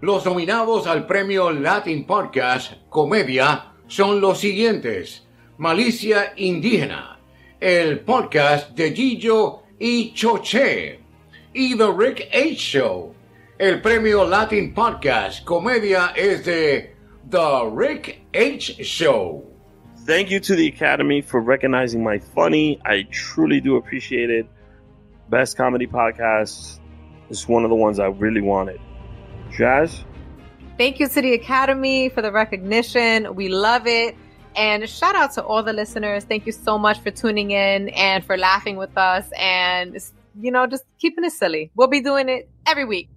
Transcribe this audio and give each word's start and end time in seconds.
Los 0.00 0.24
nominados 0.24 0.86
al 0.86 1.06
premio 1.06 1.50
Latin 1.50 2.04
Podcast 2.04 2.74
Comedia 2.88 3.72
son 3.88 4.20
los 4.20 4.38
siguientes: 4.38 5.26
Malicia 5.56 6.34
Indígena, 6.36 7.18
el 7.58 7.98
podcast 8.00 8.76
de 8.76 8.92
Gillo 8.92 9.64
y 9.76 10.12
Choche, 10.12 11.00
y 11.52 11.76
The 11.76 11.92
Rick 11.92 12.28
H. 12.32 12.54
Show. 12.54 13.12
El 13.58 13.80
premio 13.82 14.24
Latin 14.24 14.72
Podcast 14.72 15.44
Comedia 15.44 16.12
es 16.14 16.44
de 16.44 16.94
The 17.28 17.68
Rick 17.74 18.20
H. 18.32 18.84
Show. 18.84 19.44
Thank 20.06 20.30
you 20.30 20.38
to 20.38 20.54
the 20.54 20.68
Academy 20.68 21.22
for 21.22 21.40
recognizing 21.40 22.04
my 22.04 22.20
funny. 22.20 22.78
I 22.86 23.02
truly 23.10 23.60
do 23.60 23.74
appreciate 23.74 24.30
it. 24.30 24.46
Best 25.28 25.56
comedy 25.56 25.88
podcast 25.88 26.78
is 27.30 27.48
one 27.48 27.64
of 27.64 27.70
the 27.70 27.76
ones 27.76 27.98
I 27.98 28.06
really 28.06 28.42
wanted. 28.42 28.78
Jazz? 29.58 30.04
Thank 30.78 31.00
you 31.00 31.08
to 31.08 31.20
the 31.20 31.34
Academy 31.34 32.08
for 32.08 32.22
the 32.22 32.30
recognition. 32.30 33.34
We 33.34 33.48
love 33.48 33.88
it. 33.88 34.16
And 34.54 34.88
shout 34.88 35.16
out 35.16 35.32
to 35.32 35.42
all 35.42 35.62
the 35.62 35.72
listeners. 35.72 36.24
Thank 36.24 36.46
you 36.46 36.52
so 36.52 36.78
much 36.78 37.00
for 37.00 37.10
tuning 37.10 37.50
in 37.50 37.88
and 37.90 38.24
for 38.24 38.36
laughing 38.36 38.76
with 38.76 38.96
us 38.96 39.28
and, 39.36 39.98
you 40.40 40.52
know, 40.52 40.66
just 40.66 40.84
keeping 40.98 41.24
it 41.24 41.32
silly. 41.32 41.70
We'll 41.74 41.88
be 41.88 42.00
doing 42.00 42.28
it 42.28 42.48
every 42.66 42.84
week. 42.84 43.08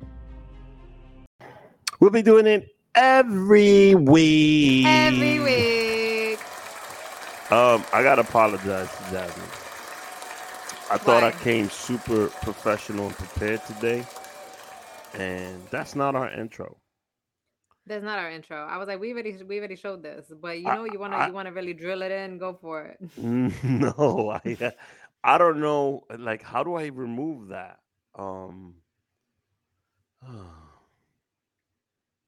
We'll 2.00 2.10
be 2.10 2.24
doing 2.24 2.48
it 2.48 2.68
every 2.96 3.94
week. 3.94 4.86
Every 4.88 5.40
week. 5.40 6.40
Um, 7.52 7.84
I 7.94 8.02
gotta 8.02 8.22
apologize 8.22 8.90
to 8.90 9.04
Jasmine. 9.12 9.46
I 10.90 10.98
thought 10.98 11.22
Why? 11.22 11.28
I 11.28 11.32
came 11.32 11.70
super 11.70 12.28
professional 12.28 13.08
and 13.08 13.16
prepared 13.16 13.64
today, 13.66 14.06
and 15.14 15.62
that's 15.70 15.96
not 15.96 16.16
our 16.16 16.30
intro. 16.32 16.78
That's 17.88 18.04
not 18.04 18.20
our 18.20 18.30
intro. 18.30 18.58
I 18.58 18.78
was 18.78 18.88
like, 18.88 19.00
we 19.00 19.12
already 19.12 19.38
we 19.44 19.58
already 19.58 19.76
showed 19.76 20.04
this, 20.04 20.32
but 20.42 20.60
you 20.60 20.68
I- 20.68 20.76
know, 20.76 20.86
you 20.86 21.00
wanna 21.00 21.28
you 21.28 21.34
wanna 21.34 21.52
really 21.52 21.74
drill 21.74 22.02
it 22.04 22.12
in, 22.12 22.38
go 22.38 22.54
for 22.54 22.84
it. 22.86 23.00
No, 23.18 24.40
I 24.44 24.74
I 25.24 25.38
don't 25.38 25.60
know. 25.60 26.04
Like, 26.18 26.44
how 26.44 26.64
do 26.64 26.76
I 26.76 26.88
remove 26.88 27.50
that? 27.50 27.80
Um, 28.16 28.76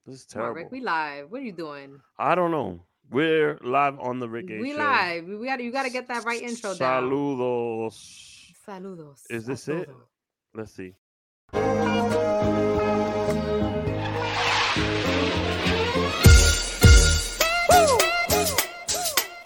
this 0.05 0.15
is 0.15 0.25
Come 0.25 0.41
on, 0.41 0.45
terrible. 0.45 0.55
Rick, 0.61 0.71
we 0.71 0.81
live. 0.81 1.31
What 1.31 1.41
are 1.41 1.45
you 1.45 1.51
doing? 1.51 2.01
I 2.17 2.35
don't 2.35 2.51
know. 2.51 2.81
We're 3.11 3.59
live 3.61 3.99
on 3.99 4.19
the 4.19 4.27
Rick 4.27 4.49
A 4.49 4.59
we 4.59 4.71
Show. 4.71 4.77
live. 4.77 5.25
We 5.27 5.45
gotta 5.45 5.63
you 5.63 5.71
gotta 5.71 5.89
get 5.91 6.07
that 6.07 6.23
right 6.25 6.41
intro 6.41 6.73
down. 6.73 7.03
Saludos. 7.03 8.53
Saludos. 8.67 9.19
Is 9.29 9.45
this 9.45 9.67
a 9.67 9.81
it? 9.81 9.89
Let's 10.55 10.73
see. 10.73 10.95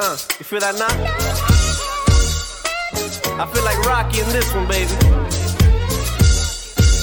Uh, 0.10 0.16
you 0.40 0.46
feel 0.46 0.62
that 0.62 0.74
knock? 0.80 0.90
I 3.38 3.46
feel 3.52 3.66
like 3.66 3.78
Rocky 3.80 4.22
in 4.22 4.30
this 4.30 4.54
one, 4.56 4.66
baby. 4.66 4.88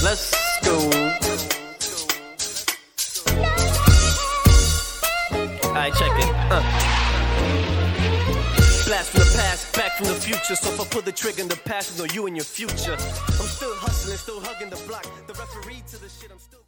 Let's 0.02 0.32
go. 0.64 0.74
Alright, 5.68 5.92
check 5.92 6.12
it. 6.16 6.32
Uh. 6.48 6.62
Blast 8.86 9.10
from 9.10 9.20
the 9.20 9.32
past, 9.36 9.76
back 9.76 9.98
from 9.98 10.06
the 10.06 10.14
future. 10.14 10.56
So 10.56 10.72
if 10.72 10.80
I 10.80 10.84
pull 10.86 11.02
the 11.02 11.12
trigger 11.12 11.42
in 11.42 11.48
the 11.48 11.56
past, 11.56 11.98
no 11.98 12.06
you 12.06 12.26
in 12.26 12.34
your 12.34 12.46
future. 12.46 12.94
I'm 12.94 13.48
still 13.52 13.74
hustling, 13.74 14.16
still 14.16 14.40
hugging 14.40 14.70
the 14.70 14.80
block. 14.88 15.04
The 15.26 15.34
referee 15.34 15.82
to 15.90 16.00
the 16.00 16.08
shit, 16.08 16.30
I'm 16.32 16.38
still. 16.38 16.63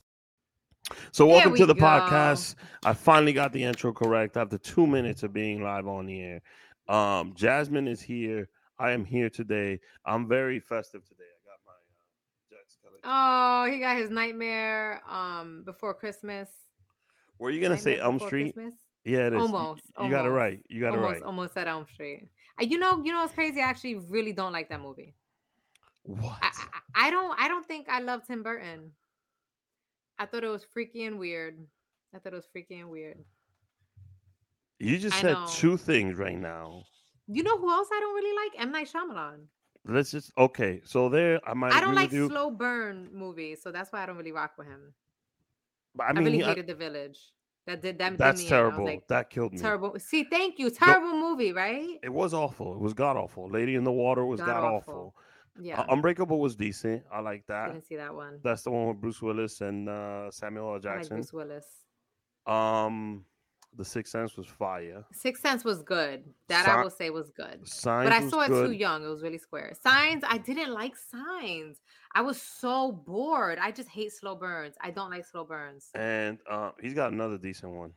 So 1.16 1.24
welcome 1.24 1.52
we 1.52 1.58
to 1.60 1.64
the 1.64 1.72
go. 1.72 1.80
podcast. 1.80 2.56
I 2.84 2.92
finally 2.92 3.32
got 3.32 3.50
the 3.50 3.64
intro 3.64 3.90
correct 3.90 4.36
after 4.36 4.58
two 4.58 4.86
minutes 4.86 5.22
of 5.22 5.32
being 5.32 5.62
live 5.62 5.86
on 5.86 6.04
the 6.04 6.20
air. 6.20 6.42
Um, 6.90 7.32
Jasmine 7.34 7.88
is 7.88 8.02
here. 8.02 8.50
I 8.78 8.90
am 8.90 9.02
here 9.02 9.30
today. 9.30 9.80
I'm 10.04 10.28
very 10.28 10.60
festive 10.60 11.08
today. 11.08 11.24
I 11.24 13.08
got 13.08 13.08
my 13.08 13.08
uh. 13.08 13.64
Oh, 13.64 13.72
he 13.72 13.78
got 13.78 13.96
his 13.96 14.10
nightmare 14.10 15.00
um 15.08 15.62
before 15.64 15.94
Christmas. 15.94 16.50
Were 17.38 17.48
you 17.48 17.62
gonna 17.62 17.78
say 17.78 17.98
Elm 17.98 18.18
Street? 18.18 18.52
Christmas? 18.52 18.74
Yeah, 19.06 19.28
it 19.28 19.32
is. 19.32 19.38
You- 19.38 19.40
Almost, 19.40 19.84
You, 19.98 20.10
got 20.10 20.26
it 20.26 20.28
right. 20.28 20.60
You 20.68 20.82
got 20.82 20.90
almost, 20.90 21.08
it 21.08 21.12
right. 21.14 21.22
almost 21.22 21.56
at 21.56 21.66
Elm 21.66 21.86
Street. 21.94 22.28
Uh, 22.60 22.64
You 22.64 22.76
know, 22.76 23.02
you 23.02 23.10
know 23.10 23.20
what's 23.20 23.32
crazy? 23.32 23.62
I 23.62 23.64
actually 23.64 23.94
really 23.94 24.34
don't 24.34 24.52
like 24.52 24.68
that 24.68 24.82
movie. 24.82 25.14
What? 26.02 26.36
I, 26.42 26.50
I, 26.94 27.06
I 27.06 27.10
don't 27.10 27.40
I 27.40 27.48
don't 27.48 27.64
think 27.64 27.88
I 27.88 28.00
love 28.00 28.26
Tim 28.26 28.42
Burton. 28.42 28.92
I 30.18 30.26
thought 30.26 30.44
it 30.44 30.48
was 30.48 30.64
freaky 30.64 31.04
and 31.04 31.18
weird. 31.18 31.58
I 32.14 32.18
thought 32.18 32.32
it 32.32 32.36
was 32.36 32.48
freaky 32.52 32.80
and 32.80 32.88
weird. 32.90 33.18
you 34.78 34.98
just 34.98 35.16
I 35.18 35.20
said 35.22 35.32
know. 35.34 35.46
two 35.50 35.76
things 35.76 36.16
right 36.16 36.38
now. 36.38 36.82
You 37.28 37.42
know 37.42 37.58
who 37.58 37.70
else 37.70 37.88
I 37.92 38.00
don't 38.00 38.14
really 38.14 38.36
like? 38.50 38.60
M 38.62 38.72
Night 38.72 38.88
Shyamalan. 38.92 39.40
Let's 39.88 40.10
just 40.10 40.32
okay. 40.38 40.80
So 40.84 41.08
there, 41.08 41.40
I 41.48 41.54
might. 41.54 41.72
I 41.72 41.80
don't 41.80 41.94
like 41.94 42.12
you, 42.12 42.28
slow 42.28 42.50
burn 42.50 43.08
movies, 43.12 43.60
so 43.62 43.70
that's 43.70 43.92
why 43.92 44.02
I 44.02 44.06
don't 44.06 44.16
really 44.16 44.32
rock 44.32 44.52
with 44.58 44.66
him. 44.66 44.92
but 45.94 46.04
I 46.04 46.08
I, 46.08 46.12
mean, 46.14 46.24
really 46.24 46.38
he- 46.38 46.44
I- 46.44 46.48
hated 46.48 46.66
The 46.66 46.74
Village. 46.74 47.18
That 47.66 47.82
did 47.82 47.98
that. 47.98 48.16
that's 48.16 48.40
me 48.42 48.46
in. 48.46 48.52
I 48.52 48.60
was 48.62 48.70
terrible. 48.70 48.84
like, 48.84 49.08
that 49.08 49.28
killed 49.28 49.52
me. 49.52 49.58
terrible. 49.58 49.96
See, 49.98 50.22
thank 50.22 50.60
you. 50.60 50.70
Terrible 50.70 51.18
movie, 51.18 51.52
right? 51.52 51.98
It 52.02 52.12
was 52.12 52.32
awful. 52.32 52.74
It 52.74 52.78
was 52.80 52.94
god 52.94 53.16
awful. 53.16 53.48
Lady 53.50 53.74
in 53.74 53.82
the 53.82 53.90
Water 53.90 54.24
was 54.24 54.40
god 54.40 54.62
awful. 54.62 55.16
Yeah, 55.60 55.80
Uh, 55.80 55.86
Unbreakable 55.90 56.38
was 56.38 56.54
decent. 56.56 57.04
I 57.12 57.20
like 57.20 57.46
that. 57.46 57.72
didn't 57.72 57.86
see 57.86 57.96
that 57.96 58.14
one. 58.14 58.40
That's 58.42 58.62
the 58.62 58.70
one 58.70 58.88
with 58.88 59.00
Bruce 59.00 59.22
Willis 59.22 59.60
and 59.60 59.88
uh, 59.88 60.30
Samuel 60.30 60.64
L. 60.66 60.70
I 60.70 60.74
like 60.74 60.82
Jackson. 60.82 61.16
Bruce 61.16 61.32
Willis. 61.32 61.66
um, 62.46 63.24
The 63.76 63.84
Sixth 63.84 64.10
Sense 64.12 64.36
was 64.36 64.46
fire. 64.46 65.04
Sixth 65.12 65.42
Sense 65.42 65.64
was 65.64 65.82
good. 65.82 66.24
That 66.48 66.68
I 66.68 66.82
will 66.82 66.90
say 66.90 67.10
was 67.10 67.30
good. 67.30 67.66
Signs 67.66 68.08
But 68.08 68.12
I 68.12 68.28
saw 68.28 68.40
it 68.42 68.48
good. 68.48 68.66
too 68.68 68.72
young. 68.72 69.04
It 69.04 69.08
was 69.08 69.22
really 69.22 69.38
square. 69.38 69.72
Signs, 69.82 70.22
I 70.26 70.38
didn't 70.38 70.72
like 70.72 70.94
signs. 70.96 71.80
I 72.14 72.22
was 72.22 72.40
so 72.40 72.92
bored. 72.92 73.58
I 73.60 73.70
just 73.72 73.88
hate 73.90 74.12
slow 74.12 74.34
burns. 74.34 74.74
I 74.82 74.90
don't 74.90 75.10
like 75.10 75.24
slow 75.26 75.44
burns. 75.44 75.90
and 75.94 76.38
uh, 76.50 76.70
he's 76.80 76.94
got 76.94 77.12
another 77.12 77.36
decent 77.38 77.72
one. 77.72 77.92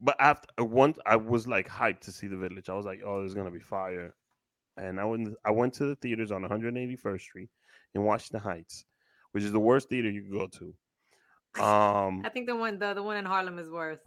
But 0.00 0.16
after 0.20 0.48
uh, 0.60 0.64
once, 0.64 0.98
I 1.06 1.16
was 1.16 1.46
like 1.48 1.68
hyped 1.68 2.00
to 2.00 2.12
see 2.12 2.26
the 2.28 2.36
village. 2.36 2.68
I 2.68 2.74
was 2.74 2.86
like, 2.86 3.00
"Oh, 3.04 3.18
there's 3.20 3.34
gonna 3.34 3.50
be 3.50 3.58
fire," 3.58 4.14
and 4.80 5.00
I 5.00 5.04
went. 5.04 5.34
I 5.44 5.50
went 5.50 5.74
to 5.74 5.86
the 5.86 5.96
theaters 5.96 6.30
on 6.30 6.42
181st 6.42 7.20
Street 7.20 7.50
in 7.94 8.02
Washington 8.04 8.40
Heights, 8.40 8.84
which 9.32 9.44
is 9.44 9.52
the 9.52 9.60
worst 9.60 9.88
theater 9.88 10.10
you 10.10 10.22
could 10.22 10.32
go 10.32 10.46
to. 10.58 11.62
Um, 11.62 12.22
I 12.24 12.28
think 12.28 12.46
the 12.46 12.56
one 12.56 12.78
the, 12.78 12.94
the 12.94 13.02
one 13.02 13.16
in 13.16 13.24
Harlem 13.24 13.58
is 13.58 13.68
worse. 13.70 13.98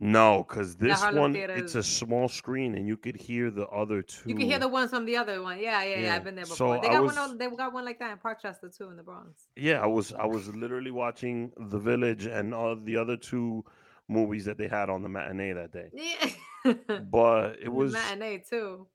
no, 0.00 0.44
because 0.48 0.76
this 0.76 1.00
Harlem 1.00 1.20
one 1.20 1.32
theater 1.32 1.54
it's 1.54 1.74
a 1.76 1.82
small 1.82 2.28
screen 2.28 2.74
and 2.76 2.86
you 2.86 2.96
could 2.96 3.16
hear 3.16 3.50
the 3.50 3.66
other 3.68 4.02
two. 4.02 4.28
You 4.30 4.34
can 4.34 4.46
hear 4.46 4.58
the 4.58 4.68
ones 4.68 4.90
from 4.90 5.04
the 5.04 5.16
other 5.16 5.40
one. 5.42 5.58
Yeah, 5.60 5.82
yeah, 5.82 5.96
yeah. 5.96 6.00
Yeah. 6.06 6.14
I've 6.16 6.24
been 6.24 6.34
there 6.34 6.44
before. 6.44 6.76
So 6.76 6.80
they 6.80 6.88
got 6.88 7.02
was- 7.02 7.16
one. 7.16 7.38
They 7.38 7.48
got 7.48 7.72
one 7.72 7.84
like 7.84 7.98
that 8.00 8.10
in 8.12 8.18
Parkchester 8.18 8.76
too, 8.76 8.88
in 8.90 8.96
the 8.96 9.02
Bronx. 9.02 9.48
Yeah, 9.56 9.80
I 9.80 9.86
was 9.86 10.12
I 10.12 10.26
was 10.26 10.48
literally 10.54 10.90
watching 10.90 11.52
The 11.56 11.78
Village 11.78 12.26
and 12.26 12.54
all 12.54 12.76
the 12.76 12.96
other 12.96 13.16
two 13.16 13.64
movies 14.08 14.44
that 14.44 14.58
they 14.58 14.68
had 14.68 14.90
on 14.90 15.02
the 15.02 15.08
matinee 15.08 15.52
that 15.52 15.72
day. 15.72 15.88
Yeah, 15.92 16.72
But 17.10 17.56
it 17.60 17.64
The 17.64 17.70
was 17.70 17.92
matinee 17.92 18.42
too. 18.48 18.86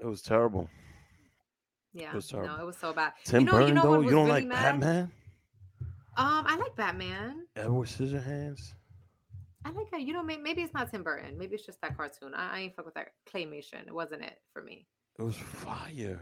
It 0.00 0.06
was 0.06 0.22
terrible. 0.22 0.68
Yeah, 1.92 2.10
it 2.10 2.14
was 2.14 2.28
terrible. 2.28 2.56
no, 2.56 2.62
it 2.62 2.66
was 2.66 2.76
so 2.76 2.92
bad. 2.92 3.12
Tim 3.24 3.40
you 3.40 3.46
know, 3.46 3.52
Burton 3.52 3.68
you 3.68 3.74
know 3.74 3.82
though, 3.82 4.00
you 4.00 4.10
don't 4.10 4.26
really 4.26 4.40
like 4.40 4.46
mad? 4.46 4.62
Batman? 4.62 5.12
Um, 6.16 6.44
I 6.46 6.56
like 6.56 6.74
Batman. 6.76 7.46
Edward 7.56 7.88
Scissorhands? 7.88 8.72
I 9.64 9.70
like 9.70 9.90
that. 9.90 10.02
You 10.02 10.12
know, 10.12 10.22
maybe 10.22 10.62
it's 10.62 10.74
not 10.74 10.90
Tim 10.90 11.02
Burton. 11.02 11.36
Maybe 11.38 11.54
it's 11.54 11.66
just 11.66 11.80
that 11.80 11.96
cartoon. 11.96 12.34
I, 12.34 12.56
I 12.56 12.60
ain't 12.60 12.76
fuck 12.76 12.84
with 12.86 12.94
that 12.94 13.08
claymation. 13.32 13.86
It 13.86 13.94
wasn't 13.94 14.22
it 14.22 14.38
for 14.52 14.62
me. 14.62 14.86
It 15.18 15.22
was 15.22 15.36
fire. 15.36 16.20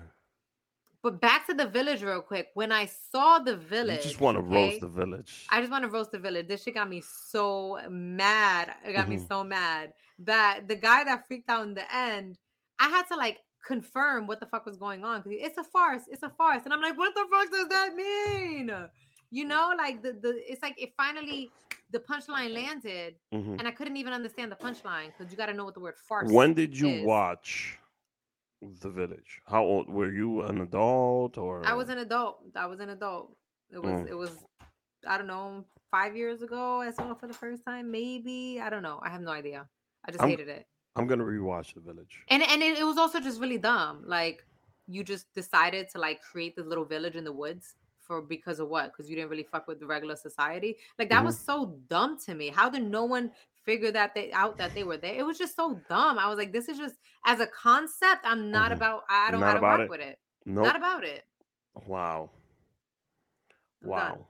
But 1.03 1.20
back 1.20 1.47
to 1.47 1.54
the 1.54 1.66
village 1.66 2.03
real 2.03 2.20
quick. 2.20 2.48
When 2.54 2.72
I 2.72 2.86
saw 2.86 3.38
the 3.38 3.56
village, 3.56 3.98
you 3.98 4.10
just 4.10 4.20
want 4.20 4.36
to 4.38 4.44
okay, 4.44 4.70
roast 4.70 4.81
the 4.81 4.88
village. 4.88 5.47
I 5.50 5.60
just 5.60 5.71
want 5.71 5.84
to 5.84 5.91
roast 5.91 6.10
the 6.10 6.18
village. 6.18 6.48
This 6.48 6.65
shit 6.65 6.74
got 6.74 6.89
me 6.89 7.01
so 7.03 7.78
mad. 7.89 8.74
It 8.84 8.92
got 8.92 9.09
me 9.09 9.16
Mhm. 9.16 9.28
so 9.28 9.45
mad 9.45 9.92
that 10.21 10.66
the 10.66 10.74
guy 10.74 11.04
that 11.04 11.27
freaked 11.28 11.48
out 11.48 11.62
in 11.65 11.74
the 11.74 11.95
end, 11.95 12.39
I 12.78 12.89
had 12.89 13.06
to 13.09 13.16
like 13.16 13.39
confirm 13.66 14.27
what 14.27 14.39
the 14.41 14.47
fuck 14.47 14.65
was 14.65 14.77
going 14.77 15.04
on 15.04 15.21
because 15.22 15.39
it's 15.42 15.59
a 15.59 15.65
farce. 15.65 16.03
It's 16.09 16.22
a 16.22 16.30
farce, 16.30 16.63
and 16.65 16.72
I'm 16.72 16.80
like, 16.80 16.97
what 16.97 17.15
the 17.15 17.27
fuck 17.30 17.51
does 17.51 17.68
that 17.68 17.95
mean? 17.95 18.71
You 19.30 19.45
know, 19.45 19.74
like 19.77 20.03
the 20.03 20.13
the 20.13 20.33
it's 20.51 20.63
like 20.63 20.80
it 20.80 20.91
finally 20.97 21.51
the 21.91 21.98
punchline 21.98 22.53
landed, 22.54 23.16
Mhm. 23.34 23.59
and 23.59 23.66
I 23.68 23.72
couldn't 23.72 23.97
even 23.97 24.13
understand 24.13 24.51
the 24.53 24.57
punchline 24.57 25.09
because 25.13 25.30
you 25.33 25.36
got 25.36 25.47
to 25.47 25.54
know 25.54 25.65
what 25.65 25.74
the 25.74 25.80
word 25.80 25.98
farce. 26.09 26.30
When 26.30 26.54
did 26.54 26.78
you 26.78 26.89
is. 26.89 27.04
watch 27.04 27.78
The 28.83 28.91
Village? 28.91 29.41
How 29.47 29.63
old 29.63 29.89
were 29.89 30.10
you? 30.10 30.42
An 30.42 30.60
adult 30.63 31.36
or 31.39 31.65
I 31.66 31.74
was 31.74 31.89
an 31.89 31.98
adult. 31.98 32.36
I 32.57 32.66
was 32.66 32.80
an 32.80 32.91
adult. 32.91 33.36
It 33.71 33.80
was 33.83 33.92
Mm. 34.03 34.09
it 34.09 34.15
was 34.15 34.33
I 35.07 35.18
don't 35.18 35.27
know 35.34 35.65
five 35.91 36.16
years 36.16 36.42
ago. 36.42 36.80
I 36.80 36.91
saw 36.91 37.13
it 37.13 37.18
for 37.21 37.27
the 37.33 37.34
first 37.45 37.65
time. 37.65 37.91
Maybe 37.91 38.60
I 38.60 38.68
don't 38.71 38.83
know. 38.83 38.98
I 39.03 39.10
have 39.10 39.21
no 39.21 39.30
idea. 39.30 39.68
I 40.04 40.10
just 40.13 40.22
I'm- 40.22 40.30
hated 40.30 40.48
it. 40.48 40.66
I'm 40.97 41.07
gonna 41.07 41.25
rewatch 41.25 41.75
The 41.75 41.81
Village. 41.81 42.22
And 42.28 42.43
and 42.43 42.63
it, 42.63 42.78
it 42.78 42.84
was 42.84 42.97
also 42.98 43.21
just 43.21 43.41
really 43.41 43.59
dumb. 43.59 44.03
Like 44.07 44.45
you 44.89 45.04
just 45.04 45.33
decided 45.34 45.89
to 45.91 45.98
like 45.98 46.21
create 46.22 46.57
this 46.57 46.66
little 46.66 46.84
village 46.84 47.16
in 47.16 47.25
the 47.25 47.33
woods 47.33 47.75
for 48.01 48.22
because 48.22 48.60
of 48.60 48.69
what? 48.69 48.93
Because 48.93 49.10
you 49.10 49.16
didn't 49.16 49.31
really 49.31 49.43
fuck 49.51 49.66
with 49.69 49.81
the 49.81 49.87
regular 49.87 50.16
society. 50.16 50.77
Like 50.98 51.09
that 51.10 51.22
Mhm. 51.22 51.27
was 51.27 51.39
so 51.39 51.77
dumb 51.89 52.19
to 52.27 52.34
me. 52.34 52.48
How 52.48 52.71
did 52.71 52.84
no 52.84 53.04
one 53.04 53.33
figure 53.65 53.91
that 53.91 54.15
they 54.15 54.31
out 54.33 54.57
that 54.59 54.75
they 54.75 54.84
were 54.84 54.97
there? 54.97 55.15
It 55.15 55.27
was 55.27 55.39
just 55.39 55.57
so 55.57 55.81
dumb. 55.89 56.19
I 56.19 56.28
was 56.28 56.39
like, 56.39 56.53
this 56.53 56.69
is 56.69 56.78
just 56.78 56.95
as 57.27 57.41
a 57.41 57.47
concept. 57.49 58.22
I'm 58.25 58.51
not 58.51 58.71
Mhm. 58.71 58.77
about. 58.77 59.04
I 59.10 59.31
don't 59.33 59.41
Not 59.41 59.47
how 59.47 59.53
to 59.54 59.59
about 59.59 59.78
work 59.81 59.87
it. 59.87 59.91
with 59.91 60.01
it. 60.01 60.19
Nope. 60.47 60.65
Not 60.66 60.77
about 60.77 61.04
it. 61.04 61.25
wow. 61.87 62.31
Wow. 63.83 64.27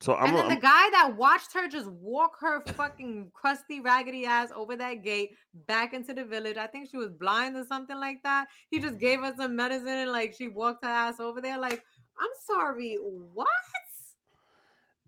So 0.00 0.14
I'm, 0.14 0.28
and 0.28 0.36
then 0.36 0.44
I'm 0.44 0.50
the 0.50 0.60
guy 0.60 0.90
that 0.90 1.16
watched 1.16 1.54
her 1.54 1.68
just 1.68 1.90
walk 1.90 2.36
her 2.40 2.62
fucking 2.74 3.30
crusty, 3.32 3.80
raggedy 3.80 4.26
ass 4.26 4.50
over 4.54 4.76
that 4.76 5.02
gate 5.02 5.30
back 5.66 5.94
into 5.94 6.12
the 6.12 6.24
village. 6.24 6.58
I 6.58 6.66
think 6.66 6.90
she 6.90 6.98
was 6.98 7.10
blind 7.10 7.56
or 7.56 7.64
something 7.64 7.98
like 7.98 8.22
that. 8.22 8.48
He 8.70 8.78
just 8.78 8.98
gave 8.98 9.20
her 9.20 9.32
some 9.36 9.56
medicine 9.56 9.88
and 9.88 10.12
like 10.12 10.34
she 10.36 10.48
walked 10.48 10.84
her 10.84 10.90
ass 10.90 11.18
over 11.18 11.40
there. 11.40 11.58
Like, 11.58 11.82
I'm 12.20 12.30
sorry, 12.46 12.98
what? 13.32 13.48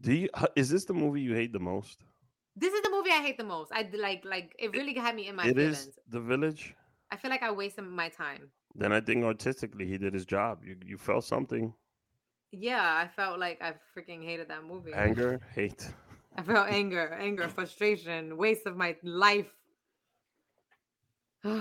do 0.00 0.12
you 0.12 0.28
is 0.54 0.68
this 0.68 0.84
the 0.84 0.94
movie 0.94 1.20
you 1.20 1.34
hate 1.34 1.52
the 1.52 1.58
most? 1.58 2.04
This 2.56 2.72
is 2.72 2.82
the 2.82 2.90
movie 2.90 3.10
I 3.10 3.22
hate 3.22 3.38
the 3.38 3.44
most. 3.44 3.70
I 3.72 3.88
like, 3.96 4.24
like 4.24 4.54
it 4.58 4.72
really 4.72 4.94
had 4.94 5.14
me 5.14 5.28
in 5.28 5.36
my 5.36 5.46
It 5.46 5.56
feelings. 5.56 5.78
is 5.78 5.98
The 6.08 6.20
Village. 6.20 6.74
I 7.10 7.16
feel 7.16 7.30
like 7.30 7.42
I 7.42 7.52
wasted 7.52 7.84
my 7.84 8.08
time. 8.08 8.50
Then 8.74 8.92
I 8.92 9.00
think 9.00 9.24
artistically 9.24 9.86
he 9.86 9.96
did 9.96 10.12
his 10.12 10.26
job. 10.26 10.60
You 10.64 10.76
you 10.84 10.98
felt 10.98 11.24
something. 11.24 11.72
Yeah, 12.52 12.82
I 12.82 13.08
felt 13.14 13.38
like 13.38 13.60
I 13.60 13.74
freaking 13.96 14.24
hated 14.24 14.48
that 14.48 14.64
movie. 14.64 14.92
Anger, 14.94 15.40
hate. 15.54 15.88
I 16.36 16.42
felt 16.42 16.68
anger, 16.70 17.12
anger, 17.20 17.48
frustration, 17.48 18.36
waste 18.36 18.66
of 18.66 18.76
my 18.76 18.96
life. 19.02 19.46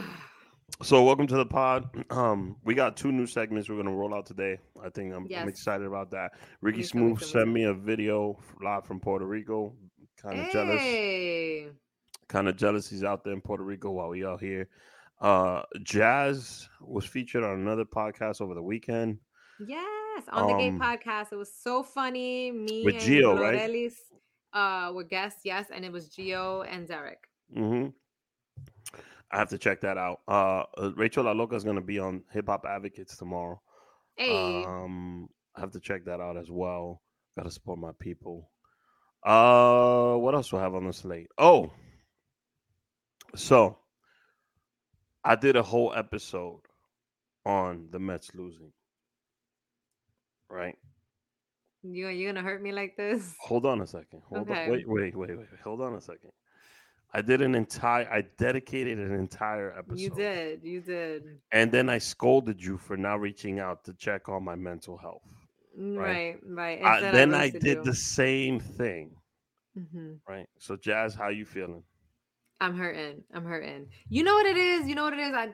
So 0.83 1.01
welcome 1.01 1.25
to 1.27 1.37
the 1.37 1.45
pod. 1.45 1.89
Um, 2.11 2.57
we 2.63 2.75
got 2.75 2.97
two 2.97 3.11
new 3.11 3.25
segments 3.25 3.67
we're 3.69 3.77
gonna 3.77 3.95
roll 3.95 4.13
out 4.13 4.25
today. 4.25 4.59
I 4.83 4.89
think 4.89 5.15
I'm, 5.15 5.27
I'm 5.35 5.47
excited 5.47 5.87
about 5.87 6.11
that. 6.11 6.33
Ricky 6.61 6.83
Smooth 6.83 7.21
sent 7.21 7.47
me 7.49 7.63
a 7.63 7.73
video 7.73 8.37
live 8.61 8.85
from 8.85 8.99
Puerto 8.99 9.25
Rico. 9.25 9.73
Kind 10.21 10.39
of 10.39 10.51
jealous. 10.51 11.73
Kind 12.27 12.47
of 12.47 12.57
jealous 12.57 12.89
he's 12.89 13.03
out 13.03 13.23
there 13.23 13.33
in 13.33 13.41
Puerto 13.41 13.63
Rico 13.63 13.91
while 13.91 14.09
we 14.09 14.25
out 14.25 14.41
here. 14.41 14.67
Uh, 15.19 15.63
Jazz 15.83 16.67
was 16.81 17.05
featured 17.05 17.43
on 17.43 17.59
another 17.59 17.85
podcast 17.85 18.41
over 18.41 18.53
the 18.53 18.61
weekend. 18.61 19.19
Yes, 19.59 20.23
on 20.31 20.47
the 20.47 20.53
Gay 20.53 20.69
Um, 20.69 20.79
Podcast. 20.79 21.31
It 21.31 21.35
was 21.37 21.51
so 21.51 21.83
funny. 21.83 22.51
Me 22.51 22.83
with 22.85 22.95
and 22.95 23.03
Gio, 23.03 23.39
right? 23.39 23.55
Lorelis, 23.55 23.95
uh 24.53 24.91
were 24.93 25.03
guests, 25.03 25.41
yes, 25.43 25.67
and 25.71 25.83
it 25.83 25.91
was 25.91 26.09
Gio 26.09 26.65
and 26.69 26.87
Derek. 26.87 27.27
hmm 27.53 27.87
I 29.31 29.37
have 29.39 29.49
to 29.49 29.57
check 29.57 29.81
that 29.81 29.97
out. 29.97 30.21
Uh, 30.27 30.63
uh, 30.77 30.91
Rachel 30.95 31.25
La 31.25 31.31
Loca 31.33 31.55
is 31.55 31.63
gonna 31.63 31.81
be 31.81 31.99
on 31.99 32.23
Hip 32.31 32.47
Hop 32.47 32.65
Advocates 32.65 33.17
tomorrow. 33.17 33.61
Hey, 34.15 34.63
Um, 34.63 35.29
I 35.55 35.59
have 35.59 35.71
to 35.71 35.79
check 35.79 36.05
that 36.05 36.21
out 36.21 36.37
as 36.37 36.49
well. 36.49 37.01
Got 37.35 37.43
to 37.43 37.51
support 37.51 37.77
my 37.79 37.91
people. 37.99 38.49
Uh, 39.23 40.15
what 40.15 40.33
else 40.33 40.49
do 40.49 40.57
I 40.57 40.61
have 40.61 40.75
on 40.75 40.87
the 40.87 40.93
slate? 40.93 41.27
Oh, 41.37 41.71
so 43.35 43.77
I 45.23 45.35
did 45.35 45.55
a 45.55 45.61
whole 45.63 45.93
episode 45.93 46.61
on 47.45 47.89
the 47.91 47.99
Mets 47.99 48.33
losing. 48.33 48.71
Right. 50.49 50.75
you 51.83 52.07
you 52.07 52.27
gonna 52.27 52.41
hurt 52.41 52.61
me 52.61 52.71
like 52.71 52.95
this? 52.97 53.35
Hold 53.41 53.65
on 53.65 53.81
a 53.81 53.87
second. 53.87 54.21
Hold 54.29 54.49
Okay. 54.49 54.65
on. 54.65 54.71
Wait, 54.71 54.87
wait, 54.87 55.15
wait, 55.15 55.29
wait. 55.29 55.37
wait. 55.37 55.59
Hold 55.63 55.81
on 55.81 55.95
a 55.95 56.01
second. 56.01 56.31
I 57.13 57.21
did 57.21 57.41
an 57.41 57.55
entire. 57.55 58.09
I 58.11 58.23
dedicated 58.37 58.99
an 58.99 59.13
entire 59.13 59.71
episode. 59.77 59.99
You 59.99 60.09
did, 60.09 60.63
you 60.63 60.81
did. 60.81 61.23
And 61.51 61.71
then 61.71 61.89
I 61.89 61.97
scolded 61.99 62.61
you 62.61 62.77
for 62.77 62.97
not 62.97 63.21
reaching 63.21 63.59
out 63.59 63.83
to 63.85 63.93
check 63.93 64.27
on 64.29 64.43
my 64.43 64.55
mental 64.55 64.97
health. 64.97 65.23
Right. 65.77 66.35
Right, 66.43 66.79
right. 66.81 66.95
Instead, 66.95 67.13
then 67.13 67.33
I 67.33 67.43
roasted 67.45 67.61
did 67.61 67.83
the 67.83 67.95
same 67.95 68.59
thing. 68.59 69.15
Mhm. 69.77 70.19
Right. 70.27 70.47
So 70.59 70.75
Jazz, 70.75 71.15
how 71.15 71.29
you 71.29 71.45
feeling? 71.45 71.83
I'm 72.59 72.75
hurting. 72.75 73.23
I'm 73.33 73.45
hurting. 73.45 73.87
You 74.09 74.23
know 74.23 74.33
what 74.33 74.45
it 74.47 74.57
is? 74.57 74.87
You 74.87 74.95
know 74.95 75.03
what 75.03 75.13
it 75.13 75.19
is? 75.19 75.33
I 75.33 75.53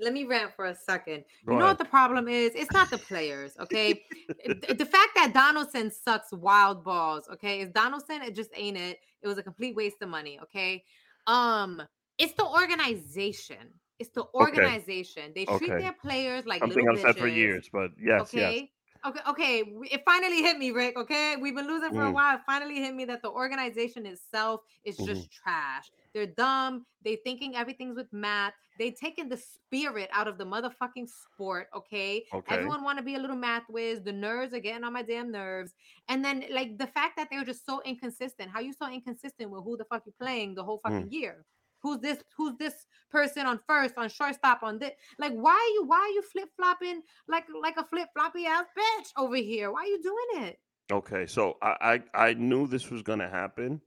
let 0.00 0.12
me 0.12 0.24
rant 0.24 0.52
for 0.54 0.66
a 0.66 0.74
second. 0.74 1.24
Go 1.46 1.52
you 1.54 1.58
know 1.58 1.64
ahead. 1.66 1.78
what 1.78 1.78
the 1.78 1.84
problem 1.90 2.28
is? 2.28 2.52
It's 2.54 2.72
not 2.72 2.90
the 2.90 2.98
players, 2.98 3.56
okay? 3.60 4.02
Th- 4.44 4.60
the 4.78 4.86
fact 4.86 5.10
that 5.14 5.32
Donaldson 5.34 5.90
sucks 5.90 6.32
wild 6.32 6.84
balls, 6.84 7.28
okay? 7.32 7.60
Is 7.60 7.70
Donaldson? 7.70 8.22
It 8.22 8.34
just 8.34 8.50
ain't 8.56 8.76
it. 8.76 8.98
It 9.22 9.28
was 9.28 9.38
a 9.38 9.42
complete 9.42 9.74
waste 9.76 10.02
of 10.02 10.08
money, 10.08 10.38
okay? 10.42 10.84
Um, 11.26 11.82
it's 12.18 12.34
the 12.34 12.44
organization. 12.46 13.68
It's 13.98 14.10
the 14.10 14.24
organization. 14.34 15.32
They 15.34 15.44
treat 15.44 15.70
Okay. 15.70 15.82
their 15.82 15.92
players 15.92 16.44
like 16.46 16.60
Something 16.60 16.88
I've 16.88 17.00
said 17.00 17.16
for 17.16 17.28
years, 17.28 17.68
but 17.72 17.90
yes, 18.02 18.22
okay. 18.34 18.60
yes. 18.60 18.68
Okay, 19.06 19.20
okay. 19.28 19.62
It 19.90 20.02
finally 20.06 20.40
hit 20.42 20.56
me, 20.58 20.70
Rick. 20.70 20.96
Okay. 20.98 21.36
We've 21.36 21.54
been 21.54 21.66
losing 21.66 21.90
for 21.92 22.06
a 22.06 22.10
Mm. 22.10 22.14
while. 22.14 22.36
It 22.36 22.40
finally 22.46 22.76
hit 22.76 22.94
me 22.94 23.04
that 23.04 23.20
the 23.22 23.30
organization 23.30 24.06
itself 24.06 24.62
is 24.82 24.96
Mm-hmm. 24.96 25.06
just 25.06 25.30
trash. 25.30 25.90
They're 26.14 26.26
dumb. 26.26 26.86
They 27.04 27.16
thinking 27.16 27.56
everything's 27.56 27.96
with 27.96 28.12
math. 28.12 28.54
They 28.78 28.90
taking 28.92 29.28
the 29.28 29.36
spirit 29.36 30.08
out 30.12 30.28
of 30.28 30.38
the 30.38 30.44
motherfucking 30.44 31.08
sport. 31.08 31.68
Okay. 31.76 32.24
Okay. 32.32 32.54
Everyone 32.54 32.82
want 32.84 32.98
to 32.98 33.04
be 33.04 33.16
a 33.16 33.18
little 33.18 33.36
math 33.36 33.64
whiz. 33.68 34.00
The 34.02 34.12
nerds 34.12 34.52
are 34.52 34.60
getting 34.60 34.84
on 34.84 34.92
my 34.92 35.02
damn 35.02 35.30
nerves. 35.30 35.72
And 36.08 36.24
then 36.24 36.44
like 36.50 36.78
the 36.78 36.86
fact 36.86 37.16
that 37.16 37.28
they're 37.30 37.44
just 37.44 37.66
so 37.66 37.82
inconsistent. 37.84 38.50
How 38.50 38.60
you 38.60 38.72
so 38.72 38.90
inconsistent 38.90 39.50
with 39.50 39.64
who 39.64 39.76
the 39.76 39.84
fuck 39.84 40.02
you 40.06 40.12
playing 40.20 40.54
the 40.54 40.62
whole 40.64 40.78
Mm. 40.78 40.82
fucking 40.82 41.12
year? 41.12 41.44
Who's 41.82 41.98
this? 42.00 42.22
Who's 42.38 42.56
this 42.56 42.86
person 43.10 43.44
on 43.46 43.60
first, 43.68 43.94
on 43.98 44.08
shortstop, 44.08 44.62
on 44.62 44.78
this? 44.78 44.92
Like, 45.18 45.34
why 45.34 45.52
are 45.52 45.72
you? 45.74 45.84
Why 45.84 45.98
are 45.98 46.08
you 46.14 46.22
flip 46.22 46.48
flopping 46.56 47.02
like 47.28 47.44
like 47.60 47.76
a 47.76 47.84
flip 47.84 48.08
floppy 48.14 48.46
ass 48.46 48.64
bitch 48.78 49.08
over 49.18 49.36
here? 49.36 49.70
Why 49.70 49.80
are 49.82 49.86
you 49.86 50.02
doing 50.02 50.46
it? 50.48 50.58
Okay. 50.90 51.26
So 51.26 51.58
I, 51.60 52.00
I 52.14 52.28
I 52.28 52.34
knew 52.34 52.66
this 52.66 52.90
was 52.90 53.02
gonna 53.02 53.28
happen. 53.28 53.80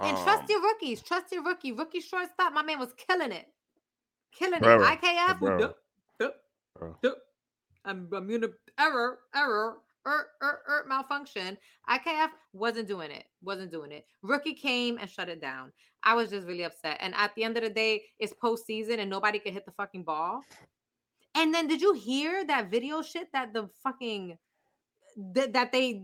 And 0.00 0.16
Um, 0.16 0.24
trust 0.24 0.50
your 0.50 0.60
rookies. 0.60 1.02
Trust 1.02 1.32
your 1.32 1.42
rookie. 1.42 1.72
Rookie 1.72 2.00
shortstop. 2.00 2.52
My 2.52 2.62
man 2.62 2.78
was 2.78 2.92
killing 2.94 3.32
it. 3.32 3.46
Killing 4.32 4.62
it. 4.62 4.62
IKF. 4.62 5.26
Cabrera. 5.26 5.58
duh, 5.60 5.72
duh, 6.18 6.30
Bro. 6.74 6.98
duh. 7.02 7.14
I'm 7.84 8.12
immune 8.12 8.52
error, 8.78 9.20
error, 9.34 9.82
er, 10.06 10.30
er, 10.42 10.62
er, 10.68 10.84
malfunction. 10.88 11.58
IKF 11.88 12.30
wasn't 12.52 12.88
doing 12.88 13.10
it. 13.10 13.24
Wasn't 13.42 13.70
doing 13.70 13.92
it. 13.92 14.06
Rookie 14.22 14.54
came 14.54 14.98
and 14.98 15.08
shut 15.08 15.28
it 15.28 15.40
down. 15.40 15.72
I 16.02 16.14
was 16.14 16.30
just 16.30 16.46
really 16.46 16.64
upset. 16.64 16.98
And 17.00 17.14
at 17.14 17.34
the 17.34 17.44
end 17.44 17.56
of 17.56 17.62
the 17.62 17.70
day, 17.70 18.02
it's 18.18 18.32
postseason 18.32 18.98
and 18.98 19.10
nobody 19.10 19.38
could 19.38 19.52
hit 19.52 19.64
the 19.64 19.72
fucking 19.72 20.04
ball. 20.04 20.42
And 21.34 21.52
then 21.52 21.66
did 21.66 21.80
you 21.80 21.92
hear 21.92 22.44
that 22.46 22.70
video 22.70 23.02
shit 23.02 23.28
that 23.32 23.52
the 23.52 23.68
fucking 23.82 24.38
that, 25.34 25.52
that 25.52 25.72
they 25.72 26.02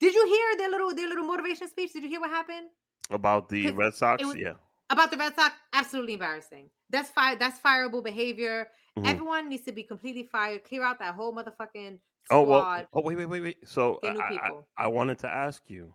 did 0.00 0.14
you 0.14 0.26
hear 0.26 0.58
their 0.58 0.70
little 0.70 0.94
their 0.94 1.08
little 1.08 1.24
motivation 1.24 1.68
speech? 1.68 1.92
Did 1.92 2.02
you 2.02 2.08
hear 2.08 2.20
what 2.20 2.30
happened? 2.30 2.68
About 3.14 3.48
the 3.48 3.70
Red 3.72 3.94
Sox. 3.94 4.24
was- 4.24 4.36
yeah. 4.36 4.54
about 4.90 5.10
the 5.10 5.16
Red 5.16 5.34
Sox, 5.34 5.54
absolutely 5.72 6.14
embarrassing. 6.14 6.68
That's 6.90 7.08
fire. 7.10 7.36
That's 7.36 7.58
fireable 7.60 8.02
behavior. 8.04 8.68
Mhm. 8.98 9.06
Everyone 9.06 9.48
needs 9.48 9.64
to 9.64 9.72
be 9.72 9.82
completely 9.82 10.24
fired. 10.24 10.64
Clear 10.64 10.82
out 10.82 10.98
that 10.98 11.14
whole 11.14 11.32
motherfucking 11.34 11.98
squad. 12.26 12.30
Oh 12.30 12.42
well. 12.42 12.86
Oh 12.92 13.00
wait, 13.00 13.16
wait, 13.16 13.26
wait, 13.26 13.40
wait. 13.42 13.68
So 13.68 13.98
I, 14.02 14.08
I. 14.08 14.50
I 14.76 14.86
wanted 14.88 15.18
to 15.20 15.28
ask 15.28 15.62
you, 15.68 15.94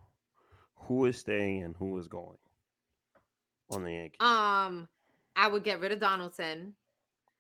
who 0.76 1.06
is 1.06 1.18
staying 1.20 1.64
and 1.64 1.76
who 1.78 1.98
is 2.00 2.08
going 2.08 2.38
on 3.70 3.84
the 3.84 3.92
Yankees? 3.94 4.18
Um, 4.20 4.88
I 5.36 5.48
would 5.48 5.64
get 5.64 5.80
rid 5.80 5.92
of 5.92 6.00
Donaldson. 6.00 6.74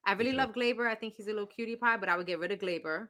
I 0.05 0.13
really 0.13 0.29
Okay. 0.29 0.38
love 0.38 0.53
Gleyber. 0.53 0.88
I 0.88 0.96
think 0.96 1.15
he's 1.15 1.27
a 1.27 1.31
little 1.31 1.48
cutie 1.48 1.75
pie, 1.75 1.98
but 1.98 2.07
I 2.10 2.15
would 2.17 2.27
get 2.27 2.39
rid 2.39 2.51
of 2.51 2.60
Gleyber. 2.60 3.07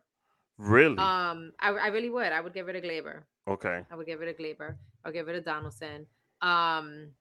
really? 0.57 0.97
Um, 0.97 1.51
I, 1.59 1.69
I 1.71 1.87
really 1.87 2.09
would. 2.09 2.31
I 2.31 2.39
would 2.41 2.53
get 2.53 2.65
rid 2.65 2.75
of 2.77 2.83
Gleyber. 2.83 3.23
okay. 3.47 3.83
I 3.91 3.95
would 3.95 4.07
get 4.07 4.19
rid 4.19 4.29
of 4.29 4.37
Gleyber. 4.37 4.75
I'll 5.05 5.11
get 5.11 5.25
rid 5.27 5.35
of 5.35 5.43
Donaldson. 5.45 6.07
Um, 6.41 7.11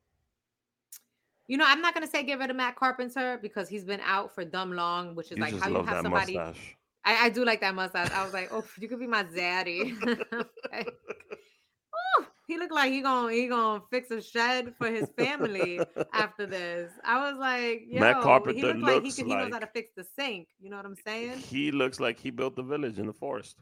you 1.48 1.56
know, 1.56 1.64
I'm 1.66 1.80
not 1.80 1.94
gonna 1.94 2.06
say 2.06 2.22
get 2.22 2.38
rid 2.38 2.50
of 2.50 2.56
Matt 2.56 2.76
Carpenter 2.76 3.38
because 3.40 3.68
he's 3.68 3.84
been 3.84 4.00
out 4.00 4.34
for 4.34 4.44
dumb 4.44 4.72
long, 4.72 5.14
which 5.14 5.30
is 5.30 5.38
You 5.38 5.44
like 5.44 5.58
how 5.58 5.68
you 5.68 5.82
have 5.82 6.02
somebody. 6.02 6.36
mustache. 6.36 6.76
I, 7.04 7.26
I 7.26 7.28
do 7.28 7.44
like 7.44 7.60
that 7.60 7.74
mustache. 7.74 8.10
I 8.10 8.24
was 8.24 8.32
like, 8.32 8.48
oh, 8.52 8.64
you 8.80 8.88
could 8.88 8.98
be 8.98 9.06
my 9.06 9.24
zaddy. 9.24 9.94
Like, 10.72 10.88
ooh, 12.18 12.26
he 12.48 12.58
looked 12.58 12.72
like 12.72 12.90
he 12.92 13.00
gonna 13.00 13.32
he 13.32 13.46
gonna 13.46 13.80
fix 13.90 14.10
a 14.10 14.20
shed 14.20 14.74
for 14.76 14.90
his 14.90 15.08
family 15.16 15.80
after 16.12 16.46
this. 16.56 16.90
I 17.04 17.30
was 17.30 17.38
like, 17.38 17.84
yo, 17.88 18.00
Matt 18.00 18.16
he 18.16 18.22
Carpenter 18.22 18.66
looked 18.66 18.80
like 18.80 18.94
he, 18.94 19.00
looks 19.00 19.16
could, 19.16 19.26
he 19.26 19.34
knows 19.34 19.52
how 19.52 19.60
to 19.60 19.68
fix 19.68 19.92
the 19.96 20.04
sink. 20.18 20.48
You 20.60 20.70
know 20.70 20.76
what 20.76 20.84
I'm 20.84 20.96
saying? 21.06 21.38
He 21.38 21.70
looks 21.70 22.00
like 22.00 22.18
he 22.18 22.30
built 22.30 22.56
the 22.56 22.64
village 22.64 22.98
in 22.98 23.06
the 23.06 23.12
forest. 23.12 23.56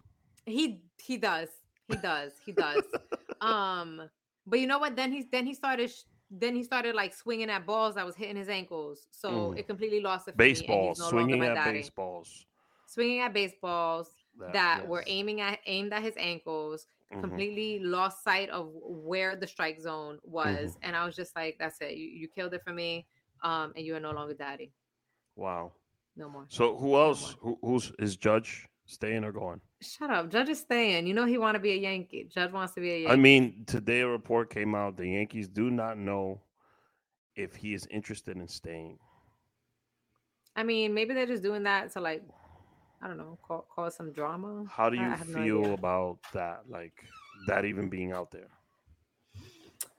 He 0.46 0.80
he 0.98 1.18
does. 1.18 1.50
He 1.88 1.96
does. 1.96 2.32
He 2.44 2.52
does. 2.52 2.82
um, 3.42 4.08
but 4.46 4.58
you 4.60 4.66
know 4.66 4.78
what? 4.78 4.96
Then 4.96 5.12
he's 5.12 5.26
then 5.30 5.46
he 5.46 5.54
started. 5.54 5.90
sh- 5.90 6.04
Then 6.30 6.56
he 6.56 6.64
started 6.64 6.94
like 6.96 7.14
swinging 7.14 7.48
at 7.50 7.64
balls 7.66 7.94
that 7.94 8.04
was 8.04 8.16
hitting 8.16 8.36
his 8.36 8.48
ankles, 8.48 9.06
so 9.12 9.28
Mm. 9.30 9.58
it 9.58 9.66
completely 9.68 10.00
lost 10.00 10.26
it. 10.26 10.32
for 10.34 10.38
me, 10.42 10.46
and 10.48 10.56
he's 10.56 10.60
Baseballs, 10.62 10.98
no 10.98 11.08
swinging 11.10 11.42
at 11.44 11.54
daddy. 11.54 11.78
baseballs. 11.78 12.46
swinging 12.86 13.20
at 13.20 13.32
baseballs 13.32 14.08
that 14.52 14.86
were 14.88 15.00
yes. 15.06 15.08
aiming 15.16 15.40
at 15.40 15.58
aimed 15.66 15.92
at 15.92 16.02
his 16.02 16.16
ankles 16.16 16.86
Mhm. 17.12 17.20
completely 17.20 17.78
lost 17.80 18.24
sight 18.24 18.48
of 18.50 18.70
where 19.10 19.36
the 19.36 19.46
strike 19.46 19.78
zone 19.80 20.18
was 20.24 20.70
Mm-hmm. 20.70 20.78
and 20.84 20.96
i 20.96 21.04
was 21.06 21.14
just 21.14 21.34
like 21.36 21.56
that's 21.58 21.80
it 21.80 21.92
you, 22.00 22.06
you 22.20 22.26
killed 22.28 22.52
it 22.54 22.62
for 22.64 22.72
me 22.72 23.06
um 23.42 23.72
and 23.76 23.84
you 23.86 23.94
are 23.96 24.00
no 24.00 24.10
longer 24.10 24.34
daddy 24.34 24.72
Wow. 25.36 25.72
no 26.16 26.28
more 26.28 26.46
So 26.48 26.76
who 26.76 26.96
else? 26.96 27.36
Who, 27.40 27.58
who's 27.62 27.92
is 27.98 28.16
Judge 28.16 28.66
Staying 28.86 29.24
or 29.24 29.32
going? 29.32 29.60
Shut 29.80 30.10
up. 30.10 30.30
Judge 30.30 30.50
is 30.50 30.60
staying. 30.60 31.06
You 31.06 31.14
know 31.14 31.24
he 31.24 31.38
want 31.38 31.54
to 31.54 31.58
be 31.58 31.72
a 31.72 31.76
Yankee. 31.76 32.28
Judge 32.32 32.52
wants 32.52 32.74
to 32.74 32.80
be 32.80 32.90
a 32.90 32.98
Yankee. 32.98 33.12
I 33.12 33.16
mean, 33.16 33.64
today 33.66 34.00
a 34.00 34.08
report 34.08 34.50
came 34.50 34.74
out 34.74 34.96
the 34.96 35.08
Yankees 35.08 35.48
do 35.48 35.70
not 35.70 35.96
know 35.98 36.40
if 37.34 37.54
he 37.56 37.74
is 37.74 37.86
interested 37.90 38.36
in 38.36 38.46
staying. 38.46 38.98
I 40.56 40.62
mean, 40.62 40.94
maybe 40.94 41.14
they're 41.14 41.26
just 41.26 41.42
doing 41.42 41.64
that 41.64 41.92
to 41.92 42.00
like, 42.00 42.22
I 43.02 43.08
don't 43.08 43.16
know, 43.16 43.38
cause, 43.42 43.64
cause 43.74 43.96
some 43.96 44.12
drama. 44.12 44.64
How 44.70 44.88
do 44.88 44.96
you 44.96 45.02
have 45.02 45.28
no 45.28 45.42
feel 45.42 45.74
about 45.74 46.18
that? 46.32 46.62
Like 46.68 46.92
that 47.46 47.64
even 47.64 47.88
being 47.88 48.12
out 48.12 48.30
there? 48.30 48.48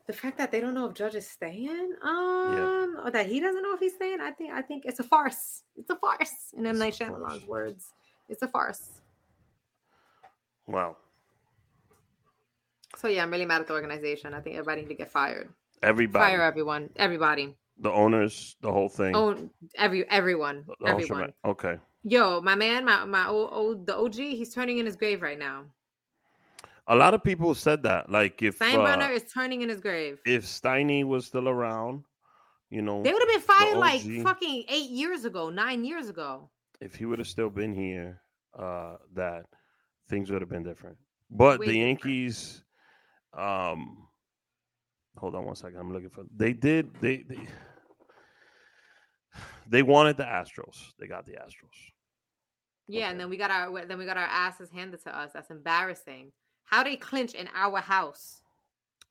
The 0.08 0.14
fact 0.14 0.38
that 0.38 0.52
they 0.52 0.62
don't 0.62 0.76
know 0.76 0.86
if 0.86 0.94
Judge 0.94 1.16
is 1.16 1.28
staying, 1.28 1.96
um, 2.04 2.98
or 3.04 3.10
that 3.12 3.26
he 3.26 3.40
doesn't 3.40 3.64
know 3.64 3.74
if 3.74 3.80
he's 3.80 3.96
staying, 3.96 4.22
I 4.22 4.32
think 4.32 4.54
I 4.54 4.62
think 4.62 4.86
it's 4.86 5.00
a 5.00 5.04
farce. 5.04 5.64
It's 5.76 5.90
a 5.90 5.96
farce. 5.96 6.54
In 6.56 6.66
M. 6.68 6.78
Night 6.78 6.90
It's 6.90 7.02
a 7.02 7.08
farce. 7.08 7.20
Shyamalan's 7.20 7.48
words, 7.48 7.92
it's 8.30 8.42
a 8.42 8.48
farce. 8.48 9.02
Wow. 10.68 10.98
So 12.98 13.08
yeah, 13.08 13.24
I'm 13.24 13.32
really 13.32 13.46
mad 13.46 13.62
at 13.62 13.68
the 13.68 13.74
organization. 13.74 14.34
I 14.34 14.40
think 14.40 14.56
everybody 14.56 14.82
need 14.82 14.88
to 14.90 14.96
get 14.96 15.12
fired. 15.12 15.50
Everybody, 15.84 16.26
Fire 16.26 16.42
everyone, 16.42 16.90
everybody. 16.96 17.56
the 17.80 17.92
owners, 17.92 18.56
the 18.62 18.72
whole 18.72 18.90
thing. 18.90 19.16
Oh, 19.16 19.50
every 19.78 20.10
everyone, 20.10 20.66
everyone. 20.86 21.34
Okay. 21.46 21.78
Yo, 22.04 22.42
my 22.42 22.56
man, 22.56 22.86
my 22.86 23.04
my 23.06 23.28
old, 23.28 23.50
old 23.52 23.86
the 23.86 23.96
OG, 23.96 24.16
he's 24.16 24.54
turning 24.54 24.78
in 24.78 24.86
his 24.86 24.96
grave 24.96 25.22
right 25.22 25.38
now. 25.38 25.66
A 26.88 26.96
lot 26.96 27.14
of 27.14 27.24
people 27.24 27.54
said 27.56 27.84
that. 27.84 28.10
Like 28.10 28.42
if 28.42 28.60
Steinbrenner 28.60 29.10
uh, 29.10 29.14
is 29.14 29.24
turning 29.32 29.62
in 29.62 29.70
his 29.70 29.82
grave. 29.82 30.20
if 30.26 30.46
Steiny 30.46 31.04
was 31.04 31.26
still 31.26 31.50
around, 31.50 32.04
you 32.70 32.82
know, 32.82 33.04
They 33.04 33.12
would 33.12 33.22
have 33.22 33.30
been 33.30 33.42
fired 33.42 33.78
like 33.78 34.02
fucking 34.24 34.66
eight 34.70 34.90
years 34.90 35.26
ago, 35.26 35.50
nine 35.50 35.84
years 35.84 36.10
ago. 36.10 36.50
If 36.82 36.96
he 36.96 37.06
would 37.06 37.20
have 37.20 37.28
still 37.28 37.50
been 37.50 37.74
here, 37.74 38.22
uh, 38.58 38.96
that 39.16 39.46
things 40.10 40.32
would 40.32 40.42
have 40.42 40.50
been 40.50 40.64
different. 40.64 40.98
But 41.30 41.60
the. 41.60 41.78
Yankees, 41.78 42.64
um, 43.38 44.08
hold 45.18 45.36
on 45.36 45.46
one 45.46 45.56
second. 45.56 45.78
I'm 45.80 45.92
looking 45.92 46.10
for. 46.10 46.24
They 46.36 46.54
did. 46.54 46.94
They 47.02 47.24
they 47.28 47.48
they 49.68 49.84
wanted 49.84 50.18
the 50.18 50.24
Astros. 50.24 50.92
They 51.00 51.08
got 51.08 51.26
the 51.26 51.34
Astros. 51.34 51.92
Yeah, 52.88 53.06
Okay. 53.06 53.12
and 53.12 53.20
then 53.20 53.30
we 53.30 53.38
got 53.38 53.50
our 53.52 53.86
then 53.86 53.98
we 53.98 54.06
got 54.06 54.18
our 54.18 54.24
asses 54.24 54.70
handed 54.70 55.04
to 55.04 55.18
us. 55.18 55.32
That's 55.34 55.50
embarrassing. 55.50 56.32
How 56.66 56.84
they 56.84 56.96
clinch 56.96 57.34
in 57.34 57.48
our 57.56 57.80
house? 57.80 58.42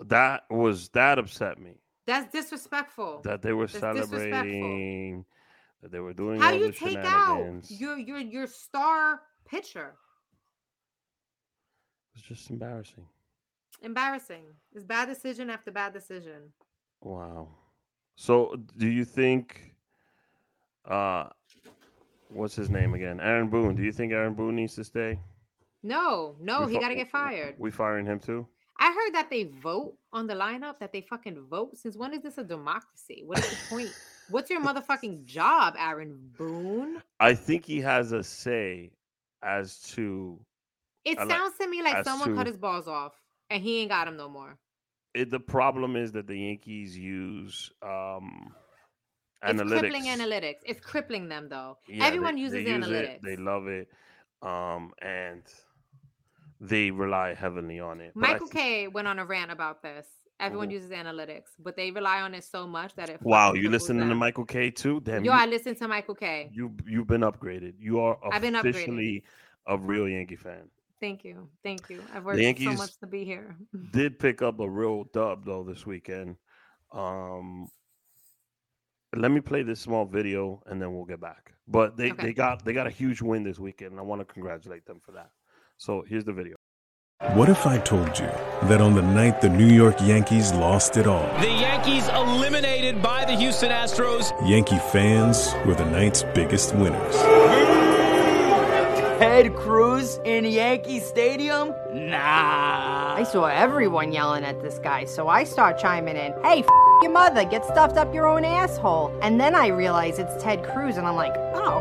That 0.01 0.43
was 0.51 0.89
that 0.91 1.19
upset 1.19 1.59
me. 1.59 1.75
That's 2.07 2.31
disrespectful. 2.33 3.23
That 3.25 3.43
they 3.43 3.53
were 3.53 3.67
That's 3.67 3.81
disrespectful. 3.81 4.19
celebrating. 4.21 5.25
That 5.85 5.93
they 5.93 6.01
were 6.01 6.15
doing 6.15 6.41
How 6.41 6.51
do 6.51 6.57
you 6.61 6.73
take 6.73 6.97
out 6.97 7.61
your 7.69 7.99
your 7.99 8.19
your 8.19 8.47
star 8.47 9.21
pitcher? 9.47 9.93
It's 12.15 12.25
just 12.25 12.49
embarrassing. 12.49 13.05
Embarrassing. 13.83 14.45
It's 14.75 14.83
bad 14.83 15.09
decision 15.09 15.51
after 15.51 15.71
bad 15.71 15.93
decision. 15.93 16.55
Wow. 17.03 17.49
So 18.17 18.57
do 18.79 18.89
you 18.89 19.05
think 19.05 19.75
uh 20.89 21.29
what's 22.31 22.57
his 22.57 22.71
name 22.71 22.95
again? 22.95 23.21
Aaron 23.21 23.51
Boone. 23.51 23.75
Do 23.77 23.83
you 23.83 23.93
think 23.93 24.11
Aaron 24.15 24.33
Boone 24.33 24.57
needs 24.57 24.75
to 24.77 24.85
stay? 24.85 25.19
No, 25.83 26.35
no, 26.41 26.63
We 26.65 26.73
he 26.73 26.75
fi- 26.79 26.81
got 26.81 26.89
to 26.89 26.95
get 26.95 27.11
fired. 27.11 27.57
We 27.59 27.71
firing 27.71 28.07
him 28.07 28.21
too? 28.21 28.47
I 28.79 28.87
heard 28.87 29.13
that 29.17 29.29
they 29.29 29.45
vote 29.63 29.99
on 30.15 30.27
the 30.27 30.35
lineup, 30.35 30.79
that 30.79 30.95
they 30.95 31.03
fucking 31.03 31.43
vote. 31.51 31.77
Since 31.77 31.95
when 31.95 32.15
is 32.15 32.23
this 32.23 32.39
a 32.39 32.43
democracy? 32.45 33.23
What 33.27 33.41
is 33.41 33.51
the 33.51 33.57
point? 33.69 33.93
What's 34.31 34.51
your 34.51 34.61
motherfucking 34.63 35.25
job, 35.27 35.75
Aaron 35.79 36.31
Boone? 36.39 37.03
I 37.21 37.35
think 37.35 37.65
he 37.65 37.81
has 37.81 38.13
a 38.13 38.23
say 38.23 38.91
as 39.43 39.79
to 39.93 40.39
It 41.05 41.19
I 41.19 41.25
like- 41.25 41.37
sounds 41.37 41.59
to 41.59 41.69
me 41.69 41.83
like 41.83 42.05
someone 42.05 42.35
cut 42.37 42.47
his 42.47 42.57
balls 42.57 42.89
off 42.89 43.13
and 43.51 43.63
he 43.63 43.81
ain't 43.81 43.91
got 43.91 44.09
him 44.09 44.17
no 44.17 44.29
more. 44.29 44.57
it, 45.15 45.31
the 45.31 45.39
problem 45.41 45.95
is 45.97 46.11
that 46.13 46.27
the 46.27 46.37
Yankees 46.37 46.97
use 46.99 47.71
um 47.83 48.53
It's 49.43 49.61
analytics. 49.61 49.79
crippling 49.81 50.05
analytics. 50.05 50.61
It's 50.65 50.81
crippling 50.81 51.29
them 51.29 51.49
though. 51.49 51.77
Yeah, 51.87 52.01
they- 52.01 52.07
Everyone 52.07 52.35
they 52.37 52.41
uses 52.41 52.59
use 52.67 52.69
it, 52.69 52.81
analytics. 52.81 53.21
They 53.21 53.37
love 53.37 53.67
it. 53.69 53.89
Um 54.43 54.93
and 55.03 55.43
they 56.61 56.91
rely 56.91 57.35
heavily 57.35 57.79
on 57.81 58.01
it. 58.01 58.17
Michael 58.17 58.49
Kay 58.49 58.89
went 58.89 59.07
on 59.07 59.19
a 59.19 59.25
rant 59.27 59.51
about 59.51 59.83
this. 59.83 60.07
Everyone 60.41 60.71
uses 60.71 60.91
analytics, 60.91 61.51
but 61.59 61.77
they 61.77 61.91
rely 61.91 62.21
on 62.21 62.35
it 62.35 62.45
so 62.45 62.67
much 62.67 62.95
that 62.97 63.09
it 63.09 63.23
Wow, 63.23 63.55
you 63.55 63.71
listening 63.71 64.09
to. 64.09 64.15
Michael 64.15 64.45
Kay 64.45 64.71
too? 64.71 65.01
Damn, 65.01 65.25
Yo, 65.25 65.33
you, 65.33 65.39
I 65.39 65.47
listen 65.47 65.75
to 65.77 65.89
Michael 65.89 66.15
Kay. 66.15 66.51
you 66.53 66.73
you've 66.87 67.07
been 67.07 67.21
upgraded. 67.23 67.75
You 67.79 68.01
are 68.01 68.19
I've 68.33 68.43
been 68.43 68.55
upgraded. 68.55 68.71
officially 68.71 69.25
a 69.67 69.79
real 69.79 70.09
Yankee 70.09 70.37
fan. 70.37 70.69
Thank 71.01 71.25
you. 71.25 71.49
Thank 71.63 71.89
you. 71.89 72.03
I've 72.13 72.25
worked 72.25 72.59
so 72.59 72.73
much 72.73 72.97
to 72.99 73.07
be 73.07 73.25
here. 73.25 73.57
Did 73.93 74.19
pick 74.19 74.43
up 74.43 74.59
a 74.61 74.69
real 74.69 75.05
dub 75.13 75.45
though 75.45 75.63
this 75.63 75.87
weekend. 75.87 76.37
Um 76.93 77.69
let 79.17 79.31
me 79.31 79.41
play 79.41 79.63
this 79.63 79.81
small 79.81 80.05
video 80.05 80.61
and 80.67 80.83
then 80.83 80.93
we'll 80.95 81.05
get 81.05 81.21
back. 81.21 81.53
But 81.69 81.97
they, 81.97 82.11
Okay. 82.11 82.27
they 82.27 82.33
got 82.33 82.65
they 82.65 82.73
got 82.73 82.87
a 82.89 82.91
huge 82.91 83.23
win 83.23 83.45
this 83.45 83.59
weekend 83.61 83.93
and 83.93 84.01
I 84.01 84.03
want 84.03 84.21
to 84.21 84.25
congratulate 84.25 84.85
them 84.87 85.01
for 85.01 85.13
that. 85.13 85.31
So 85.77 86.05
here's 86.07 86.25
the 86.25 86.33
video. 86.33 86.57
What 87.33 87.49
if 87.49 87.67
I 87.67 87.79
told 87.79 88.19
you 88.19 88.29
that 88.69 88.81
on 88.81 88.95
the 88.95 89.03
night 89.03 89.41
the 89.41 89.49
New 89.49 89.67
York 89.67 89.97
Yankees 90.03 90.53
lost 90.53 90.97
it 90.97 91.07
all, 91.07 91.27
The 91.41 91.49
Yankees 91.49 92.07
eliminated 92.09 93.03
by 93.03 93.25
the 93.25 93.35
Houston 93.35 93.71
Astros. 93.71 94.31
Yankee 94.49 94.79
fans 94.93 95.53
were 95.67 95.75
the 95.75 95.87
night's 95.87 96.23
biggest 96.23 96.75
winners? 96.75 97.17
Ted 99.19 99.57
Cruz 99.57 100.21
in 100.25 100.45
Yankee 100.45 101.01
Stadium? 101.01 101.75
Nah. 101.93 103.15
I 103.17 103.25
saw 103.25 103.47
everyone 103.47 104.13
yelling 104.13 104.45
at 104.45 104.61
this 104.61 104.79
guy, 104.79 105.05
so 105.05 105.29
I 105.29 105.45
start 105.45 105.79
chiming 105.79 106.17
in, 106.17 106.33
hey, 106.45 106.61
f- 106.61 106.69
your 107.03 107.11
mother, 107.13 107.45
get 107.45 107.65
stuffed 107.65 107.97
up 107.97 108.13
your 108.15 108.27
own 108.29 108.45
asshole. 108.45 109.17
And 109.23 109.41
then 109.41 109.55
I 109.55 109.69
realize 109.69 110.19
it's 110.19 110.41
Ted 110.43 110.63
Cruz, 110.65 110.99
and 110.99 111.07
I'm 111.07 111.17
like, 111.17 111.35
oh, 111.55 111.81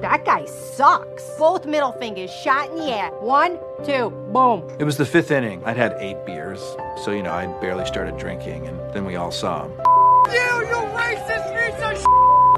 that 0.00 0.24
guy 0.24 0.44
sucks. 0.44 1.28
Both 1.38 1.66
middle 1.66 1.92
fingers 1.92 2.32
shot 2.32 2.70
in 2.70 2.78
the 2.78 2.92
air. 2.92 3.10
One, 3.20 3.58
two, 3.84 4.10
boom. 4.32 4.68
It 4.78 4.84
was 4.84 4.96
the 4.96 5.06
fifth 5.06 5.30
inning. 5.30 5.62
I'd 5.64 5.76
had 5.76 5.96
eight 5.98 6.24
beers, 6.26 6.60
so 7.04 7.10
you 7.10 7.22
know 7.22 7.32
I'd 7.32 7.60
barely 7.60 7.86
started 7.86 8.16
drinking, 8.16 8.66
and 8.66 8.78
then 8.92 9.04
we 9.04 9.16
all 9.16 9.30
saw 9.30 9.64
him. 9.64 9.72
You, 10.32 10.66
you 10.68 10.76
racist 10.96 11.46
piece 11.54 11.82
of 11.84 12.04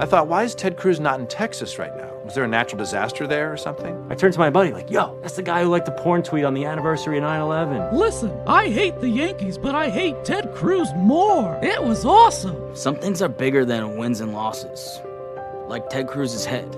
I 0.00 0.06
thought, 0.06 0.28
why 0.28 0.44
is 0.44 0.54
Ted 0.54 0.76
Cruz 0.76 1.00
not 1.00 1.18
in 1.18 1.26
Texas 1.26 1.78
right 1.78 1.94
now? 1.96 2.08
Was 2.24 2.34
there 2.34 2.44
a 2.44 2.48
natural 2.48 2.78
disaster 2.78 3.26
there 3.26 3.52
or 3.52 3.56
something? 3.56 4.06
I 4.10 4.14
turned 4.14 4.34
to 4.34 4.38
my 4.38 4.50
buddy, 4.50 4.70
like, 4.70 4.90
yo, 4.90 5.18
that's 5.22 5.34
the 5.34 5.42
guy 5.42 5.62
who 5.62 5.70
liked 5.70 5.86
the 5.86 5.92
porn 5.92 6.22
tweet 6.22 6.44
on 6.44 6.54
the 6.54 6.66
anniversary 6.66 7.16
of 7.16 7.24
9 7.24 7.40
11. 7.40 7.96
Listen, 7.98 8.30
I 8.46 8.68
hate 8.68 9.00
the 9.00 9.08
Yankees, 9.08 9.58
but 9.58 9.74
I 9.74 9.88
hate 9.88 10.24
Ted 10.24 10.54
Cruz 10.54 10.88
more. 10.94 11.58
It 11.62 11.82
was 11.82 12.04
awesome. 12.04 12.76
Some 12.76 12.96
things 12.96 13.22
are 13.22 13.28
bigger 13.28 13.64
than 13.64 13.96
wins 13.96 14.20
and 14.20 14.32
losses. 14.32 15.00
Like 15.66 15.88
Ted 15.90 16.06
Cruz's 16.06 16.44
head. 16.44 16.76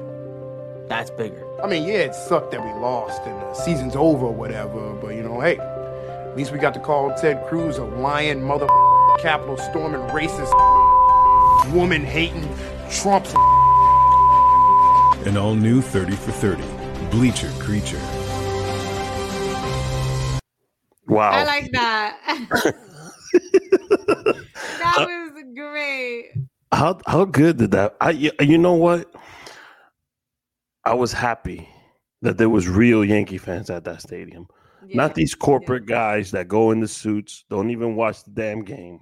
That's 0.91 1.09
bigger. 1.09 1.47
I 1.63 1.69
mean, 1.69 1.85
yeah, 1.85 2.01
it 2.01 2.17
sucked 2.17 2.51
that 2.51 2.65
we 2.65 2.73
lost 2.81 3.23
and 3.23 3.41
the 3.41 3.55
season's 3.55 3.95
over 3.95 4.27
or 4.27 4.35
whatever, 4.35 4.93
but 4.95 5.15
you 5.15 5.23
know, 5.23 5.41
hey, 5.41 5.57
at 5.57 6.37
least 6.37 6.51
we 6.51 6.59
got 6.59 6.75
to 6.75 6.81
call 6.81 7.15
Ted 7.15 7.47
Cruz 7.47 7.79
a 7.79 7.85
lying 7.85 8.43
mother 8.43 8.67
capital 9.21 9.57
storming 9.57 10.01
racist 10.11 10.53
woman 11.73 12.05
hating 12.05 12.43
Trump 12.91 13.25
An 15.29 15.37
all 15.37 15.55
new 15.55 15.81
30 15.81 16.17
for 16.17 16.33
30. 16.33 16.61
Bleacher 17.13 17.53
Creature. 17.61 18.01
Wow. 21.07 21.31
I 21.31 21.45
like 21.45 21.71
that. 21.71 22.19
that 24.79 24.99
uh, 24.99 25.07
was 25.07 25.45
great. 25.55 26.33
How 26.73 26.99
how 27.07 27.27
good 27.27 27.59
did 27.59 27.71
that? 27.71 27.95
I 28.01 28.11
y- 28.11 28.45
you 28.45 28.59
know 28.59 28.75
what? 28.75 29.09
I 30.91 30.95
was 30.95 31.13
happy 31.13 31.69
that 32.21 32.37
there 32.37 32.49
was 32.49 32.67
real 32.67 33.05
Yankee 33.05 33.39
fans 33.39 33.71
at 33.71 33.85
that 33.85 34.03
stadium. 34.03 34.49
Not 34.93 35.15
these 35.15 35.37
corporate 35.37 35.87
guys 35.87 36.33
that 36.33 36.49
go 36.49 36.73
in 36.73 36.81
the 36.81 36.89
suits, 36.89 37.45
don't 37.49 37.71
even 37.71 37.95
watch 37.95 38.25
the 38.25 38.33
damn 38.33 38.65
game, 38.65 38.99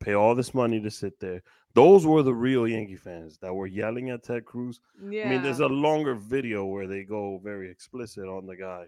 pay 0.00 0.14
all 0.14 0.34
this 0.34 0.54
money 0.54 0.80
to 0.80 0.90
sit 0.90 1.20
there. 1.20 1.42
Those 1.74 2.06
were 2.06 2.22
the 2.22 2.32
real 2.32 2.66
Yankee 2.66 2.96
fans 2.96 3.36
that 3.42 3.52
were 3.52 3.66
yelling 3.66 4.08
at 4.08 4.22
Ted 4.22 4.46
Cruz. 4.46 4.80
Yeah. 5.10 5.26
I 5.26 5.28
mean, 5.28 5.42
there's 5.42 5.60
a 5.60 5.66
longer 5.66 6.14
video 6.14 6.64
where 6.64 6.86
they 6.86 7.02
go 7.02 7.38
very 7.44 7.70
explicit 7.70 8.24
on 8.24 8.46
the 8.46 8.56
guy. 8.56 8.86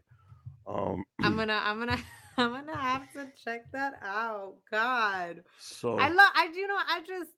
Um, 0.66 1.04
I'm 1.20 1.36
gonna, 1.36 1.60
I'm 1.62 1.78
gonna, 1.78 1.98
I'm 2.38 2.52
gonna 2.52 2.78
have 2.78 3.12
to 3.12 3.28
check 3.44 3.70
that 3.72 4.00
out. 4.02 4.54
God, 4.70 5.44
so 5.60 5.98
I 5.98 6.08
love, 6.08 6.30
I, 6.34 6.48
you 6.54 6.66
know, 6.66 6.78
I 6.78 7.00
just, 7.06 7.30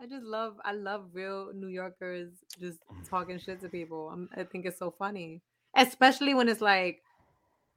I 0.00 0.06
just 0.06 0.24
love, 0.24 0.56
I 0.64 0.72
love 0.72 1.06
real 1.12 1.50
New 1.54 1.68
Yorkers 1.68 2.30
just 2.60 2.78
mm. 2.92 3.08
talking 3.08 3.38
shit 3.38 3.60
to 3.62 3.68
people. 3.68 4.10
I'm, 4.12 4.28
I 4.36 4.44
think 4.44 4.66
it's 4.66 4.78
so 4.78 4.90
funny, 4.90 5.40
especially 5.76 6.34
when 6.34 6.48
it's 6.48 6.60
like 6.60 7.02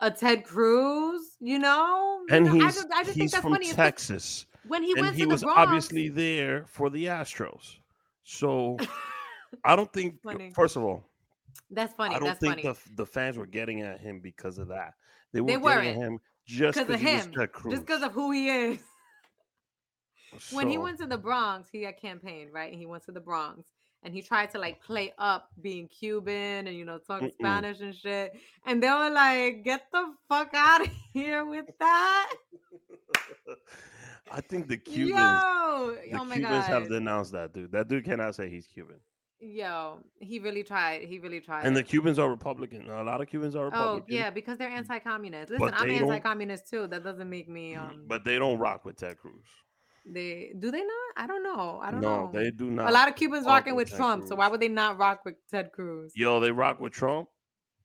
a 0.01 0.12
Ted 0.12 0.43
Cruz, 0.43 1.38
you 1.39 1.59
know. 1.59 2.21
You 2.29 2.36
and 2.36 2.45
know, 2.45 2.51
I 2.62 2.65
he's 2.65 2.75
just, 2.75 2.88
I 2.93 3.03
just 3.03 3.17
think 3.17 3.21
he's 3.24 3.31
that's 3.31 3.41
from 3.43 3.53
funny. 3.53 3.71
Texas. 3.71 4.45
when 4.67 4.83
he 4.83 4.93
and 4.93 5.01
went 5.01 5.15
he 5.15 5.21
to 5.24 5.27
the 5.27 5.33
was 5.33 5.43
Bronx, 5.43 5.59
obviously 5.59 6.09
there 6.09 6.65
for 6.67 6.89
the 6.89 7.05
Astros. 7.05 7.77
So 8.24 8.77
I 9.63 9.75
don't 9.75 9.91
think 9.93 10.15
first 10.53 10.75
of 10.75 10.83
all, 10.83 11.03
That's 11.71 11.93
funny. 11.93 12.15
I 12.15 12.19
don't 12.19 12.27
That's 12.29 12.39
think 12.39 12.62
funny. 12.62 12.63
the 12.63 12.77
the 12.95 13.05
fans 13.05 13.38
were 13.38 13.45
getting 13.45 13.81
at 13.81 14.00
him 14.01 14.19
because 14.19 14.57
of 14.57 14.67
that. 14.69 14.93
They 15.33 15.41
were 15.41 15.47
They 15.47 15.53
getting 15.53 15.67
at 15.89 15.95
weren't. 15.95 15.97
him 15.97 16.19
just 16.45 16.77
because 16.77 16.89
of 16.89 17.00
because 17.00 17.01
he 17.01 17.15
was 17.15 17.25
him, 17.25 17.31
just 17.71 17.86
because 17.86 18.03
of 18.03 18.13
who 18.13 18.31
he 18.31 18.50
is. 18.50 18.79
When 20.51 20.69
he 20.69 20.77
went 20.77 21.00
to 21.00 21.05
the 21.05 21.17
Bronx, 21.17 21.69
he 21.72 21.84
had 21.84 21.98
campaigned, 22.00 22.53
right? 22.53 22.72
And 22.72 22.79
he 22.79 22.86
went 22.86 23.05
to 23.05 23.12
the 23.12 23.19
Bronx 23.19 23.63
and 24.03 24.13
he 24.13 24.22
tried 24.22 24.51
to 24.51 24.60
like 24.60 24.81
play 24.81 25.13
up 25.17 25.50
being 25.62 25.88
Cuban 25.88 26.67
and 26.67 26.75
you 26.75 26.86
know 26.86 26.98
talk 26.98 27.22
Mm-mm. 27.22 27.34
Spanish 27.34 27.79
and 27.81 27.96
shit. 27.96 28.34
And 28.65 28.81
they 28.81 28.89
were 28.89 29.10
like, 29.10 29.63
"Get 29.63 29.84
the 29.91 30.13
fuck 30.29 30.51
out 30.53 30.81
of 30.81 30.89
here 31.13 31.46
with 31.46 31.65
that!" 31.79 32.34
I 34.31 34.41
think 34.41 34.67
the 34.67 34.77
Cubans, 34.77 35.10
Yo, 35.10 35.96
the 36.12 36.17
oh 36.19 36.25
my 36.25 36.36
Cubans 36.36 36.65
have 36.65 36.89
denounced 36.89 37.31
that 37.31 37.53
dude. 37.53 37.72
That 37.72 37.88
dude 37.88 38.03
cannot 38.03 38.36
say 38.36 38.50
he's 38.50 38.67
Cuban. 38.67 38.98
yo, 39.39 40.00
he 40.19 40.39
really 40.39 40.63
tried. 40.63 41.03
He 41.03 41.19
really 41.19 41.39
tried. 41.39 41.65
And 41.65 41.75
the. 41.75 41.84
Cubans 41.84 42.19
are 42.19 42.29
Republican. 42.29 42.89
A 42.89 43.03
lot 43.03 43.22
of 43.22 43.29
Cubans 43.29 43.55
are 43.55 43.65
Republican. 43.65 44.05
Oh 44.10 44.13
yeah, 44.13 44.29
because 44.29 44.57
they're 44.57 44.69
anti-communist. 44.69 45.51
Listen, 45.51 45.72
I'm 45.74 45.89
anti-communist 45.89 46.69
too. 46.69 46.88
That 46.88 47.03
doesn't 47.03 47.29
make 47.29 47.48
me 47.48 47.75
um. 47.75 48.03
But 48.07 48.25
they 48.25 48.38
don't 48.38 48.60
rock 48.60 48.84
with 48.84 48.98
Ted 48.98 49.17
Cruz. 49.17 49.46
They 50.10 50.52
do 50.58 50.72
they 50.72 50.84
not? 50.84 51.14
I 51.18 51.28
don't 51.28 51.44
know. 51.44 51.80
I 51.84 51.92
don't 51.92 52.02
no, 52.02 52.26
know. 52.26 52.32
they 52.34 52.52
do 52.52 52.70
not. 52.70 52.90
A 52.90 52.94
lot 52.94 53.08
of 53.08 53.16
Cubans 53.16 53.46
rock 53.46 53.54
rocking 53.66 53.76
with 53.76 53.90
Ted 53.90 53.98
Trump, 53.98 54.28
so 54.28 54.36
why 54.36 54.48
would 54.48 54.60
they 54.60 54.68
not 54.70 54.98
rock 54.98 55.26
with 55.26 55.36
Ted 55.52 55.72
Cruz? 55.72 56.14
Yo, 56.16 56.40
they 56.40 56.52
rock 56.52 56.80
with 56.80 56.94
Trump, 56.94 57.28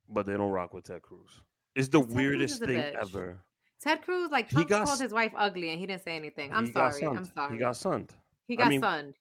but 0.08 0.26
they 0.26 0.32
don't 0.34 0.50
rock 0.50 0.72
with 0.72 0.84
Ted 0.84 1.02
Cruz. 1.02 1.40
It's 1.74 1.88
the 1.88 2.02
Cruz 2.02 2.14
weirdest 2.14 2.60
thing 2.60 2.78
bitch. 2.78 2.94
ever. 2.94 3.38
Ted 3.80 4.02
Cruz, 4.02 4.30
like 4.30 4.48
He 4.48 4.54
Trump 4.54 4.68
got 4.68 4.86
called 4.86 5.00
his 5.00 5.12
wife 5.12 5.32
ugly 5.36 5.70
and 5.70 5.80
he 5.80 5.86
didn't 5.86 6.04
say 6.04 6.14
anything. 6.14 6.52
I'm 6.52 6.72
sorry. 6.72 7.04
I'm 7.04 7.24
sorry. 7.24 7.54
He 7.54 7.58
got 7.58 7.76
sunned. 7.76 8.12
He 8.46 8.56
I 8.56 8.62
got 8.62 8.68
mean, 8.68 8.80
sunned. 8.80 9.14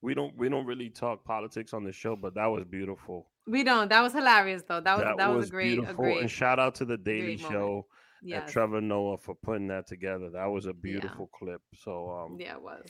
We 0.00 0.14
don't 0.14 0.36
we 0.36 0.48
don't 0.48 0.64
really 0.64 0.88
talk 0.88 1.24
politics 1.24 1.74
on 1.74 1.84
the 1.84 1.92
show, 1.92 2.16
but 2.16 2.34
that 2.34 2.46
was 2.46 2.64
beautiful. 2.64 3.26
We 3.46 3.62
don't. 3.62 3.88
That 3.88 4.02
was 4.02 4.12
hilarious 4.12 4.62
though. 4.66 4.80
That 4.80 4.96
was 4.96 5.16
that, 5.18 5.34
was, 5.34 5.48
a 5.48 5.50
great, 5.50 5.78
a 5.78 5.92
great. 5.92 6.20
And 6.20 6.30
shout 6.30 6.58
out 6.58 6.74
to 6.76 6.84
the 6.84 6.96
Daily 6.96 7.36
Show. 7.36 7.50
moment. 7.50 7.84
Yes. 8.28 8.52
Trevor 8.52 8.80
Noah 8.80 9.18
for 9.18 9.34
putting 9.34 9.68
that 9.68 9.86
together. 9.86 10.30
That 10.30 10.46
was 10.46 10.66
a 10.66 10.72
beautiful 10.72 11.28
clip. 11.32 11.60
So 11.74 12.10
um 12.10 12.36
Yeah, 12.40 12.54
it 12.56 12.62
was. 12.62 12.82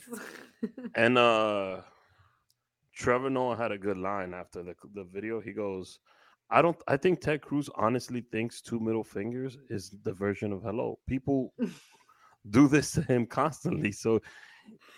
and 0.95 1.17
uh 1.29 1.81
Trevor 2.95 3.29
Noah 3.29 3.55
had 3.55 3.71
a 3.71 3.77
good 3.77 3.97
line 3.97 4.33
after 4.33 4.63
the 4.63 4.75
the 4.95 5.03
video. 5.03 5.39
He 5.39 5.53
goes, 5.53 5.99
I 6.49 6.61
don't 6.61 6.77
I 6.87 6.97
think 6.97 7.21
Ted 7.21 7.41
Cruz 7.41 7.69
honestly 7.75 8.21
thinks 8.31 8.61
two 8.61 8.79
middle 8.79 9.03
fingers 9.03 9.57
is 9.69 9.95
the 10.03 10.13
version 10.13 10.51
of 10.51 10.63
hello. 10.63 10.97
People 11.07 11.53
do 12.49 12.67
this 12.67 12.91
to 12.93 13.01
him 13.03 13.25
constantly. 13.27 13.91
So 13.91 14.19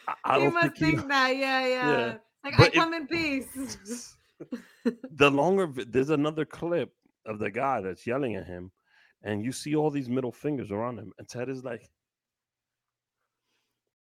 I, 0.08 0.14
I 0.24 0.38
he 0.38 0.44
don't 0.46 0.54
must 0.54 0.76
think, 0.78 1.02
he- 1.02 1.08
that. 1.08 1.36
Yeah, 1.36 1.68
yeah. 1.68 1.98
Yeah. 1.98 2.14
Like 2.46 2.58
But 2.58 2.68
I 2.68 2.70
come 2.70 2.94
in 2.94 3.08
peace. 3.08 4.16
the 5.12 5.30
longer 5.30 5.68
there's 5.86 6.10
another 6.12 6.46
clip 6.46 6.94
of 7.26 7.40
the 7.40 7.52
guy 7.52 7.82
that's 7.82 8.08
yelling 8.08 8.36
at 8.36 8.46
him, 8.48 8.72
and 9.24 9.44
you 9.44 9.52
see 9.52 9.76
all 9.76 9.90
these 9.90 10.10
middle 10.10 10.32
fingers 10.32 10.72
around 10.72 10.98
him, 10.98 11.12
and 11.18 11.28
Ted 11.28 11.50
is 11.50 11.64
like, 11.64 11.90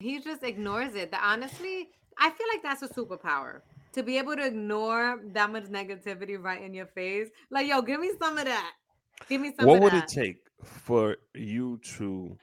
he 0.01 0.21
just 0.21 0.43
ignores 0.43 0.95
it. 0.95 1.11
That 1.11 1.23
honestly, 1.25 1.89
I 2.19 2.31
feel 2.31 2.47
like 2.53 2.63
that's 2.63 2.83
a 2.83 2.89
superpower. 2.89 3.63
To 3.95 4.03
be 4.03 4.19
able 4.19 4.37
to 4.37 4.47
ignore 4.47 5.21
that 5.33 5.51
much 5.51 5.65
negativity 5.65 6.41
right 6.41 6.63
in 6.63 6.73
your 6.73 6.87
face. 6.87 7.29
Like, 7.51 7.67
yo, 7.67 7.83
give 7.83 8.01
me 8.01 8.13
some 8.19 8.39
of 8.39 8.45
that. 8.45 8.75
Give 9.29 9.41
me 9.41 9.53
some 9.59 9.67
"What 9.67 9.81
would 9.81 9.93
that. 9.93 10.05
it 10.05 10.15
take 10.15 10.37
for 10.63 11.17
you 11.35 11.81
to 11.97 12.39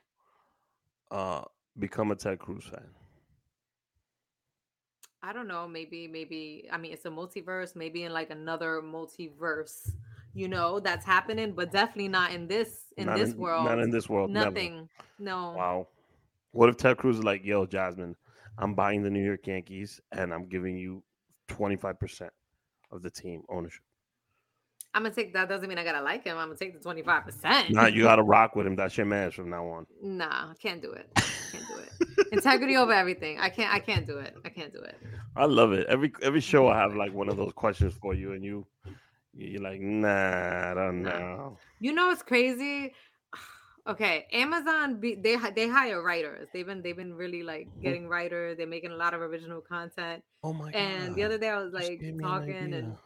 uh 1.11 1.43
become 1.79 2.11
a 2.11 2.15
Ted 2.15 2.39
Cruz 2.39 2.65
fan?" 2.65 2.89
I 5.21 5.33
don't 5.33 5.47
know. 5.47 5.67
Maybe, 5.67 6.07
maybe. 6.07 6.67
I 6.71 6.77
mean, 6.77 6.91
it's 6.91 7.05
a 7.05 7.09
multiverse. 7.09 7.75
Maybe 7.75 8.03
in 8.03 8.11
like 8.11 8.31
another 8.31 8.81
multiverse, 8.83 9.91
you 10.35 10.47
know, 10.49 10.79
that's 10.79 11.05
happening, 11.05 11.53
but 11.53 11.71
definitely 11.71 12.09
not 12.09 12.31
in 12.33 12.45
this 12.47 12.83
in 12.97 13.07
Not 13.07 13.17
this 13.17 13.31
in- 13.31 13.37
world. 13.37 13.65
not 13.65 13.79
in 13.79 13.89
this 13.89 14.07
world, 14.09 14.29
never. 14.29 14.51
Nothing. 14.51 14.89
No. 15.17 15.53
Wow. 15.57 15.87
What 16.51 16.69
if 16.69 16.77
Ted 16.77 16.97
Cruz 16.97 17.17
is 17.17 17.23
like, 17.23 17.43
"Yo, 17.43 17.65
Jasmine, 17.65 18.15
I'm 18.57 18.73
buying 18.75 19.01
the 19.01 19.09
New 19.09 19.23
York 19.23 19.47
Yankees, 19.47 19.99
and 20.11 20.33
I'm 20.33 20.47
giving 20.47 20.77
you 20.77 21.01
25 21.47 21.99
percent 21.99 22.31
of 22.91 23.01
the 23.01 23.09
team 23.09 23.43
ownership." 23.49 23.81
I'm 24.93 25.03
gonna 25.03 25.13
take 25.15 25.33
that. 25.33 25.49
Doesn't 25.49 25.67
mean 25.67 25.77
I 25.77 25.83
gotta 25.83 26.01
like 26.03 26.23
him. 26.23 26.37
I'm 26.37 26.47
gonna 26.47 26.57
take 26.57 26.73
the 26.73 26.79
25. 26.79 27.25
percent 27.25 27.69
Now 27.71 27.87
you 27.87 28.03
got 28.03 28.15
to 28.17 28.23
rock 28.35 28.55
with 28.55 28.65
him. 28.67 28.75
That's 28.77 28.95
your 28.95 29.05
man 29.05 29.31
from 29.31 29.49
now 29.49 29.65
on. 29.67 29.85
Nah, 30.01 30.51
I 30.51 30.53
can't 30.61 30.81
do 30.81 30.91
it. 30.93 31.09
Can't 31.51 31.67
do 31.67 31.75
it. 31.75 32.27
Integrity 32.31 32.77
over 32.77 32.93
everything. 32.93 33.37
I 33.39 33.49
can't. 33.49 33.73
I 33.73 33.79
can't 33.79 34.07
do 34.07 34.17
it. 34.19 34.35
I 34.45 34.49
can't 34.49 34.71
do 34.71 34.79
it. 34.79 34.95
I 35.35 35.45
love 35.45 35.73
it. 35.73 35.85
Every 35.87 36.13
every 36.21 36.39
show 36.39 36.67
I 36.69 36.77
have 36.79 36.95
like 36.95 37.13
one 37.13 37.27
of 37.29 37.35
those 37.35 37.51
questions 37.53 37.93
for 38.01 38.13
you, 38.13 38.31
and 38.31 38.43
you 38.43 38.65
you're 39.35 39.61
like, 39.61 39.81
nah, 39.81 40.71
I 40.71 40.73
don't 40.73 41.03
know. 41.03 41.57
You 41.79 41.93
know 41.93 42.07
what's 42.07 42.23
crazy? 42.23 42.93
Okay, 43.87 44.25
Amazon 44.33 44.99
be, 44.99 45.13
they 45.13 45.37
they 45.55 45.69
hire 45.69 46.01
writers. 46.01 46.47
They've 46.51 46.65
been 46.65 46.81
they've 46.81 46.97
been 46.97 47.13
really 47.13 47.43
like 47.43 47.67
getting 47.83 48.07
writers. 48.07 48.57
They're 48.57 48.65
making 48.65 48.89
a 48.89 48.95
lot 48.95 49.13
of 49.13 49.21
original 49.21 49.61
content. 49.61 50.23
Oh 50.43 50.53
my 50.53 50.71
And 50.71 51.13
the 51.15 51.21
other 51.21 51.37
day 51.37 51.49
I 51.49 51.61
was 51.61 51.71
like 51.71 52.01
me 52.01 52.09
an 52.09 52.19
talking 52.19 52.73
and 52.73 52.97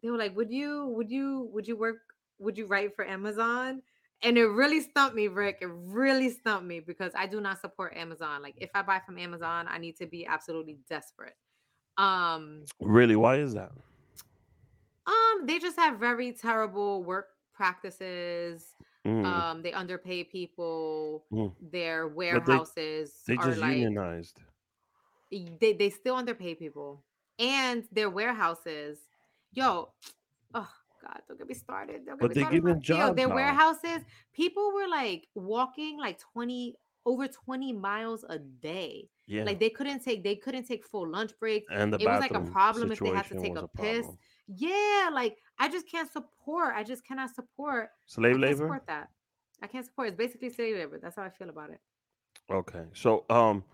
they 0.00 0.10
were 0.10 0.16
like, 0.16 0.36
"Would 0.36 0.52
you 0.52 0.86
would 0.94 1.10
you 1.10 1.50
would 1.52 1.66
you 1.66 1.76
work 1.76 1.96
would 2.38 2.56
you 2.56 2.66
write 2.66 2.94
for 2.94 3.04
Amazon?" 3.04 3.82
And 4.22 4.38
it 4.38 4.46
really 4.46 4.80
stumped 4.80 5.16
me, 5.16 5.26
Rick. 5.26 5.58
It 5.60 5.70
really 5.72 6.30
stumped 6.30 6.66
me 6.66 6.78
because 6.78 7.10
I 7.16 7.26
do 7.26 7.40
not 7.40 7.60
support 7.60 7.96
Amazon. 7.96 8.42
Like 8.42 8.54
if 8.58 8.70
I 8.76 8.82
buy 8.82 9.00
from 9.04 9.18
Amazon, 9.18 9.66
I 9.68 9.78
need 9.78 9.96
to 9.96 10.06
be 10.06 10.24
absolutely 10.24 10.78
desperate. 10.88 11.34
Um 11.98 12.64
Really, 12.80 13.16
why 13.16 13.38
is 13.38 13.54
that? 13.54 13.72
Um 15.06 15.46
they 15.46 15.58
just 15.58 15.76
have 15.76 15.98
very 15.98 16.32
terrible 16.32 17.02
work 17.04 17.28
practices. 17.54 18.74
Mm. 19.06 19.24
Um 19.24 19.62
they 19.62 19.72
underpay 19.72 20.24
people. 20.24 21.24
Mm. 21.32 21.52
Their 21.72 22.08
they- 22.08 22.14
warehouses 22.14 23.22
They 23.26 23.34
are 23.36 23.46
just 23.48 23.60
like 23.60 23.76
unionized. 23.76 24.40
they 25.60 25.72
they 25.72 25.90
still 25.90 26.16
underpay 26.16 26.54
people 26.54 27.02
and 27.38 27.84
their 27.90 28.10
warehouses 28.10 28.98
yo 29.54 29.88
oh 30.54 30.68
god 31.02 31.20
don't 31.26 31.38
get 31.38 31.48
me 31.48 31.54
started 31.54 32.04
don't 32.04 32.20
get 32.20 32.20
But 32.20 32.28
me 32.28 32.34
they 32.34 32.40
started 32.42 32.54
give 32.56 32.64
them 32.64 32.76
about- 32.76 33.08
yo, 33.08 33.14
their 33.14 33.28
now. 33.28 33.34
warehouses 33.34 34.00
people 34.34 34.72
were 34.74 34.86
like 34.88 35.26
walking 35.34 35.98
like 35.98 36.18
20 36.20 36.74
over 37.06 37.26
20 37.26 37.72
miles 37.72 38.24
a 38.28 38.38
day 38.38 39.08
Yeah. 39.26 39.44
like 39.44 39.58
they 39.58 39.70
couldn't 39.70 40.00
take 40.04 40.22
they 40.22 40.36
couldn't 40.36 40.64
take 40.68 40.84
full 40.86 41.08
lunch 41.08 41.32
breaks 41.40 41.66
And 41.72 41.92
the 41.92 41.98
it 41.98 42.06
was 42.06 42.20
like 42.20 42.34
a 42.34 42.40
problem 42.40 42.92
if 42.92 42.98
they 43.00 43.08
had 43.08 43.26
to 43.28 43.40
take 43.40 43.56
a, 43.56 43.64
a 43.64 43.68
piss 43.68 44.04
problem. 44.04 44.18
Yeah 44.48 45.08
like 45.12 45.36
i 45.58 45.68
just 45.68 45.88
can't 45.88 46.10
support 46.12 46.74
i 46.74 46.82
just 46.82 47.04
cannot 47.06 47.34
support 47.34 47.90
Slave 48.06 48.30
I 48.30 48.32
can't 48.34 48.42
labor? 48.42 48.56
support 48.64 48.86
that 48.88 49.08
i 49.62 49.66
can't 49.66 49.84
support 49.86 50.08
it's 50.08 50.16
basically 50.16 50.50
slave 50.50 50.76
labor 50.76 50.98
that's 51.00 51.16
how 51.16 51.22
i 51.22 51.30
feel 51.30 51.48
about 51.48 51.70
it 51.70 51.80
Okay, 52.50 52.84
so 52.92 53.24
um, 53.30 53.64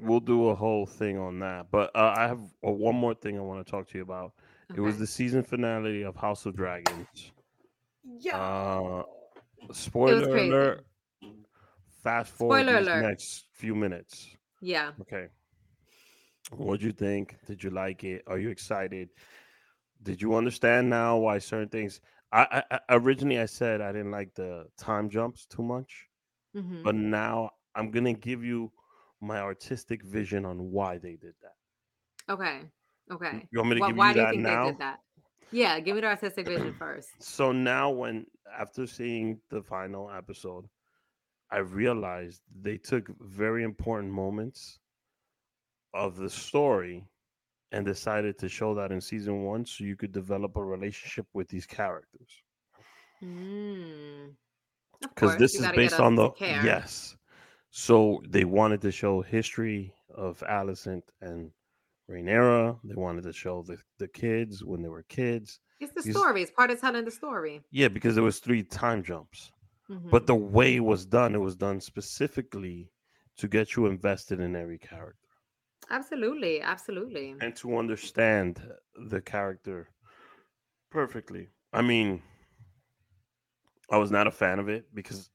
we'll 0.00 0.20
do 0.20 0.48
a 0.48 0.54
whole 0.54 0.86
thing 0.86 1.18
on 1.18 1.38
that. 1.40 1.66
But 1.70 1.90
uh, 1.94 2.14
I 2.16 2.26
have 2.26 2.40
uh, 2.66 2.70
one 2.70 2.94
more 2.94 3.14
thing 3.14 3.36
I 3.36 3.42
want 3.42 3.64
to 3.64 3.70
talk 3.70 3.88
to 3.88 3.98
you 3.98 4.02
about. 4.02 4.32
It 4.74 4.80
was 4.80 4.96
the 4.98 5.06
season 5.06 5.42
finale 5.42 6.02
of 6.02 6.16
House 6.16 6.46
of 6.46 6.56
Dragons. 6.56 7.32
yeah 8.20 8.36
Uh, 8.38 9.02
spoiler 9.72 10.34
alert. 10.34 10.86
Fast 12.02 12.32
forward 12.32 12.64
Spoiler 12.64 12.78
alert. 12.78 13.02
next 13.02 13.46
few 13.52 13.74
minutes. 13.74 14.36
yeah 14.62 14.92
Okay. 15.00 15.26
What'd 16.56 16.82
you 16.82 16.92
think? 16.92 17.36
Did 17.46 17.62
you 17.62 17.70
like 17.70 18.04
it? 18.04 18.22
Are 18.26 18.38
you 18.38 18.50
excited? 18.50 19.10
Did 20.02 20.20
you 20.20 20.34
understand 20.34 20.90
now 20.90 21.16
why 21.18 21.38
certain 21.38 21.68
things? 21.68 22.00
I, 22.32 22.62
I, 22.70 22.80
originally 22.90 23.38
I 23.38 23.46
said 23.46 23.80
I 23.80 23.92
didn't 23.92 24.10
like 24.10 24.34
the 24.34 24.66
time 24.78 25.10
jumps 25.10 25.46
too 25.46 25.62
much, 25.62 26.08
Mhm. 26.56 26.82
but 26.82 26.94
now 26.94 27.50
I'm 27.74 27.90
gonna 27.90 28.14
give 28.14 28.42
you 28.44 28.72
my 29.20 29.38
artistic 29.38 30.02
vision 30.02 30.44
on 30.44 30.70
why 30.72 30.98
they 30.98 31.16
did 31.16 31.34
that. 31.42 31.56
Okay. 32.32 32.60
Okay. 33.10 33.46
You 33.50 33.58
want 33.58 33.68
me 33.70 33.74
to 33.76 33.80
Why- 33.80 33.88
give 33.88 33.96
why 33.96 34.08
you 34.08 34.14
do 34.14 34.20
you 34.20 34.26
that 34.26 34.30
think 34.32 34.42
now? 34.42 34.64
they 34.64 34.70
did 34.70 34.80
that? 34.80 35.00
Yeah, 35.50 35.80
give 35.80 35.94
me 35.94 36.00
the 36.00 36.06
artistic 36.08 36.46
vision 36.46 36.74
first. 36.78 37.10
So 37.22 37.52
now, 37.52 37.90
when 37.90 38.26
after 38.50 38.86
seeing 38.86 39.40
the 39.50 39.62
final 39.62 40.10
episode, 40.10 40.68
I 41.50 41.58
realized 41.58 42.42
they 42.60 42.78
took 42.78 43.08
very 43.20 43.62
important 43.62 44.12
moments 44.12 44.80
of 45.94 46.16
the 46.16 46.30
story 46.30 47.04
and 47.72 47.84
decided 47.86 48.38
to 48.38 48.48
show 48.48 48.74
that 48.74 48.92
in 48.92 49.00
season 49.00 49.42
one 49.44 49.64
so 49.64 49.84
you 49.84 49.96
could 49.96 50.12
develop 50.12 50.56
a 50.56 50.64
relationship 50.64 51.26
with 51.32 51.48
these 51.48 51.66
characters. 51.66 52.30
Mm. 53.22 54.32
Because 55.00 55.30
course, 55.30 55.38
this 55.38 55.54
is 55.54 55.66
based 55.72 55.98
on 56.00 56.14
the 56.14 56.30
yes. 56.38 57.16
So 57.70 58.22
they 58.28 58.44
wanted 58.44 58.80
to 58.82 58.92
show 58.92 59.22
history 59.22 59.94
of 60.14 60.42
Alicent 60.48 61.02
and 61.22 61.50
Rhaenyra. 62.10 62.78
They 62.84 62.94
wanted 62.94 63.24
to 63.24 63.32
show 63.32 63.62
the, 63.62 63.78
the 63.98 64.08
kids 64.08 64.62
when 64.62 64.82
they 64.82 64.88
were 64.88 65.04
kids. 65.04 65.60
It's 65.80 65.92
the 65.94 66.02
These- 66.02 66.14
story. 66.16 66.42
It's 66.42 66.50
part 66.50 66.70
of 66.70 66.80
telling 66.80 67.04
the 67.04 67.10
story. 67.10 67.62
Yeah, 67.70 67.88
because 67.88 68.14
there 68.14 68.22
was 68.24 68.38
three 68.38 68.62
time 68.62 69.02
jumps. 69.02 69.50
Mhm. 69.90 70.10
But 70.10 70.26
the 70.26 70.34
way 70.34 70.76
it 70.76 70.84
was 70.84 71.06
done, 71.06 71.34
it 71.34 71.38
was 71.38 71.56
done 71.56 71.80
specifically 71.80 72.90
to 73.38 73.48
get 73.48 73.74
you 73.76 73.86
invested 73.86 74.40
in 74.40 74.54
every 74.54 74.78
character 74.78 75.21
Absolutely, 75.90 76.60
absolutely. 76.60 77.36
and 77.40 77.54
to 77.56 77.76
understand 77.76 78.72
the 78.94 79.20
character 79.20 79.88
Perfectly. 80.90 81.50
I 81.72 81.82
mean, 81.82 82.22
I 83.90 83.98
was 83.98 84.10
not 84.10 84.26
a 84.26 84.30
fan 84.30 84.58
of 84.58 84.68
it 84.68 84.94
because 84.94 85.30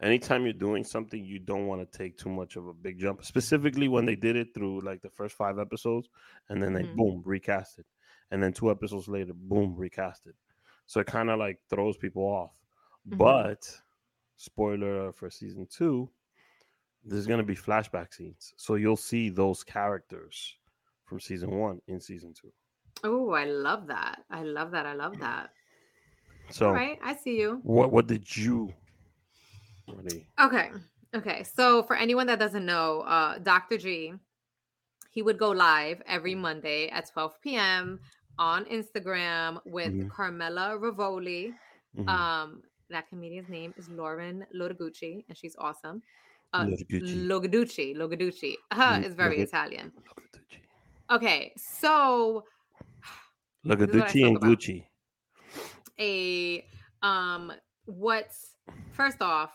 anytime 0.00 0.44
you're 0.44 0.52
doing 0.52 0.84
something, 0.84 1.22
you 1.22 1.38
don't 1.38 1.66
want 1.66 1.80
to 1.90 1.98
take 1.98 2.16
too 2.16 2.30
much 2.30 2.56
of 2.56 2.66
a 2.66 2.74
big 2.74 2.98
jump. 2.98 3.24
Specifically 3.24 3.88
when 3.88 4.04
they 4.06 4.16
did 4.16 4.36
it 4.36 4.54
through 4.54 4.80
like 4.80 5.02
the 5.02 5.10
first 5.10 5.36
five 5.36 5.58
episodes, 5.58 6.08
and 6.48 6.62
then 6.62 6.72
they 6.72 6.82
Mhm. 6.82 6.94
boom 6.94 7.22
recast 7.24 7.78
it, 7.78 7.86
and 8.30 8.42
then 8.42 8.52
two 8.52 8.70
episodes 8.70 9.08
later, 9.08 9.32
boom 9.34 9.74
recast 9.76 10.26
it. 10.26 10.34
So 10.86 11.00
it 11.00 11.06
kind 11.06 11.30
of 11.30 11.38
like 11.38 11.60
throws 11.68 11.96
people 11.96 12.22
off. 12.24 12.52
Mhm. 13.10 13.40
But 13.44 13.80
spoiler 14.36 15.12
for 15.12 15.30
season 15.30 15.66
two, 15.66 16.10
there's 17.04 17.26
gonna 17.26 17.42
be 17.42 17.54
flashback 17.56 18.12
scenes, 18.14 18.52
so 18.56 18.74
you'll 18.74 18.96
see 18.96 19.28
those 19.30 19.62
characters 19.64 20.56
from 21.04 21.20
season 21.20 21.50
one 21.58 21.80
in 21.88 22.00
season 22.00 22.32
two. 22.34 22.52
Oh, 23.02 23.30
I 23.30 23.44
love 23.46 23.86
that. 23.86 24.22
I 24.30 24.42
love 24.42 24.70
that. 24.72 24.86
I 24.86 24.92
love 24.92 25.18
that. 25.20 25.50
So 26.50 26.66
All 26.68 26.74
right, 26.74 26.98
I 27.02 27.14
see 27.16 27.38
you. 27.40 27.60
what 27.62 27.90
what 27.92 28.06
did 28.06 28.36
you? 28.36 28.72
Okay. 30.40 30.70
Okay. 31.14 31.42
So 31.42 31.82
for 31.82 31.96
anyone 31.96 32.26
that 32.28 32.38
doesn't 32.38 32.64
know, 32.64 33.00
uh 33.02 33.38
Dr. 33.38 33.78
G, 33.78 34.14
he 35.10 35.22
would 35.22 35.38
go 35.38 35.50
live 35.50 36.02
every 36.06 36.34
Monday 36.34 36.88
at 36.90 37.10
12 37.10 37.40
p.m. 37.40 37.98
on 38.38 38.64
Instagram 38.66 39.60
with 39.66 39.92
Mhm. 39.92 40.10
Carmela 40.10 40.78
Rivoli. 40.78 41.54
Mhm. 41.96 42.08
Um, 42.08 42.62
that 42.88 43.08
comedian's 43.08 43.48
name 43.48 43.74
is 43.76 43.88
Lauren 43.88 44.46
Lodagucci, 44.54 45.24
and 45.28 45.36
she's 45.36 45.56
awesome. 45.58 46.02
Uh, 46.52 46.64
Lodagucci. 46.64 47.26
Logaducci. 47.26 47.96
Logaducci. 47.96 48.54
Uh, 48.72 48.98
Lo- 49.00 49.06
is 49.06 49.14
very 49.14 49.36
Logad- 49.38 49.42
Italian. 49.42 49.92
Okay, 51.10 51.52
so 51.56 52.44
Look 53.64 53.80
at 53.82 53.88
This 53.92 53.96
is 53.96 54.00
what 54.02 54.10
I 54.10 54.12
Gucci 54.12 54.26
and 54.26 54.36
about. 54.36 54.50
Gucci. 54.58 54.84
a 55.98 56.66
um 57.02 57.52
what's 57.86 58.54
first 58.92 59.20
off 59.22 59.52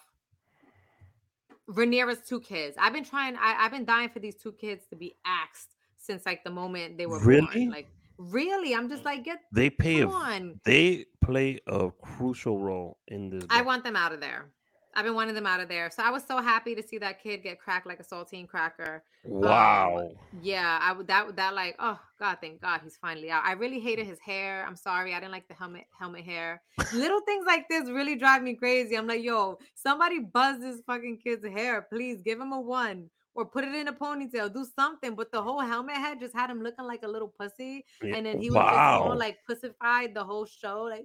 Rhaenyra's 1.70 2.20
two 2.28 2.40
kids. 2.42 2.78
I've 2.80 2.94
been 2.94 3.04
trying 3.04 3.36
I, 3.38 3.56
I've 3.60 3.72
been 3.72 3.86
dying 3.86 4.10
for 4.10 4.20
these 4.20 4.36
two 4.36 4.52
kids 4.52 4.86
to 4.92 4.96
be 4.96 5.16
axed 5.26 5.70
since 5.98 6.26
like 6.26 6.44
the 6.44 6.52
moment 6.52 6.98
they 6.98 7.08
were 7.08 7.20
Really? 7.26 7.48
born. 7.66 7.70
Like 7.72 7.88
really, 8.20 8.76
I'm 8.76 8.88
just 8.88 9.04
like 9.04 9.24
get 9.24 9.40
They 9.52 9.70
pay 9.72 10.02
a 10.02 10.08
on. 10.08 10.60
they 10.66 11.06
play 11.24 11.60
a 11.68 11.90
crucial 12.02 12.60
role 12.60 13.00
in 13.08 13.30
this. 13.32 13.44
I 13.50 13.62
want 13.64 13.84
them 13.84 13.96
out 13.96 14.12
of 14.14 14.20
there. 14.22 14.52
I've 14.96 15.04
been 15.04 15.14
wanting 15.14 15.36
them 15.36 15.46
out 15.46 15.60
of 15.60 15.68
there. 15.68 15.90
So 15.92 16.04
I 16.04 16.10
was 16.10 16.24
so 16.24 16.42
happy 16.42 16.74
to 16.74 16.82
see 16.82 16.98
that 17.00 17.22
kid 17.22 17.44
get 17.44 17.60
cracked 17.60 17.86
like 17.86 18.00
a 18.00 18.04
saltine 18.04 18.48
cracker. 18.48 19.04
Um, 19.26 19.42
Wow. 19.42 20.12
yeah, 20.42 20.80
I 20.82 20.94
would 20.94 21.08
that 21.08 21.36
that 21.36 21.54
like 21.54 21.76
oh 21.80 22.00
god, 22.20 22.38
thank 22.42 22.62
God 22.62 22.80
he's 22.84 22.96
finally 22.96 23.30
out. 23.30 23.44
I 23.44 23.54
really 23.54 23.80
hated 23.80 24.08
his 24.08 24.20
hair. 24.20 24.66
I'm 24.66 24.76
sorry, 24.76 25.14
I 25.14 25.20
didn't 25.20 25.34
like 25.34 25.48
the 25.48 25.54
helmet 25.54 25.86
helmet 26.00 26.24
hair. 26.24 26.62
Little 26.94 27.20
things 27.22 27.46
like 27.46 27.68
this 27.70 27.90
really 27.90 28.16
drive 28.16 28.42
me 28.42 28.56
crazy. 28.56 28.96
I'm 28.96 29.08
like, 29.08 29.24
yo, 29.24 29.58
somebody 29.74 30.20
buzz 30.20 30.60
this 30.60 30.82
fucking 30.88 31.20
kid's 31.24 31.46
hair, 31.46 31.82
please 31.92 32.22
give 32.22 32.40
him 32.40 32.54
a 32.54 32.62
one 32.62 33.10
or 33.34 33.46
put 33.46 33.66
it 33.66 33.76
in 33.76 33.90
a 33.90 33.94
ponytail, 33.94 34.54
do 34.54 34.66
something. 34.78 35.14
But 35.14 35.32
the 35.32 35.42
whole 35.42 35.60
helmet 35.60 35.98
head 35.98 36.22
just 36.22 36.34
had 36.34 36.50
him 36.50 36.64
looking 36.64 36.86
like 36.86 37.04
a 37.04 37.08
little 37.08 37.34
pussy, 37.38 37.84
and 38.02 38.26
then 38.26 38.40
he 38.40 38.50
was 38.50 38.56
just 38.56 38.74
wow. 38.76 39.02
all 39.10 39.18
like 39.18 39.40
pussified 39.46 40.14
the 40.14 40.24
whole 40.24 40.46
show, 40.46 40.84
like. 40.84 41.04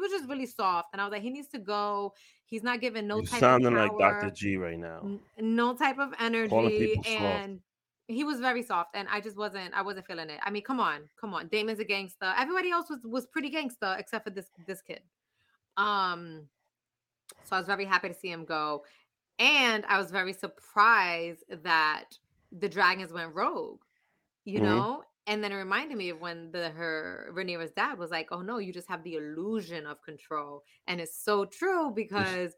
He 0.00 0.02
was 0.02 0.12
just 0.18 0.30
really 0.30 0.46
soft, 0.46 0.88
and 0.94 1.00
I 1.00 1.04
was 1.04 1.12
like, 1.12 1.20
he 1.20 1.28
needs 1.28 1.48
to 1.48 1.58
go. 1.58 2.14
He's 2.46 2.62
not 2.62 2.80
giving 2.80 3.06
no 3.06 3.16
you 3.16 3.26
type 3.26 3.38
sounding 3.40 3.76
of 3.76 3.92
like 3.98 3.98
Dr. 3.98 4.30
G 4.30 4.56
right 4.56 4.78
now. 4.78 5.00
n- 5.04 5.20
no 5.38 5.74
type 5.74 5.98
of 5.98 6.14
energy 6.18 6.48
people 6.88 7.04
soft. 7.04 7.16
and 7.20 7.60
he 8.08 8.24
was 8.24 8.40
very 8.40 8.60
soft 8.62 8.90
and 8.94 9.06
i 9.08 9.20
just 9.20 9.36
wasn't 9.36 9.72
i 9.72 9.80
wasn't 9.82 10.04
feeling 10.04 10.28
it 10.30 10.40
i 10.42 10.50
mean 10.50 10.64
come 10.64 10.80
on 10.80 11.02
come 11.20 11.32
on 11.32 11.46
Daemon's 11.46 11.78
a 11.78 11.84
gangster 11.84 12.32
everybody 12.36 12.68
else 12.72 12.90
was 12.90 12.98
was 13.04 13.26
pretty 13.26 13.50
gangster 13.50 13.94
except 14.00 14.24
for 14.24 14.30
this 14.30 14.46
this 14.66 14.82
kid 14.82 15.00
um 15.76 16.48
so 17.44 17.54
i 17.54 17.58
was 17.60 17.68
very 17.68 17.84
happy 17.84 18.08
to 18.08 18.14
see 18.14 18.28
him 18.32 18.44
go 18.44 18.84
and 19.38 19.84
i 19.86 19.96
was 19.96 20.10
very 20.10 20.32
surprised 20.32 21.44
that 21.62 22.06
the 22.50 22.68
dragons 22.68 23.12
went 23.12 23.32
rogue 23.32 23.80
you 24.44 24.58
Mhm. 24.58 24.64
know 24.64 25.04
and 25.26 25.42
then 25.44 25.52
it 25.52 25.56
reminded 25.56 25.96
me 25.98 26.10
of 26.10 26.20
when 26.20 26.50
the 26.52 26.70
her 26.70 27.30
Rhaenyra's 27.34 27.72
dad 27.72 27.98
was 27.98 28.10
like, 28.10 28.28
"Oh 28.32 28.42
no, 28.42 28.58
you 28.58 28.72
just 28.72 28.88
have 28.88 29.02
the 29.04 29.14
illusion 29.16 29.86
of 29.86 30.02
control," 30.02 30.64
and 30.86 31.00
it's 31.00 31.16
so 31.18 31.44
true 31.46 31.92
because 31.94 32.54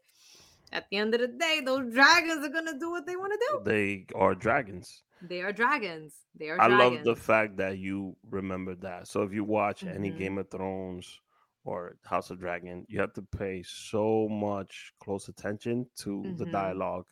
at 0.71 0.87
the 0.89 0.97
end 0.97 1.13
of 1.15 1.21
the 1.21 1.27
day, 1.29 1.61
those 1.65 1.93
dragons 1.93 2.45
are 2.45 2.49
gonna 2.49 2.79
do 2.79 2.91
what 2.91 3.05
they 3.07 3.15
want 3.17 3.33
to 3.33 3.39
do. 3.39 3.59
They 3.63 4.05
are 4.15 4.35
dragons. 4.35 5.05
They 5.21 5.41
are 5.41 5.51
dragons. 5.51 6.27
They 6.35 6.49
are 6.51 6.59
I 6.59 6.67
dragons. 6.67 6.67
love 6.67 7.03
the 7.03 7.15
fact 7.15 7.57
that 7.57 7.77
you 7.77 8.17
remember 8.23 8.75
that. 8.75 9.07
So 9.07 9.23
if 9.23 9.33
you 9.33 9.43
watch 9.43 9.85
any 9.85 10.09
Mhm. 10.09 10.11
Game 10.11 10.37
of 10.37 10.49
Thrones 10.49 11.19
or 11.63 11.97
House 12.03 12.29
of 12.29 12.39
Dragon, 12.39 12.85
you 12.89 12.99
have 12.99 13.13
to 13.13 13.21
pay 13.21 13.63
so 13.63 14.27
much 14.29 14.93
close 14.99 15.27
attention 15.29 15.89
to 15.97 16.33
the 16.37 16.45
Mhm. 16.45 16.47
dialogue 16.47 17.07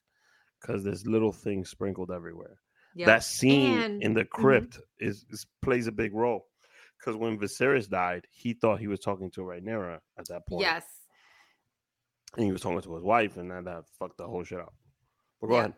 because 0.61 0.83
there's 0.83 1.07
little 1.07 1.33
things 1.33 1.69
sprinkled 1.69 2.11
everywhere. 2.11 2.61
Yep. 2.95 3.05
That 3.07 3.23
scene 3.23 3.77
And- 3.79 4.03
in 4.03 4.13
the 4.13 4.25
mhm. 4.25 4.29
crypt 4.29 4.79
is, 4.99 5.25
is 5.29 5.45
plays 5.61 5.87
a 5.87 5.91
big 5.91 6.13
role 6.13 6.47
because 6.99 7.15
when 7.15 7.37
Viserys 7.39 7.89
died, 7.89 8.27
he 8.31 8.53
thought 8.53 8.79
he 8.79 8.87
was 8.87 8.99
talking 8.99 9.31
to 9.31 9.41
Rhaenyra 9.41 9.99
at 10.17 10.27
that 10.27 10.45
point. 10.47 10.61
Yes. 10.61 10.85
and 12.37 12.45
he 12.45 12.51
was 12.53 12.61
talking 12.61 12.79
to 12.81 12.93
his 12.95 13.03
wife, 13.03 13.35
and 13.35 13.51
then 13.51 13.65
that 13.65 13.83
fucked 13.99 14.17
the 14.17 14.25
whole 14.25 14.41
shit 14.43 14.59
up. 14.59 14.73
But 15.41 15.47
go 15.47 15.53
Yeah. 15.55 15.59
ahead. 15.59 15.73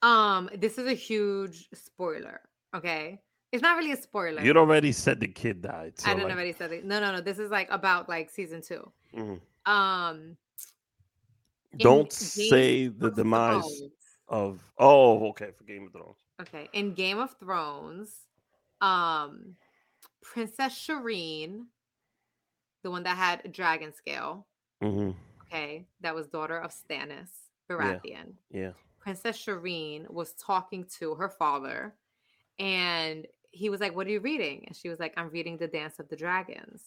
Um, 0.00 0.48
this 0.56 0.78
is 0.78 0.86
a 0.86 0.94
huge 0.94 1.68
spoiler. 1.74 2.40
Okay, 2.74 3.20
it's 3.52 3.62
not 3.62 3.76
really 3.76 3.92
a 3.92 3.96
spoiler. 3.96 4.40
You'd 4.42 4.56
already 4.56 4.90
said 4.92 5.20
the 5.20 5.28
kid 5.28 5.60
died. 5.60 5.98
So 5.98 6.08
I 6.10 6.14
didn't 6.14 6.28
like, 6.28 6.34
already 6.34 6.52
said 6.54 6.72
it. 6.72 6.84
No, 6.86 6.98
no, 7.00 7.12
no. 7.12 7.20
This 7.20 7.38
is 7.38 7.50
like 7.50 7.70
about 7.70 8.08
like 8.08 8.30
season 8.30 8.62
two. 8.62 8.90
mhm. 9.14 9.40
Um, 9.70 10.36
Don't 11.76 12.10
say 12.12 12.86
the 12.88 13.10
demise 13.10 13.82
of. 14.28 14.62
Oh, 14.78 15.28
okay, 15.30 15.50
for 15.50 15.64
Game 15.64 15.86
of 15.88 15.92
Thrones. 15.92 16.16
Okay, 16.40 16.68
in 16.72 16.92
Game 16.92 17.18
of 17.18 17.34
Thrones, 17.38 18.26
um, 18.80 19.56
Princess 20.22 20.74
Shireen, 20.74 21.66
the 22.82 22.90
one 22.90 23.04
that 23.04 23.16
had 23.16 23.52
dragon 23.52 23.92
scale, 23.94 24.46
hmm 24.82 25.12
okay, 25.42 25.86
that 26.00 26.14
was 26.14 26.26
daughter 26.26 26.58
of 26.58 26.72
Stannis 26.72 27.30
Baratheon. 27.70 28.34
Yeah. 28.50 28.72
Princess 29.00 29.38
Shireen 29.38 30.10
was 30.10 30.32
talking 30.34 30.84
to 30.98 31.14
her 31.14 31.28
father, 31.28 31.94
and 32.58 33.26
he 33.50 33.70
was 33.70 33.80
like, 33.80 33.94
"What 33.94 34.06
are 34.06 34.10
you 34.10 34.20
reading?" 34.20 34.64
And 34.66 34.76
she 34.76 34.88
was 34.88 34.98
like, 34.98 35.14
"I'm 35.16 35.30
reading 35.30 35.56
The 35.56 35.68
Dance 35.68 35.98
of 35.98 36.08
the 36.08 36.16
Dragons," 36.16 36.82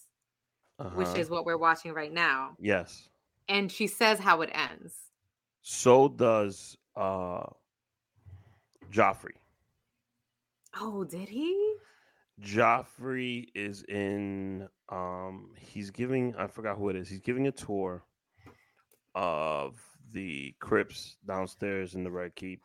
which 0.94 1.08
Uh-huh. 1.08 1.20
is 1.20 1.30
what 1.30 1.46
we're 1.46 1.58
watching 1.58 1.94
right 1.94 2.12
now. 2.12 2.56
Yes. 2.60 3.10
And 3.48 3.72
she 3.72 3.88
says 3.88 4.20
how 4.20 4.42
it 4.42 4.52
ends. 4.54 4.94
So 5.62 6.08
does 6.08 6.78
uh 6.96 7.48
Joffrey. 8.92 9.39
Oh, 10.76 11.04
did 11.04 11.30
he? 11.30 11.76
Joffrey 12.42 13.48
is 13.56 13.84
in 13.84 14.68
um 14.90 15.54
he's 15.58 15.92
giving 15.92 16.36
I 16.36 16.48
forgot 16.48 16.78
who 16.78 16.90
it 16.90 16.96
is. 16.96 17.10
He's 17.10 17.20
giving 17.22 17.48
a 17.48 17.52
tour 17.52 18.04
of 19.16 19.80
the 20.12 20.54
crypts 20.60 21.18
downstairs 21.26 21.96
in 21.96 22.04
the 22.04 22.12
Red 22.12 22.36
Keep 22.36 22.62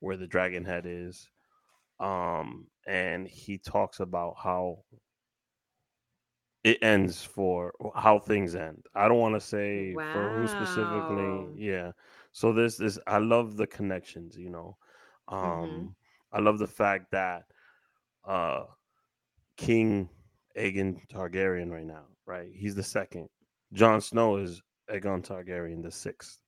where 0.00 0.16
the 0.16 0.26
dragon 0.26 0.64
head 0.64 0.84
is. 0.86 1.30
Um 2.00 2.68
and 2.86 3.26
he 3.28 3.58
talks 3.58 4.00
about 4.00 4.36
how 4.42 4.84
it 6.64 6.78
ends 6.82 7.24
for 7.24 7.72
how 7.94 8.18
things 8.18 8.54
end. 8.54 8.84
I 8.94 9.08
don't 9.08 9.18
want 9.18 9.34
to 9.34 9.40
say 9.40 9.98
for 10.10 10.30
who 10.30 10.46
specifically. 10.48 11.50
Yeah. 11.54 11.92
So 12.32 12.52
this 12.52 12.80
is 12.80 12.98
I 13.06 13.18
love 13.18 13.56
the 13.56 13.66
connections, 13.66 14.36
you 14.36 14.50
know. 14.50 14.76
Um 15.28 15.94
Mhm. 15.94 15.94
I 16.36 16.40
love 16.40 16.58
the 16.58 16.66
fact 16.66 17.10
that 17.12 17.44
uh 18.28 18.64
King 19.56 20.10
Aegon 20.56 21.00
Targaryen 21.08 21.70
right 21.70 21.86
now, 21.86 22.04
right? 22.26 22.50
He's 22.54 22.74
the 22.74 22.82
second. 22.82 23.28
Jon 23.72 24.00
Snow 24.02 24.36
is 24.36 24.60
Aegon 24.90 25.26
Targaryen 25.26 25.82
the 25.82 25.90
sixth. 25.90 26.38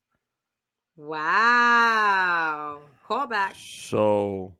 Wow. 0.97 2.81
Call 3.07 3.27
back. 3.27 3.55
So 3.57 4.55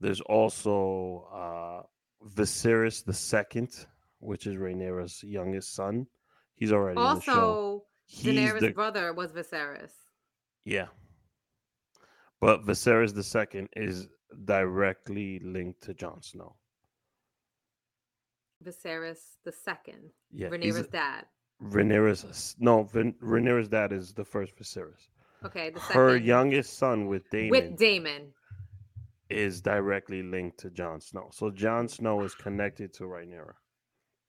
there's 0.00 0.22
also 0.22 1.28
uh 1.34 1.82
Viserys 2.34 3.04
the 3.04 3.12
second, 3.12 3.86
which 4.20 4.46
is 4.46 4.56
Rhaenyra's 4.56 5.22
youngest 5.22 5.74
son. 5.74 6.06
He's 6.54 6.72
already 6.72 6.98
in 6.98 7.04
the 7.04 7.20
show. 7.20 7.32
Also, 7.32 7.84
Daenerys' 8.24 8.60
the 8.60 8.70
brother 8.70 9.12
was 9.12 9.32
Viserys. 9.32 9.90
yeah. 10.64 10.86
But 12.40 12.64
Viserys 12.66 13.14
the 13.14 13.22
second 13.22 13.68
is 13.74 14.08
directly 14.44 15.38
linked 15.40 15.82
to 15.84 15.94
Jon 15.94 16.22
Snow. 16.22 16.56
Viserys 18.64 19.18
the 19.44 19.52
second. 19.52 20.10
Yeah, 20.32 20.48
Rhaenyra's 20.48 20.88
dad. 20.88 21.24
Rhaenyra's 21.62 22.56
no, 22.58 22.82
Vin, 22.84 23.14
Rhaenyra's 23.22 23.68
dad 23.68 23.92
is 23.92 24.12
the 24.12 24.24
first 24.24 24.56
Viserys. 24.56 25.08
Okay, 25.44 25.70
the 25.70 25.80
Her 25.80 26.10
second. 26.14 26.26
youngest 26.26 26.78
son 26.78 27.06
with 27.06 27.28
Daemon 27.30 27.50
With 27.50 27.76
Daemon. 27.78 28.32
is 29.30 29.60
directly 29.60 30.22
linked 30.22 30.58
to 30.58 30.70
Jon 30.70 31.00
Snow. 31.00 31.28
So 31.32 31.50
Jon 31.50 31.88
Snow 31.88 32.22
is 32.22 32.34
connected 32.34 32.92
to 32.94 33.04
Rhaenyra. 33.04 33.52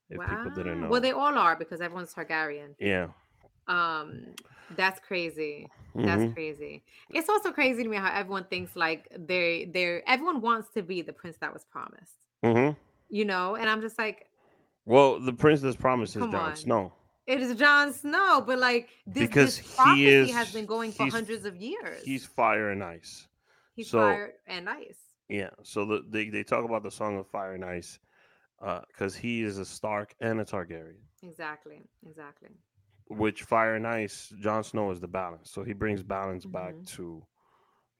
If 0.09 0.19
people 0.21 0.51
didn't 0.55 0.81
know. 0.81 0.89
Well, 0.89 1.01
they 1.01 1.11
all 1.11 1.37
are 1.37 1.57
because 1.57 1.81
everyone's 1.81 2.13
Targaryen. 2.13 2.75
yeah. 2.79 3.07
Um, 3.67 4.33
that's 4.71 4.99
crazy. 4.99 5.67
That's 5.95 6.23
Mhm. 6.23 6.33
crazy. 6.33 6.83
It's 7.09 7.27
also 7.29 7.51
crazy 7.51 7.83
to 7.83 7.89
me 7.89 7.97
how 7.97 8.11
everyone 8.13 8.45
thinks 8.45 8.75
like 8.75 9.07
they 9.17 9.65
they're 9.65 10.07
everyone 10.07 10.41
wants 10.41 10.69
to 10.75 10.83
be 10.83 11.01
the 11.01 11.13
prince 11.13 11.37
that 11.37 11.51
was 11.53 11.65
promised. 11.65 12.13
hmm 12.43 12.71
You 13.09 13.25
know, 13.25 13.55
and 13.55 13.69
I'm 13.69 13.81
just 13.81 13.97
like, 13.97 14.29
Well, 14.85 15.19
the 15.19 15.33
princess 15.33 15.75
promises 15.75 16.21
Come 16.21 16.31
Jon 16.31 16.49
on. 16.51 16.55
Snow. 16.55 16.93
it 17.25 17.41
is 17.41 17.55
Jon 17.55 17.91
Snow, 17.93 18.41
but 18.45 18.59
like 18.59 18.89
this, 19.05 19.27
Because 19.27 19.57
this 19.57 19.79
he 19.83 20.07
is- 20.07 20.31
has 20.31 20.51
been 20.53 20.65
going 20.65 20.91
for 20.91 21.07
hundreds 21.07 21.45
of 21.45 21.55
years. 21.57 22.03
He's 22.03 22.25
fire 22.25 22.69
and 22.69 22.83
ice. 22.83 23.27
He's 23.75 23.89
so 23.89 23.99
fire 23.99 24.33
and 24.45 24.69
ice. 24.69 24.99
yeah, 25.29 25.49
so 25.63 25.85
the, 25.85 26.05
they 26.07 26.29
they 26.29 26.43
talk 26.43 26.63
about 26.63 26.83
the 26.83 26.91
song 26.91 27.17
of 27.17 27.27
fire 27.27 27.53
and 27.53 27.65
ice, 27.65 27.99
because 28.87 29.15
he 29.15 29.41
is 29.43 29.57
a 29.57 29.65
Stark 29.65 30.15
and 30.21 30.39
a 30.39 30.45
Targaryen. 30.45 31.01
Exactly. 31.23 31.83
Exactly. 32.05 32.49
Which 33.09 33.43
fire 33.43 33.75
and 33.75 33.87
ice, 33.87 34.33
Jon 34.39 34.63
Snow 34.63 34.91
is 34.91 34.99
the 34.99 35.07
balance. 35.07 35.49
So 35.51 35.63
he 35.63 35.73
brings 35.73 36.03
balance 36.03 36.45
Mm-hmm. 36.45 36.51
back 36.53 36.73
to, 36.95 37.23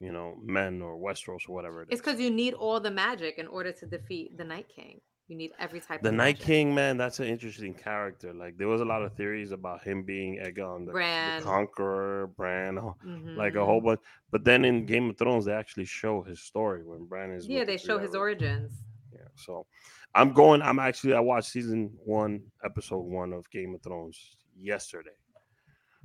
you 0.00 0.12
know, 0.12 0.36
men 0.42 0.82
or 0.82 0.96
Westeros 0.98 1.48
or 1.48 1.54
whatever 1.54 1.82
it 1.82 1.88
is. 1.88 1.98
It's 1.98 2.00
because 2.06 2.20
you 2.20 2.30
need 2.30 2.54
all 2.54 2.78
the 2.78 2.90
magic 2.90 3.38
in 3.38 3.46
order 3.46 3.72
to 3.72 3.86
defeat 3.86 4.36
the 4.36 4.44
Night 4.44 4.66
King. 4.68 5.00
You 5.28 5.36
need 5.36 5.50
every 5.58 5.80
type 5.80 5.98
of 6.00 6.04
The 6.04 6.12
Night 6.12 6.36
magic. 6.36 6.46
King, 6.46 6.74
man, 6.74 6.96
that's 6.96 7.20
an 7.20 7.26
interesting 7.26 7.74
character. 7.74 8.32
Like 8.32 8.56
there 8.56 8.68
was 8.68 8.80
a 8.80 8.84
lot 8.84 9.02
of 9.02 9.12
theories 9.14 9.50
about 9.52 9.82
him 9.82 10.02
being 10.02 10.38
Aegon 10.42 10.86
the, 10.86 10.92
the 10.92 11.44
Conqueror, 11.44 12.28
Bran, 12.36 12.78
a- 12.78 12.94
like 13.36 13.54
a 13.54 13.64
whole 13.64 13.80
bunch. 13.82 14.00
But 14.30 14.44
then 14.44 14.64
in 14.64 14.86
Game 14.86 15.10
of 15.10 15.18
Thrones, 15.18 15.44
they 15.44 15.52
actually 15.52 15.84
show 15.86 16.22
his 16.22 16.40
story 16.40 16.82
when 16.84 17.04
Bran 17.06 17.30
is. 17.32 17.46
Yeah, 17.46 17.64
they 17.64 17.76
show 17.76 17.98
his 17.98 18.14
origins. 18.14 18.72
Yeah, 19.12 19.20
so 19.34 19.66
I'm 20.14 20.32
going. 20.32 20.62
I'm 20.62 20.78
actually. 20.78 21.12
I 21.14 21.20
watched 21.20 21.50
season 21.50 21.90
one, 22.04 22.42
episode 22.64 23.00
one 23.04 23.34
of 23.34 23.48
Game 23.50 23.74
of 23.74 23.82
Thrones 23.82 24.36
yesterday. 24.58 25.16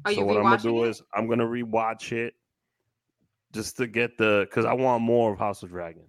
Are 0.06 0.12
so 0.12 0.24
what 0.24 0.38
I'm 0.38 0.50
gonna 0.50 0.62
do 0.62 0.84
it? 0.84 0.90
is 0.90 1.02
I'm 1.14 1.28
gonna 1.28 1.46
rewatch 1.46 2.12
it 2.12 2.36
just 3.54 3.78
to 3.78 3.88
get 3.88 4.18
the 4.18 4.46
because 4.50 4.66
I 4.66 4.74
want 4.74 5.04
more 5.04 5.34
of 5.34 5.40
House 5.40 5.64
of 5.64 5.70
Dragon. 5.70 6.08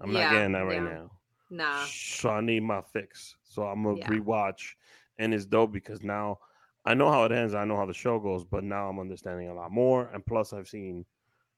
I'm 0.00 0.12
Yeah, 0.12 0.22
not 0.22 0.28
getting 0.30 0.52
that 0.52 0.60
right 0.60 0.82
yeah. 0.82 0.84
now. 0.84 1.10
Nah. 1.50 1.86
So 1.86 2.30
I 2.30 2.40
need 2.40 2.60
my 2.62 2.82
fix. 2.82 3.36
So 3.44 3.64
I'm 3.64 3.84
gonna 3.84 3.96
Yeah. 3.96 4.08
rewatch, 4.08 4.74
and 5.18 5.34
it's 5.34 5.46
dope 5.46 5.72
because 5.72 6.02
now 6.02 6.38
I 6.84 6.94
know 6.94 7.10
how 7.10 7.24
it 7.24 7.32
ends. 7.32 7.54
I 7.54 7.64
know 7.64 7.76
how 7.76 7.86
the 7.86 7.94
show 7.94 8.18
goes, 8.18 8.44
but 8.44 8.64
now 8.64 8.88
I'm 8.88 8.98
understanding 9.00 9.48
a 9.48 9.54
lot 9.54 9.70
more. 9.70 10.08
And 10.12 10.24
plus, 10.24 10.52
I've 10.52 10.68
seen 10.68 11.06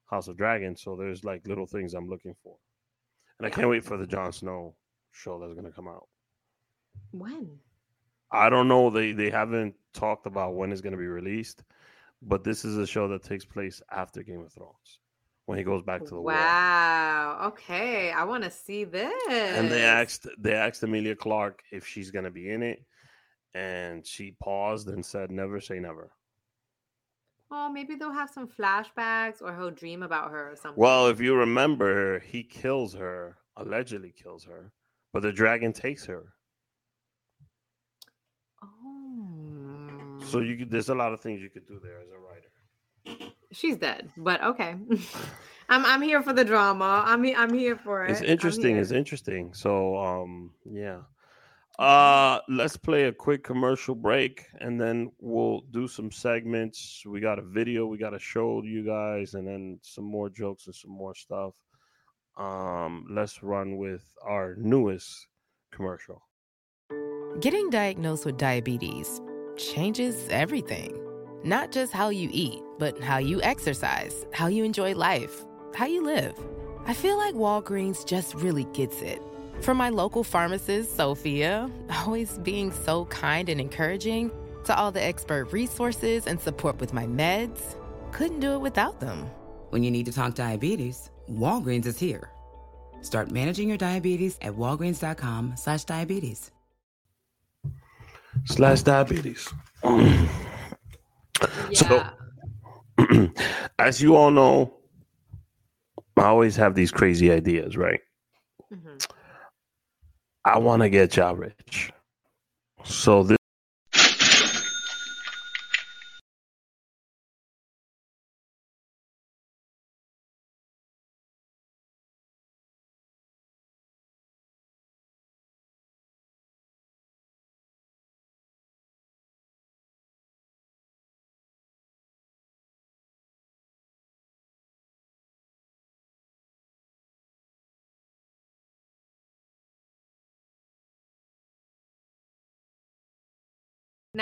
House 0.06 0.28
of 0.28 0.36
Dragon, 0.36 0.76
so 0.76 0.96
there's 0.96 1.24
like 1.24 1.46
little 1.46 1.66
things 1.66 1.94
I'm 1.94 2.08
looking 2.08 2.34
for, 2.42 2.56
and 3.38 3.46
I 3.46 3.50
can't 3.50 3.68
wait 3.70 3.84
for 3.84 3.96
the 3.96 4.06
Jon 4.06 4.32
Snow 4.32 4.76
show 5.12 5.38
that's 5.40 5.54
gonna 5.54 5.72
come 5.72 5.88
out. 5.88 6.08
When? 7.12 7.60
I 8.30 8.48
don't 8.50 8.68
know. 8.68 8.90
They 8.90 9.12
they 9.12 9.30
haven't 9.30 9.76
talked 9.92 10.26
about 10.26 10.54
when 10.54 10.72
it's 10.72 10.80
gonna 10.80 10.96
be 10.96 11.06
released, 11.06 11.64
but 12.22 12.44
this 12.44 12.64
is 12.64 12.76
a 12.76 12.86
show 12.86 13.08
that 13.08 13.22
takes 13.22 13.44
place 13.44 13.82
after 13.90 14.22
Game 14.22 14.40
of 14.42 14.52
Thrones 14.52 15.00
when 15.46 15.58
he 15.58 15.64
goes 15.64 15.82
back 15.82 16.04
to 16.04 16.14
the. 16.14 16.20
Wow. 16.20 17.40
Okay. 17.48 18.10
I 18.10 18.24
want 18.24 18.44
to 18.44 18.50
see 18.50 18.84
this. 18.84 19.12
And 19.28 19.70
they 19.70 19.82
asked 19.82 20.26
they 20.38 20.54
asked 20.54 20.82
Emilia 20.82 21.16
Clarke 21.16 21.62
if 21.70 21.86
she's 21.86 22.10
gonna 22.10 22.30
be 22.30 22.50
in 22.50 22.62
it, 22.62 22.84
and 23.54 24.06
she 24.06 24.36
paused 24.40 24.88
and 24.88 25.04
said, 25.04 25.30
"Never 25.30 25.60
say 25.60 25.80
never." 25.80 26.12
Oh, 27.54 27.70
maybe 27.70 27.96
they'll 27.96 28.12
have 28.12 28.30
some 28.30 28.48
flashbacks 28.48 29.42
or 29.42 29.54
he'll 29.54 29.70
dream 29.70 30.02
about 30.02 30.30
her 30.30 30.52
or 30.52 30.56
something. 30.56 30.80
Well, 30.80 31.08
if 31.08 31.20
you 31.20 31.34
remember, 31.34 32.20
he 32.20 32.42
kills 32.42 32.94
her, 32.94 33.36
allegedly 33.56 34.10
kills 34.10 34.44
her, 34.44 34.72
but 35.12 35.20
the 35.20 35.32
dragon 35.32 35.74
takes 35.74 36.06
her. 36.06 36.32
So 40.24 40.40
you 40.40 40.56
could, 40.56 40.70
there's 40.70 40.88
a 40.88 40.94
lot 40.94 41.12
of 41.12 41.20
things 41.20 41.40
you 41.40 41.50
could 41.50 41.66
do 41.66 41.80
there 41.82 42.00
as 42.00 42.08
a 42.10 42.18
writer. 42.18 43.32
She's 43.52 43.76
dead, 43.76 44.10
but 44.16 44.42
okay. 44.42 44.76
I'm 45.68 45.86
I'm 45.86 46.02
here 46.02 46.22
for 46.22 46.32
the 46.32 46.44
drama. 46.44 47.02
I'm 47.06 47.24
I'm 47.36 47.52
here 47.52 47.76
for 47.76 48.04
it. 48.04 48.10
It's 48.10 48.20
interesting. 48.20 48.74
here. 48.74 48.82
It's 48.82 48.90
interesting. 48.90 49.54
So 49.54 49.96
um 49.96 50.50
yeah. 50.64 51.00
Uh 51.78 52.40
let's 52.48 52.76
play 52.76 53.04
a 53.04 53.12
quick 53.12 53.42
commercial 53.42 53.94
break 53.94 54.44
and 54.60 54.80
then 54.80 55.10
we'll 55.20 55.62
do 55.70 55.88
some 55.88 56.10
segments. 56.10 57.02
We 57.06 57.20
got 57.20 57.38
a 57.38 57.42
video 57.42 57.86
we 57.86 57.98
got 57.98 58.10
to 58.10 58.18
show 58.18 58.62
you 58.62 58.84
guys 58.84 59.34
and 59.34 59.46
then 59.46 59.78
some 59.82 60.04
more 60.04 60.28
jokes 60.28 60.66
and 60.66 60.74
some 60.74 60.90
more 60.90 61.14
stuff. 61.14 61.54
Um 62.36 63.06
let's 63.10 63.42
run 63.42 63.76
with 63.76 64.04
our 64.22 64.56
newest 64.58 65.26
commercial. 65.72 66.22
Getting 67.40 67.70
diagnosed 67.70 68.26
with 68.26 68.36
diabetes 68.36 69.22
changes 69.56 70.28
everything. 70.30 70.98
Not 71.44 71.72
just 71.72 71.92
how 71.92 72.10
you 72.10 72.28
eat, 72.32 72.62
but 72.78 73.00
how 73.00 73.18
you 73.18 73.42
exercise, 73.42 74.26
how 74.32 74.46
you 74.46 74.64
enjoy 74.64 74.94
life, 74.94 75.44
how 75.74 75.86
you 75.86 76.04
live. 76.04 76.34
I 76.86 76.94
feel 76.94 77.16
like 77.16 77.34
Walgreens 77.34 78.06
just 78.06 78.34
really 78.34 78.64
gets 78.72 79.00
it. 79.02 79.20
From 79.60 79.76
my 79.76 79.88
local 79.88 80.24
pharmacist, 80.24 80.96
Sophia, 80.96 81.70
always 82.06 82.38
being 82.38 82.72
so 82.72 83.04
kind 83.06 83.48
and 83.48 83.60
encouraging, 83.60 84.30
to 84.64 84.76
all 84.76 84.92
the 84.92 85.02
expert 85.02 85.52
resources 85.52 86.26
and 86.26 86.40
support 86.40 86.78
with 86.80 86.92
my 86.92 87.06
meds, 87.06 87.76
couldn't 88.12 88.40
do 88.40 88.52
it 88.52 88.60
without 88.60 89.00
them. 89.00 89.28
When 89.70 89.82
you 89.82 89.90
need 89.90 90.06
to 90.06 90.12
talk 90.12 90.34
diabetes, 90.34 91.10
Walgreens 91.30 91.86
is 91.86 91.98
here. 91.98 92.30
Start 93.00 93.30
managing 93.30 93.68
your 93.68 93.78
diabetes 93.78 94.38
at 94.42 94.52
walgreens.com 94.52 95.54
slash 95.56 95.84
diabetes. 95.84 96.50
Slash 98.44 98.82
diabetes. 98.82 99.48
Yeah. 101.70 101.72
So 101.72 102.04
as 103.78 104.02
you 104.02 104.16
all 104.16 104.30
know, 104.30 104.74
I 106.16 106.24
always 106.24 106.56
have 106.56 106.74
these 106.74 106.90
crazy 106.90 107.32
ideas, 107.32 107.76
right? 107.76 108.00
Mm-hmm. 108.72 108.96
I 110.44 110.58
want 110.58 110.82
to 110.82 110.88
get 110.90 111.16
y'all 111.16 111.34
rich. 111.34 111.92
So 112.84 113.22
this 113.22 113.38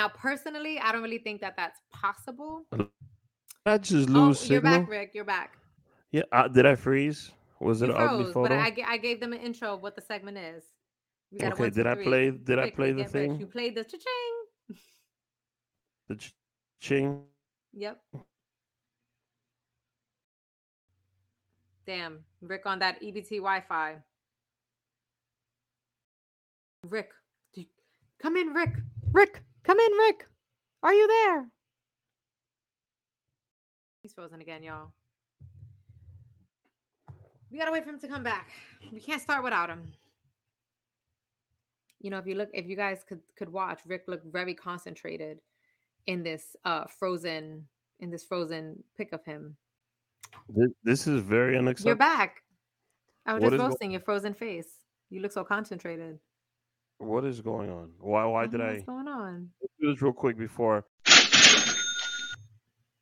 Now, 0.00 0.08
personally, 0.08 0.78
I 0.78 0.92
don't 0.92 1.02
really 1.02 1.18
think 1.18 1.42
that 1.42 1.56
that's 1.58 1.78
possible. 1.92 2.64
I 3.66 3.76
just 3.76 4.08
Oh, 4.08 4.12
lose 4.12 4.48
you're 4.48 4.62
back, 4.62 4.88
Rick. 4.88 5.10
You're 5.12 5.26
back. 5.26 5.58
Yeah, 6.10 6.22
uh, 6.32 6.48
did 6.48 6.64
I 6.64 6.74
freeze? 6.74 7.32
Was 7.60 7.82
it 7.82 7.90
You 7.90 7.96
an 7.96 8.00
ugly 8.08 8.32
photo? 8.32 8.48
but 8.48 8.52
I, 8.52 8.74
I 8.88 8.96
gave 8.96 9.20
them 9.20 9.34
an 9.34 9.40
intro 9.40 9.74
of 9.74 9.82
what 9.82 9.96
the 9.96 10.00
segment 10.00 10.38
is. 10.38 10.64
We 11.30 11.40
Okay, 11.40 11.48
one, 11.48 11.56
two, 11.70 11.70
did 11.70 11.86
I 11.86 11.94
play- 11.96 12.30
did 12.30 12.58
I 12.58 12.70
play 12.70 12.92
the 12.92 13.02
get 13.02 13.12
rich. 13.12 13.12
thing? 13.12 13.40
You 13.40 13.46
played 13.46 13.74
the 13.74 13.84
cha-ching. 13.84 14.78
the 16.08 16.16
ch- 16.16 16.34
ching. 16.80 17.22
Yep. 17.74 18.00
Damn, 21.86 22.24
Rick 22.40 22.62
on 22.64 22.78
that 22.78 23.02
EBT 23.02 23.36
Wi-Fi. 23.36 23.96
Rick, 26.88 27.10
come 28.22 28.38
in, 28.38 28.54
Rick. 28.54 28.76
Rick, 29.12 29.42
come 29.64 29.78
in, 29.78 29.92
Rick. 29.92 30.26
Are 30.82 30.94
you 30.94 31.06
there? 31.06 31.46
He's 34.02 34.12
frozen 34.12 34.40
again, 34.40 34.62
y'all. 34.62 34.92
We 37.50 37.58
gotta 37.58 37.72
wait 37.72 37.84
for 37.84 37.90
him 37.90 37.98
to 38.00 38.08
come 38.08 38.22
back. 38.22 38.50
We 38.92 39.00
can't 39.00 39.20
start 39.20 39.42
without 39.44 39.68
him. 39.68 39.92
You 42.00 42.10
know, 42.10 42.18
if 42.18 42.26
you 42.26 42.34
look, 42.34 42.48
if 42.54 42.66
you 42.66 42.76
guys 42.76 43.04
could 43.06 43.20
could 43.36 43.50
watch, 43.50 43.80
Rick 43.86 44.04
looked 44.06 44.26
very 44.32 44.54
concentrated 44.54 45.40
in 46.06 46.22
this 46.22 46.56
uh 46.64 46.84
frozen 46.98 47.66
in 47.98 48.10
this 48.10 48.24
frozen 48.24 48.82
pic 48.96 49.12
of 49.12 49.22
him. 49.24 49.56
This, 50.48 50.70
this 50.82 51.06
is 51.06 51.22
very 51.22 51.58
unacceptable. 51.58 51.88
You're 51.90 51.96
back. 51.96 52.42
I 53.26 53.34
was 53.34 53.42
What 53.42 53.50
just 53.50 53.54
is 53.54 53.60
go- 53.60 53.66
roasting 53.68 53.90
your 53.90 54.00
frozen 54.00 54.32
face. 54.32 54.68
You 55.10 55.20
look 55.20 55.32
so 55.32 55.44
concentrated. 55.44 56.18
What 57.00 57.24
is 57.24 57.40
going 57.40 57.70
on? 57.70 57.92
Why? 57.98 58.26
Why 58.26 58.46
did 58.46 58.60
I? 58.60 58.74
What's 58.74 58.84
going 58.84 59.08
on? 59.08 59.48
Let's 59.62 59.72
do 59.80 59.90
this 59.90 60.02
real 60.02 60.12
quick 60.12 60.36
before. 60.36 60.84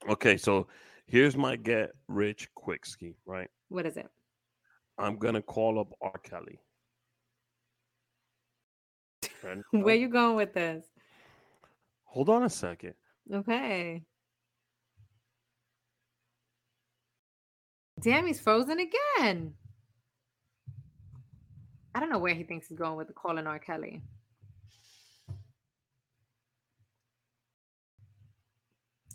Okay, 0.09 0.37
so 0.37 0.69
here's 1.07 1.37
my 1.37 1.57
get 1.57 1.91
rich 2.07 2.49
quick 2.55 2.87
scheme. 2.87 3.17
Right, 3.27 3.49
What 3.69 3.87
is 3.87 3.97
it? 3.97 4.09
I'm 4.99 5.17
gonna 5.19 5.43
call 5.43 5.81
up 5.81 5.89
R. 6.01 6.17
Kelly. 6.23 6.61
Where 9.73 9.97
you 9.97 10.09
going 10.09 10.37
with 10.37 10.55
this? 10.55 10.87
Hold 12.05 12.29
on 12.29 12.45
a 12.45 12.51
second. 12.51 12.95
Okay. 13.35 14.05
Damn, 18.01 18.27
he's 18.29 18.39
frozen 18.41 18.79
again. 18.79 19.55
I 21.99 22.01
don't 22.01 22.11
know 22.11 22.19
where 22.21 22.35
he 22.35 22.45
thinks 22.45 22.69
he's 22.69 22.79
going 22.79 22.95
with 22.97 23.09
the 23.09 23.13
calling 23.13 23.49
R. 23.49 23.59
Kelly. 23.59 24.01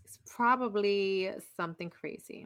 It's 0.03 0.19
probably 0.25 1.31
something 1.55 1.89
crazy. 1.89 2.45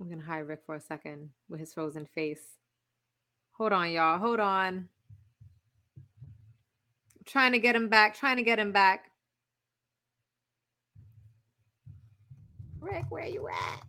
I'm 0.00 0.08
gonna 0.08 0.22
hide 0.22 0.46
Rick 0.46 0.60
for 0.64 0.76
a 0.76 0.80
second 0.80 1.30
with 1.48 1.58
his 1.58 1.74
frozen 1.74 2.06
face. 2.06 2.46
Hold 3.58 3.72
on, 3.72 3.90
y'all. 3.90 4.20
Hold 4.20 4.38
on. 4.38 4.88
Trying 7.24 7.50
to 7.50 7.58
get 7.58 7.74
him 7.74 7.88
back. 7.88 8.14
Trying 8.14 8.36
to 8.36 8.44
get 8.44 8.60
him 8.60 8.70
back. 8.70 9.10
Rick, 12.78 13.06
where 13.08 13.24
are 13.24 13.26
you 13.26 13.48
at? 13.48 13.82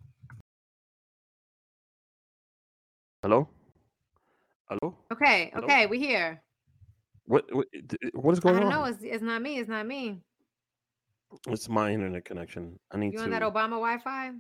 Hello? 3.24 3.48
Hello? 4.70 4.96
Okay, 5.12 5.52
Hello? 5.54 5.66
okay, 5.66 5.86
we 5.88 6.00
here. 6.00 6.42
What 7.26 7.46
what, 7.54 7.68
eh, 7.74 7.82
d- 7.86 7.98
eh, 8.04 8.10
what 8.14 8.34
is 8.34 8.40
I 8.40 8.42
going 8.44 8.56
don't 8.56 8.66
on? 8.66 8.72
know. 8.72 8.86
It's, 8.86 9.00
it's 9.02 9.24
not 9.24 9.42
me. 9.42 9.58
It's 9.60 9.70
not 9.70 9.86
me. 9.86 10.22
It's 11.48 11.68
my 11.68 11.92
internet 11.92 12.26
connection. 12.26 12.80
I 12.92 12.98
need 12.98 13.14
You 13.14 13.20
to 13.20 13.24
on 13.26 13.30
that 13.32 13.42
Obama 13.42 13.72
Wi-Fi? 13.72 14.32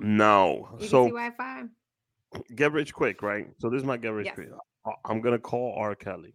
No. 0.00 0.76
So 0.80 1.04
Wi-Fi? 1.08 1.64
get 2.56 2.72
rich 2.72 2.92
quick, 2.94 3.22
right? 3.22 3.48
So 3.58 3.68
this 3.70 3.78
is 3.80 3.84
my 3.86 3.96
get 3.96 4.12
rich 4.12 4.26
Yes. 4.26 4.34
quick. 4.34 4.48
I- 4.86 4.94
I'm 5.10 5.20
gonna 5.20 5.38
call 5.38 5.74
R. 5.76 5.94
Kelly. 5.94 6.34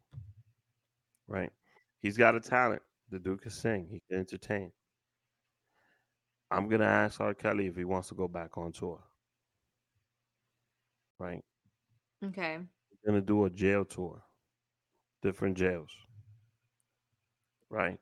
Right? 1.28 1.52
He's 2.00 2.18
got 2.18 2.36
a 2.36 2.40
talent. 2.40 2.82
The 3.10 3.20
dude 3.20 3.42
can 3.42 3.52
sing. 3.52 3.88
He 3.90 4.02
can 4.10 4.20
entertain. 4.20 4.72
I'm 6.52 6.70
gonna 6.70 6.86
ask 6.86 7.20
R. 7.20 7.34
Kelly 7.34 7.68
if 7.68 7.76
he 7.76 7.84
wants 7.84 8.08
to 8.10 8.16
go 8.16 8.28
back 8.28 8.58
on 8.58 8.72
tour. 8.72 9.04
Right? 11.20 11.44
Okay. 12.24 12.58
We're 13.04 13.12
gonna 13.12 13.22
do 13.26 13.46
a 13.46 13.50
jail 13.50 13.86
tour. 13.86 14.22
Different 15.22 15.58
jails. 15.58 15.90
Right? 17.70 17.98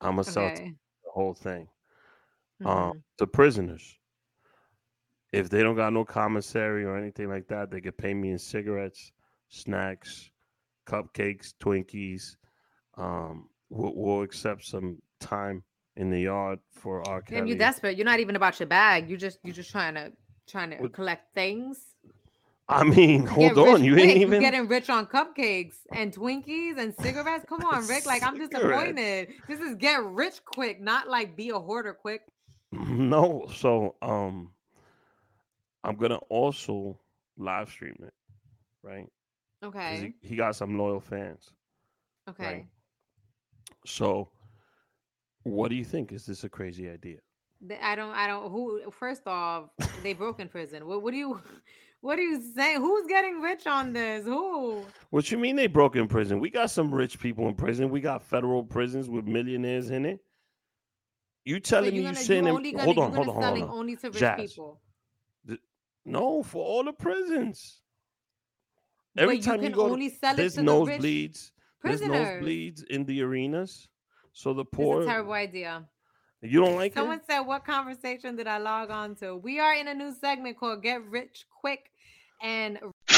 I'm 0.00 0.12
gonna 0.12 0.24
sell 0.24 0.44
Okay. 0.44 0.74
the 1.04 1.10
whole 1.10 1.34
thing. 1.34 1.68
Mhm. 2.60 2.66
Um, 2.66 3.04
the 3.18 3.26
prisoners. 3.26 3.98
If 5.32 5.48
they 5.48 5.62
don't 5.62 5.76
got 5.76 5.92
no 5.92 6.04
commissary 6.04 6.84
or 6.84 6.96
anything 6.96 7.28
like 7.28 7.48
that, 7.48 7.70
they 7.70 7.80
could 7.80 7.96
pay 7.96 8.12
me 8.12 8.30
in 8.30 8.38
cigarettes, 8.38 9.12
snacks, 9.48 10.30
cupcakes, 10.86 11.54
Twinkies. 11.58 12.36
Um, 12.94 13.48
we'll, 13.70 13.94
we'll 13.96 14.22
accept 14.22 14.64
some 14.66 15.00
time 15.20 15.64
in 15.96 16.10
the 16.10 16.20
yard 16.20 16.58
for 16.70 17.06
our. 17.08 17.22
Damn, 17.22 17.46
you 17.46 17.54
desperate. 17.56 17.96
You're 17.96 18.04
not 18.04 18.20
even 18.20 18.36
about 18.36 18.60
your 18.60 18.66
bag. 18.66 19.08
You 19.08 19.16
just 19.16 19.38
you're 19.42 19.54
just 19.54 19.70
trying 19.70 19.94
to 19.94 20.12
trying 20.46 20.70
to 20.70 20.76
What- 20.76 20.92
collect 20.92 21.32
things. 21.34 21.91
I 22.72 22.84
mean, 22.84 23.26
hold 23.26 23.56
rich 23.56 23.66
on, 23.74 23.84
you 23.84 23.96
ain't 23.96 24.16
You 24.16 24.26
even. 24.26 24.40
getting 24.40 24.66
rich 24.68 24.88
on 24.90 25.06
cupcakes 25.06 25.76
and 25.92 26.14
Twinkies 26.14 26.78
and 26.78 26.94
cigarettes. 27.00 27.44
Come 27.48 27.64
on, 27.64 27.86
Rick. 27.86 28.06
Like 28.06 28.22
I'm 28.22 28.38
disappointed. 28.38 29.28
This 29.48 29.60
is 29.60 29.76
get 29.76 30.02
rich 30.04 30.44
quick, 30.44 30.80
not 30.80 31.08
like 31.08 31.36
be 31.36 31.50
a 31.50 31.58
hoarder 31.58 31.92
quick. 31.94 32.22
No, 32.72 33.46
so 33.54 33.96
um, 34.00 34.50
I'm 35.84 35.96
gonna 35.96 36.16
also 36.30 36.98
live 37.36 37.68
stream 37.68 37.96
it, 38.02 38.14
right? 38.82 39.06
Okay. 39.62 40.14
He, 40.22 40.28
he 40.28 40.36
got 40.36 40.56
some 40.56 40.78
loyal 40.78 41.00
fans. 41.00 41.50
Okay. 42.30 42.66
So, 43.84 44.30
what 45.42 45.68
do 45.68 45.74
you 45.74 45.84
think? 45.84 46.12
Is 46.12 46.24
this 46.24 46.44
a 46.44 46.48
crazy 46.48 46.88
idea? 46.88 47.18
I 47.82 47.94
don't. 47.94 48.12
I 48.14 48.26
don't. 48.26 48.50
Who? 48.50 48.90
First 48.90 49.26
off, 49.26 49.68
they 50.02 50.14
broke 50.14 50.40
in 50.40 50.48
prison. 50.48 50.86
What? 50.86 51.02
What 51.02 51.10
do 51.12 51.18
you? 51.18 51.40
What 52.02 52.18
are 52.18 52.22
you 52.22 52.42
saying? 52.54 52.78
Who's 52.80 53.06
getting 53.06 53.40
rich 53.40 53.64
on 53.66 53.92
this? 53.92 54.24
Who? 54.24 54.84
What 55.10 55.30
you 55.30 55.38
mean 55.38 55.54
they 55.54 55.68
broke 55.68 55.94
in 55.94 56.08
prison? 56.08 56.40
We 56.40 56.50
got 56.50 56.70
some 56.70 56.92
rich 56.92 57.18
people 57.20 57.46
in 57.46 57.54
prison. 57.54 57.90
We 57.90 58.00
got 58.00 58.22
federal 58.24 58.64
prisons 58.64 59.08
with 59.08 59.24
millionaires 59.24 59.88
in 59.90 60.04
it. 60.04 60.18
You 61.44 61.56
So 61.56 61.60
telling 61.60 61.92
me 61.92 62.00
you're 62.02 62.10
you 62.12 62.14
gonna 62.26 62.48
you 62.48 62.54
only 62.56 62.72
gonna 62.72 62.84
Hold 62.84 62.98
on, 62.98 63.12
hold 63.12 63.28
on, 63.28 63.34
hold 63.34 63.44
selling 63.44 63.62
on. 63.64 63.70
only 63.70 63.96
to 63.96 64.08
rich 64.10 64.18
Jazz. 64.18 64.50
people. 64.50 64.80
th- 65.46 65.60
No, 66.04 66.42
for 66.42 66.64
all 66.64 66.82
the 66.82 66.92
prisons. 66.92 67.80
Every 69.16 69.36
But 69.38 69.44
time 69.44 69.62
you, 69.62 69.68
can 69.68 69.76
go, 69.78 69.90
only 69.90 70.08
sell 70.08 70.34
there's 70.34 70.54
the 70.56 70.62
nosebleeds. 70.62 71.52
There's 71.84 72.00
nosebleeds 72.00 72.84
in 72.86 73.04
the 73.04 73.22
arenas. 73.22 73.88
So 74.32 74.52
the 74.54 74.64
poor. 74.64 75.02
a 75.02 75.04
terrible 75.06 75.34
idea. 75.34 75.86
You 76.40 76.58
don't 76.64 76.74
like 76.74 76.92
it. 76.92 76.94
Someone 76.96 77.18
it? 77.18 77.26
said, 77.28 77.40
"What 77.42 77.64
conversation 77.64 78.34
did 78.34 78.48
I 78.48 78.58
log 78.58 78.90
on 78.90 79.14
to?" 79.16 79.36
We 79.36 79.60
are 79.60 79.74
in 79.74 79.86
a 79.86 79.94
new 79.94 80.12
segment 80.12 80.58
called 80.58 80.82
"Get 80.82 81.04
Rich 81.04 81.46
Quick," 81.60 81.91
and 82.42 82.78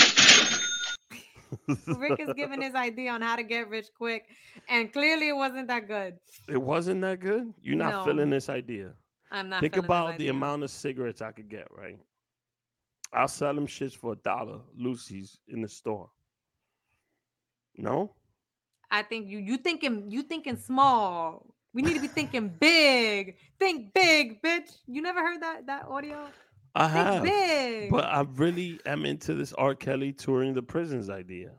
Rick 1.87 2.21
is 2.21 2.33
giving 2.35 2.63
his 2.63 2.75
idea 2.75 3.11
on 3.11 3.23
how 3.23 3.37
to 3.37 3.43
get 3.43 3.69
rich 3.69 3.87
quick, 3.97 4.27
and 4.69 4.93
clearly 4.93 5.29
it 5.29 5.37
wasn't 5.37 5.69
that 5.69 5.89
good. 5.89 6.17
It 6.49 6.61
wasn't 6.61 7.01
that 7.03 7.21
good. 7.21 7.53
You're 7.63 7.77
not 7.77 7.93
No. 7.93 8.05
feeling 8.05 8.31
this 8.31 8.49
idea. 8.49 8.93
I'm 9.31 9.49
not. 9.49 9.61
Think 9.61 9.77
about 9.77 10.19
the 10.19 10.29
amount 10.29 10.63
of 10.63 10.71
cigarettes 10.71 11.23
I 11.23 11.33
could 11.33 11.49
get, 11.49 11.67
right? 11.71 11.99
I'll 13.13 13.29
sell 13.29 13.55
them 13.55 13.67
shits 13.67 13.97
for 13.97 14.13
a 14.13 14.17
dollar, 14.17 14.59
Lucy's 14.77 15.39
in 15.49 15.63
the 15.63 15.69
store. 15.69 16.11
No? 17.77 18.15
I 18.91 19.03
think 19.03 19.29
you 19.29 19.39
you 19.39 19.57
thinking 19.57 20.11
you 20.11 20.23
thinking 20.23 20.57
small. 20.57 21.47
We 21.73 21.83
need 21.83 21.95
to 21.95 22.01
be 22.01 22.07
thinking 22.09 22.49
big. 22.61 23.37
Think 23.59 23.93
big, 23.95 24.41
bitch. 24.43 24.71
You 24.87 25.03
never 25.03 25.21
heard 25.21 25.43
that 25.43 25.67
that 25.67 25.87
audio? 25.87 26.27
I 26.75 26.89
have. 26.89 27.23
big. 27.23 27.91
But 27.91 28.05
I 28.05 28.23
really 28.35 28.81
am 28.87 29.05
into 29.05 29.35
this 29.35 29.53
R. 29.53 29.75
Kelly 29.75 30.13
touring 30.13 30.55
the 30.55 30.63
prisons 30.63 31.09
idea. 31.11 31.53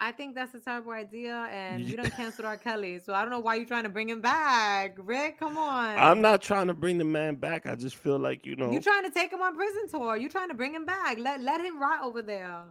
I 0.00 0.12
think 0.12 0.36
that's 0.36 0.54
a 0.54 0.60
terrible 0.60 0.92
idea, 0.92 1.48
and 1.50 1.82
you 1.82 1.96
don't 1.96 2.12
cancel 2.12 2.46
R. 2.46 2.56
Kelly. 2.56 3.00
So 3.00 3.14
I 3.14 3.22
don't 3.22 3.30
know 3.30 3.40
why 3.40 3.56
you're 3.56 3.66
trying 3.66 3.82
to 3.82 3.88
bring 3.88 4.08
him 4.08 4.20
back, 4.20 4.96
Rick. 4.98 5.40
Come 5.40 5.58
on. 5.58 5.98
I'm 5.98 6.20
not 6.20 6.40
trying 6.40 6.68
to 6.68 6.74
bring 6.74 6.98
the 6.98 7.04
man 7.04 7.34
back. 7.34 7.66
I 7.66 7.74
just 7.74 7.96
feel 7.96 8.18
like, 8.18 8.46
you 8.46 8.54
know, 8.54 8.70
You're 8.70 8.82
trying 8.82 9.02
to 9.04 9.10
take 9.10 9.32
him 9.32 9.42
on 9.42 9.56
prison 9.56 9.88
tour? 9.90 10.16
You're 10.16 10.30
trying 10.30 10.48
to 10.48 10.54
bring 10.54 10.72
him 10.72 10.84
back? 10.84 11.18
Let 11.18 11.40
let 11.40 11.60
him 11.60 11.80
rot 11.80 12.04
over 12.04 12.22
there. 12.22 12.66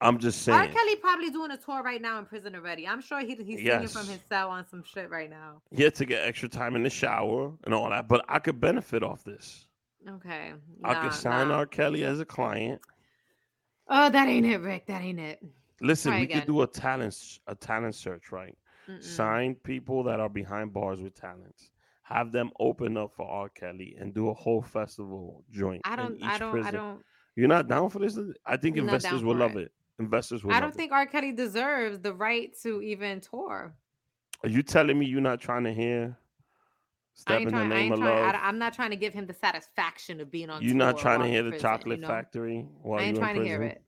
I'm 0.00 0.18
just 0.18 0.42
saying. 0.42 0.56
R. 0.56 0.68
Kelly 0.68 0.94
probably 0.96 1.30
doing 1.30 1.50
a 1.50 1.56
tour 1.56 1.82
right 1.82 2.00
now 2.00 2.20
in 2.20 2.26
prison 2.26 2.54
already. 2.54 2.86
I'm 2.86 3.00
sure 3.00 3.18
he, 3.18 3.34
he's 3.34 3.58
singing 3.58 3.88
from 3.88 4.06
his 4.06 4.20
cell 4.28 4.50
on 4.50 4.64
some 4.68 4.84
shit 4.84 5.10
right 5.10 5.28
now. 5.28 5.60
He 5.72 5.82
had 5.82 5.96
to 5.96 6.04
get 6.04 6.22
extra 6.22 6.48
time 6.48 6.76
in 6.76 6.84
the 6.84 6.90
shower 6.90 7.52
and 7.64 7.74
all 7.74 7.90
that, 7.90 8.06
but 8.06 8.24
I 8.28 8.38
could 8.38 8.60
benefit 8.60 9.02
off 9.02 9.24
this. 9.24 9.66
Okay. 10.06 10.52
I 10.84 10.92
Nah, 10.92 11.02
could 11.02 11.12
sign 11.14 11.48
nah. 11.48 11.56
R. 11.56 11.66
Kelly 11.66 12.04
as 12.04 12.20
a 12.20 12.24
client. 12.24 12.80
Oh, 13.88 14.10
that 14.10 14.28
ain't 14.28 14.46
it, 14.46 14.60
Rick. 14.60 14.86
That 14.86 15.02
ain't 15.02 15.18
it. 15.18 15.42
Listen, 15.80 16.12
Try 16.12 16.18
we 16.20 16.24
again. 16.24 16.40
could 16.40 16.46
do 16.46 16.62
a 16.62 16.66
talent 16.66 17.08
s- 17.12 17.40
a 17.46 17.54
talent 17.54 17.94
search, 17.94 18.32
right? 18.32 18.56
Mm-mm. 18.88 19.02
Sign 19.02 19.54
people 19.54 20.02
that 20.04 20.20
are 20.20 20.28
behind 20.28 20.72
bars 20.72 21.00
with 21.00 21.14
talents. 21.14 21.70
Have 22.02 22.32
them 22.32 22.50
open 22.58 22.96
up 22.96 23.12
for 23.14 23.26
R. 23.28 23.48
Kelly 23.50 23.96
and 23.98 24.14
do 24.14 24.28
a 24.30 24.34
whole 24.34 24.62
festival 24.62 25.44
joint. 25.50 25.82
I 25.84 25.94
don't. 25.96 26.22
I 26.22 26.34
each 26.34 26.40
don't. 26.40 26.64
I 26.66 26.70
don't. 26.70 27.04
You're 27.36 27.48
not 27.48 27.68
down 27.68 27.90
for 27.90 27.98
this? 28.00 28.18
I 28.46 28.56
think 28.56 28.76
I'm 28.76 28.84
investors 28.84 29.20
down 29.20 29.26
will 29.26 29.36
love 29.36 29.56
it. 29.56 29.66
it. 29.66 29.72
Investors 30.00 30.42
will 30.42 30.52
I 30.52 30.60
don't 30.60 30.74
think 30.74 30.90
R. 30.92 31.06
Kelly 31.06 31.32
deserves 31.32 32.00
the 32.00 32.12
right 32.14 32.50
to 32.62 32.82
even 32.82 33.20
tour. 33.20 33.74
Are 34.42 34.48
you 34.48 34.62
telling 34.62 34.98
me 34.98 35.06
you're 35.06 35.20
not 35.20 35.40
trying 35.40 35.64
to 35.64 35.72
hear 35.72 36.16
I 36.16 36.27
Step 37.18 37.40
in 37.40 37.44
the 37.46 37.50
trying. 37.50 37.68
Name 37.68 37.92
of 37.92 37.98
trying. 37.98 38.22
Love? 38.26 38.34
I, 38.36 38.48
am 38.48 38.58
not 38.58 38.72
trying 38.72 38.90
to 38.90 38.96
give 38.96 39.12
him 39.12 39.26
the 39.26 39.34
satisfaction 39.34 40.20
of 40.20 40.30
being 40.30 40.50
on. 40.50 40.62
You're 40.62 40.76
not 40.76 40.98
trying 40.98 41.20
to 41.20 41.26
hear 41.26 41.42
the 41.42 41.50
prison, 41.50 41.68
Chocolate 41.68 41.98
you 41.98 42.02
know? 42.02 42.08
Factory 42.08 42.66
while 42.82 43.00
I 43.00 43.04
ain't 43.04 43.18
trying 43.18 43.36
in 43.36 43.42
to 43.42 43.48
hear 43.48 43.62
it. 43.62 43.82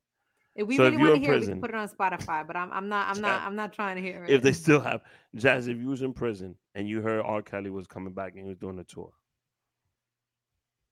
If 0.56 0.66
we 0.66 0.76
So 0.76 0.84
really 0.84 0.96
want 0.96 1.14
to 1.14 1.20
hear 1.20 1.34
it, 1.34 1.40
we 1.40 1.46
can 1.46 1.60
put 1.60 1.70
it 1.70 1.76
on 1.76 1.88
Spotify. 1.88 2.44
But 2.44 2.56
I'm. 2.56 2.72
I'm 2.72 2.88
not. 2.88 3.08
I'm 3.08 3.22
not. 3.22 3.42
I'm 3.42 3.54
not 3.54 3.72
trying 3.72 3.96
to 3.96 4.02
hear 4.02 4.24
it. 4.24 4.30
If 4.30 4.42
they 4.42 4.52
still 4.52 4.80
have 4.80 5.02
Jazz, 5.36 5.68
if 5.68 5.78
you 5.78 5.86
was 5.86 6.02
in 6.02 6.12
prison 6.12 6.56
and 6.74 6.88
you 6.88 7.00
heard 7.00 7.22
R. 7.24 7.40
Kelly 7.40 7.70
was 7.70 7.86
coming 7.86 8.12
back 8.12 8.32
and 8.34 8.42
he 8.42 8.48
was 8.48 8.58
doing 8.58 8.80
a 8.80 8.84
tour, 8.84 9.12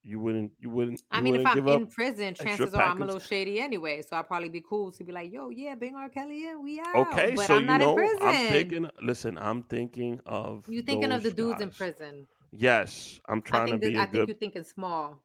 you 0.05 0.21
wouldn't. 0.21 0.53
You 0.61 0.71
wouldn't. 0.71 1.03
I 1.11 1.21
mean, 1.21 1.35
if 1.35 1.45
wouldn't 1.45 1.69
I'm 1.69 1.83
in 1.83 1.87
prison, 1.89 2.35
chances 2.35 2.73
are 2.73 2.83
I'm 2.83 3.03
a 3.03 3.05
little 3.05 3.21
shady 3.21 3.61
anyway. 3.61 4.01
So 4.09 4.17
I'd 4.17 4.29
probably 4.29 4.49
be 4.49 4.63
cool 4.67 4.93
to 4.93 5.05
be 5.05 5.13
like, 5.13 5.33
"Yo, 5.33 5.51
yeah, 5.51 5.75
bring 5.75 5.97
R. 5.97 6.09
Kelly 6.09 6.47
in, 6.47 6.63
we 6.63 6.81
out." 6.81 6.95
Okay, 6.95 7.35
but 7.35 7.47
so 7.47 7.57
I'm 7.57 7.63
you 7.63 7.67
not 7.67 7.81
know, 7.81 7.91
in 7.91 7.97
prison. 7.97 8.19
I'm 8.23 8.49
thinking. 8.53 8.91
Listen, 9.03 9.39
I'm 9.39 9.65
thinking 9.65 10.21
of. 10.25 10.65
you 10.69 10.83
thinking 10.83 11.11
of 11.11 11.25
the 11.25 11.33
dudes 11.33 11.61
in 11.61 11.71
prison? 11.71 12.27
Yes, 12.53 13.21
I'm 13.29 13.43
trying 13.43 13.69
to 13.69 13.79
be 13.79 13.91
This, 13.91 13.99
I 13.99 14.07
think 14.07 14.29
you're 14.29 14.37
thinking 14.37 14.65
small. 14.65 15.23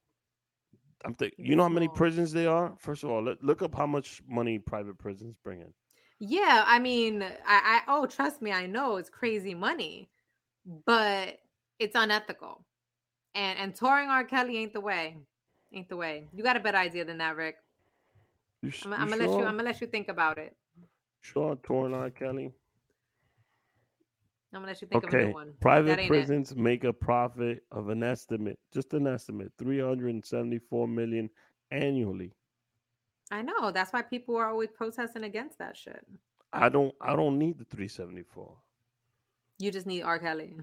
I'm 1.05 1.13
think. 1.13 1.33
You 1.37 1.55
know 1.55 1.63
how 1.63 1.69
many 1.69 1.87
prisons 1.87 2.31
there 2.31 2.49
are? 2.49 2.73
First 2.77 3.03
of 3.03 3.09
all, 3.09 3.23
let, 3.23 3.43
look 3.43 3.61
up 3.61 3.75
how 3.75 3.87
much 3.87 4.21
money 4.27 4.59
private 4.59 4.97
prisons 4.97 5.35
bring 5.43 5.61
in. 5.61 5.73
Yeah, 6.19 6.63
I 6.65 6.79
mean, 6.79 7.21
I, 7.21 7.27
I 7.45 7.81
oh, 7.87 8.05
trust 8.05 8.41
me, 8.41 8.51
I 8.51 8.65
know 8.65 8.97
it's 8.97 9.09
crazy 9.09 9.53
money, 9.53 10.09
but 10.85 11.39
it's 11.79 11.95
unethical. 11.95 12.63
And 13.35 13.59
and 13.59 13.75
touring 13.75 14.09
R. 14.09 14.23
Kelly 14.23 14.57
ain't 14.57 14.73
the 14.73 14.81
way. 14.81 15.17
Ain't 15.73 15.89
the 15.89 15.97
way. 15.97 16.27
You 16.33 16.43
got 16.43 16.55
a 16.55 16.59
better 16.59 16.77
idea 16.77 17.03
than 17.03 17.17
that, 17.17 17.35
Rick. 17.35 17.55
You, 18.61 18.71
I'm, 18.85 18.91
you 18.91 18.97
I'm 18.97 19.09
gonna 19.09 19.27
let 19.27 19.29
you. 19.29 19.45
I'm 19.45 19.57
gonna 19.57 19.63
let 19.63 19.81
you 19.81 19.87
think 19.87 20.07
about 20.07 20.37
it. 20.37 20.55
Sure, 21.21 21.55
torn 21.63 21.93
R. 21.93 22.09
Kelly. 22.09 22.51
I'm 24.53 24.61
gonna 24.61 24.67
let 24.67 24.81
you 24.81 24.87
think 24.87 25.03
of 25.03 25.09
a 25.09 25.17
Okay. 25.17 25.27
new 25.27 25.33
one. 25.33 25.53
Private 25.61 25.91
ain't 25.99 26.01
it. 26.01 26.07
prisons 26.07 26.55
make 26.55 26.83
a 26.83 26.93
profit 26.93 27.63
of 27.71 27.89
an 27.89 28.03
estimate, 28.03 28.59
just 28.71 28.93
an 28.93 29.07
estimate, 29.07 29.51
374 29.57 30.87
million 30.87 31.29
annually. 31.71 32.33
I 33.31 33.41
know. 33.41 33.71
That's 33.71 33.91
why 33.91 34.03
people 34.03 34.35
are 34.37 34.49
always 34.49 34.69
protesting 34.69 35.23
against 35.23 35.57
that 35.57 35.75
shit. 35.75 36.05
I 36.51 36.69
don't 36.69 36.93
I 37.01 37.15
don't 37.15 37.39
need 37.39 37.57
the 37.57 37.65
374. 37.65 38.55
You 39.57 39.71
just 39.71 39.87
need 39.87 40.03
R. 40.03 40.19
Kelly. 40.19 40.53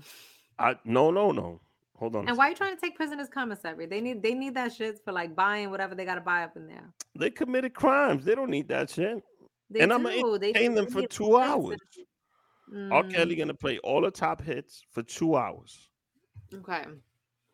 I 0.59 0.77
no 0.85 1.11
no 1.11 1.33
no. 1.33 1.61
Hold 1.99 2.17
on. 2.17 2.29
And 2.29 2.39
why 2.39 2.47
are 2.47 2.51
you 2.51 2.57
trying 2.57 2.75
to 2.75 2.81
take 2.81 2.97
prisoners' 2.97 3.29
commissary? 3.29 3.87
They 3.87 4.01
need 4.01 4.23
they 4.23 4.35
need 4.35 4.55
that 4.55 4.73
shit 4.73 5.01
for 5.05 5.13
like 5.13 5.35
buying 5.35 5.71
whatever 5.71 5.95
they 5.95 6.05
gotta 6.05 6.21
buy 6.21 6.45
up 6.45 6.57
in 6.57 6.69
there. 6.69 6.93
They 7.19 7.31
committed 7.31 7.75
crimes. 7.75 8.25
They 8.25 8.35
don't 8.37 8.51
need 8.51 8.69
that 8.69 8.91
shit. 8.91 9.23
They 9.69 9.81
and 9.81 9.93
I'm 9.93 10.03
do. 10.05 10.11
gonna 10.11 10.39
They 10.39 10.51
entertain 10.51 10.75
them 10.75 10.87
for 10.87 11.03
two 11.09 11.37
hours. 11.37 11.79
Mm, 12.73 12.93
R. 12.93 13.03
Kelly 13.05 13.37
gonna 13.37 13.55
play 13.55 13.79
all 13.79 14.01
the 14.01 14.11
top 14.11 14.43
hits 14.43 14.85
for 14.91 15.03
two 15.03 15.37
hours, 15.37 15.91
Okay. 16.55 16.85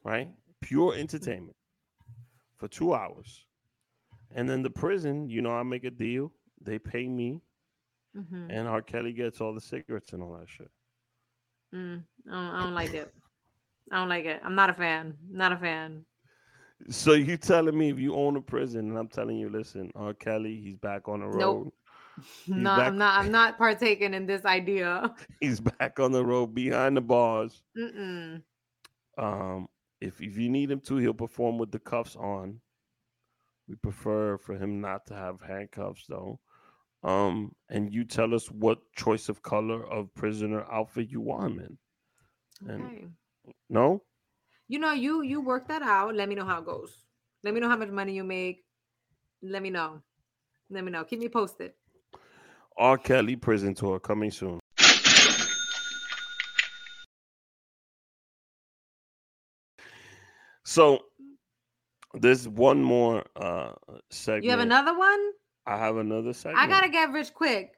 right? 0.04 0.28
Pure 0.60 0.94
entertainment 0.96 1.56
for 2.56 2.68
two 2.68 2.94
hours. 2.94 3.46
And 4.34 4.48
then 4.48 4.62
the 4.62 4.70
prison, 4.70 5.28
you 5.28 5.42
know, 5.42 5.52
I 5.52 5.62
make 5.62 5.84
a 5.84 5.90
deal. 5.90 6.32
They 6.60 6.78
pay 6.78 7.08
me, 7.08 7.40
hmm 8.14 8.50
and 8.50 8.66
R. 8.68 8.82
Kelly 8.82 9.12
gets 9.12 9.40
all 9.40 9.54
the 9.54 9.60
cigarettes 9.60 10.12
and 10.12 10.22
all 10.22 10.36
that 10.38 10.48
shit. 10.48 10.70
Mm, 11.74 12.02
I, 12.28 12.30
don't, 12.32 12.54
I 12.54 12.62
don't 12.64 12.74
like 12.74 12.94
it. 12.94 13.14
I 13.90 13.96
don't 13.96 14.08
like 14.08 14.24
it. 14.24 14.40
I'm 14.44 14.54
not 14.54 14.70
a 14.70 14.74
fan. 14.74 15.16
Not 15.30 15.52
a 15.52 15.56
fan. 15.56 16.04
So 16.90 17.12
you 17.12 17.36
telling 17.36 17.76
me 17.76 17.90
if 17.90 17.98
you 17.98 18.14
own 18.14 18.36
a 18.36 18.40
prison, 18.42 18.88
and 18.88 18.98
I'm 18.98 19.08
telling 19.08 19.36
you, 19.38 19.48
listen, 19.48 19.90
R. 19.94 20.12
Kelly, 20.14 20.60
he's 20.60 20.76
back 20.76 21.08
on 21.08 21.20
the 21.20 21.26
road. 21.26 21.66
Nope. 21.66 21.74
No, 22.46 22.70
I'm 22.70 22.98
not. 22.98 23.18
I'm 23.20 23.30
not 23.30 23.58
partaking 23.58 24.14
in 24.14 24.26
this 24.26 24.44
idea. 24.44 25.14
He's 25.40 25.60
back 25.60 25.98
on 26.00 26.12
the 26.12 26.24
road 26.24 26.54
behind 26.54 26.96
the 26.96 27.00
bars. 27.00 27.62
Mm-mm. 27.76 28.42
Um, 29.18 29.68
if 30.00 30.20
if 30.20 30.36
you 30.36 30.48
need 30.48 30.70
him 30.70 30.80
to, 30.82 30.96
he'll 30.96 31.14
perform 31.14 31.58
with 31.58 31.70
the 31.72 31.78
cuffs 31.78 32.16
on. 32.16 32.60
We 33.68 33.76
prefer 33.76 34.38
for 34.38 34.56
him 34.56 34.80
not 34.80 35.06
to 35.06 35.14
have 35.14 35.40
handcuffs 35.40 36.06
though. 36.08 36.40
Um, 37.02 37.54
and 37.68 37.92
you 37.92 38.04
tell 38.04 38.34
us 38.34 38.50
what 38.50 38.78
choice 38.96 39.28
of 39.28 39.42
color 39.42 39.84
of 39.86 40.14
prisoner 40.14 40.64
outfit 40.70 41.08
you 41.10 41.20
want 41.20 41.52
him 41.52 41.58
in. 41.60 41.78
And 42.70 42.82
Okay. 42.86 43.08
no, 43.68 44.02
You 44.68 44.78
know, 44.78 44.92
you 44.92 45.22
you 45.22 45.40
work 45.40 45.68
that 45.68 45.82
out. 45.82 46.14
Let 46.14 46.28
me 46.28 46.34
know 46.34 46.44
how 46.44 46.60
it 46.60 46.64
goes. 46.66 47.04
Let 47.42 47.54
me 47.54 47.60
know 47.60 47.68
how 47.68 47.76
much 47.76 47.90
money 47.90 48.14
you 48.14 48.24
make. 48.24 48.64
Let 49.42 49.62
me 49.62 49.70
know. 49.70 50.02
Let 50.70 50.84
me 50.84 50.90
know. 50.92 51.04
Keep 51.04 51.20
me 51.20 51.28
posted. 51.28 51.74
R. 52.78 52.98
Kelly 52.98 53.36
prison 53.36 53.74
tour 53.74 53.98
coming 53.98 54.30
soon. 54.30 54.60
So 60.64 61.04
there's 62.14 62.48
one 62.48 62.82
more 62.82 63.24
uh 63.36 63.72
segment. 64.10 64.44
You 64.44 64.50
have 64.50 64.60
another 64.60 64.96
one? 64.96 65.20
I 65.66 65.78
have 65.78 65.96
another 65.96 66.32
segment. 66.32 66.62
I 66.62 66.66
gotta 66.68 66.88
get 66.88 67.10
rich 67.12 67.32
quick. 67.32 67.72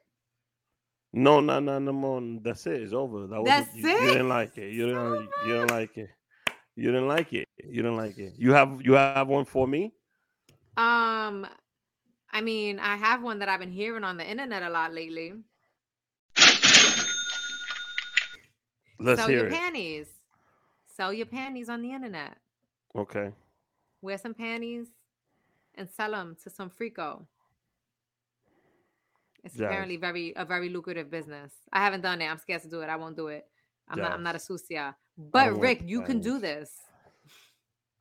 No, 1.13 1.39
no, 1.39 1.59
no, 1.59 1.79
no 1.79 1.91
more. 1.91 2.21
That's 2.41 2.67
it. 2.67 2.83
It's 2.83 2.93
over. 2.93 3.27
That 3.27 3.41
was 3.41 3.47
That's 3.47 3.75
you, 3.75 3.87
you 3.87 4.07
didn't 4.07 4.29
like 4.29 4.57
it. 4.57 4.73
You 4.73 4.87
didn't. 4.87 5.29
You 5.45 5.53
didn't 5.53 5.69
like 5.69 5.97
it. 5.97 6.09
You 6.75 6.91
didn't 6.91 7.07
like 7.07 7.33
it. 7.33 7.47
You 7.57 7.81
didn't 7.81 7.97
like 7.97 8.17
it. 8.17 8.33
You 8.37 8.53
have. 8.53 8.81
You 8.83 8.93
have 8.93 9.27
one 9.27 9.45
for 9.45 9.67
me. 9.67 9.93
Um, 10.77 11.47
I 12.31 12.41
mean, 12.41 12.79
I 12.79 12.95
have 12.95 13.23
one 13.23 13.39
that 13.39 13.49
I've 13.49 13.59
been 13.59 13.71
hearing 13.71 14.03
on 14.03 14.17
the 14.17 14.25
internet 14.29 14.63
a 14.63 14.69
lot 14.69 14.93
lately. 14.93 15.33
Let's 18.99 19.21
Sell 19.21 19.31
your 19.31 19.47
it. 19.47 19.51
panties. 19.53 20.07
Sell 20.95 21.13
your 21.13 21.25
panties 21.25 21.69
on 21.69 21.81
the 21.81 21.91
internet. 21.91 22.37
Okay. 22.95 23.31
Wear 24.01 24.17
some 24.17 24.33
panties 24.33 24.87
and 25.75 25.89
sell 25.89 26.11
them 26.11 26.35
to 26.43 26.49
some 26.49 26.69
freako. 26.69 27.25
It's 29.43 29.55
Jazz. 29.55 29.67
apparently 29.67 29.95
very 29.95 30.33
a 30.35 30.43
very 30.43 30.67
lucrative 30.69 31.09
business. 31.09 31.53
I 31.71 31.79
haven't 31.79 32.01
done 32.01 32.21
it. 32.21 32.25
I'm 32.27 32.37
scared 32.39 32.61
to 32.63 32.67
do 32.69 32.81
it. 32.81 32.89
I 32.89 32.97
won't 32.97 33.15
do 33.15 33.27
it. 33.27 33.47
I'm 33.87 33.99
not. 33.99 34.11
I'm 34.11 34.23
not 34.23 34.35
a 34.35 34.39
sucia. 34.39 34.95
But 35.17 35.57
Rick, 35.57 35.83
you 35.85 36.01
can 36.01 36.19
do 36.19 36.39
this. 36.39 36.69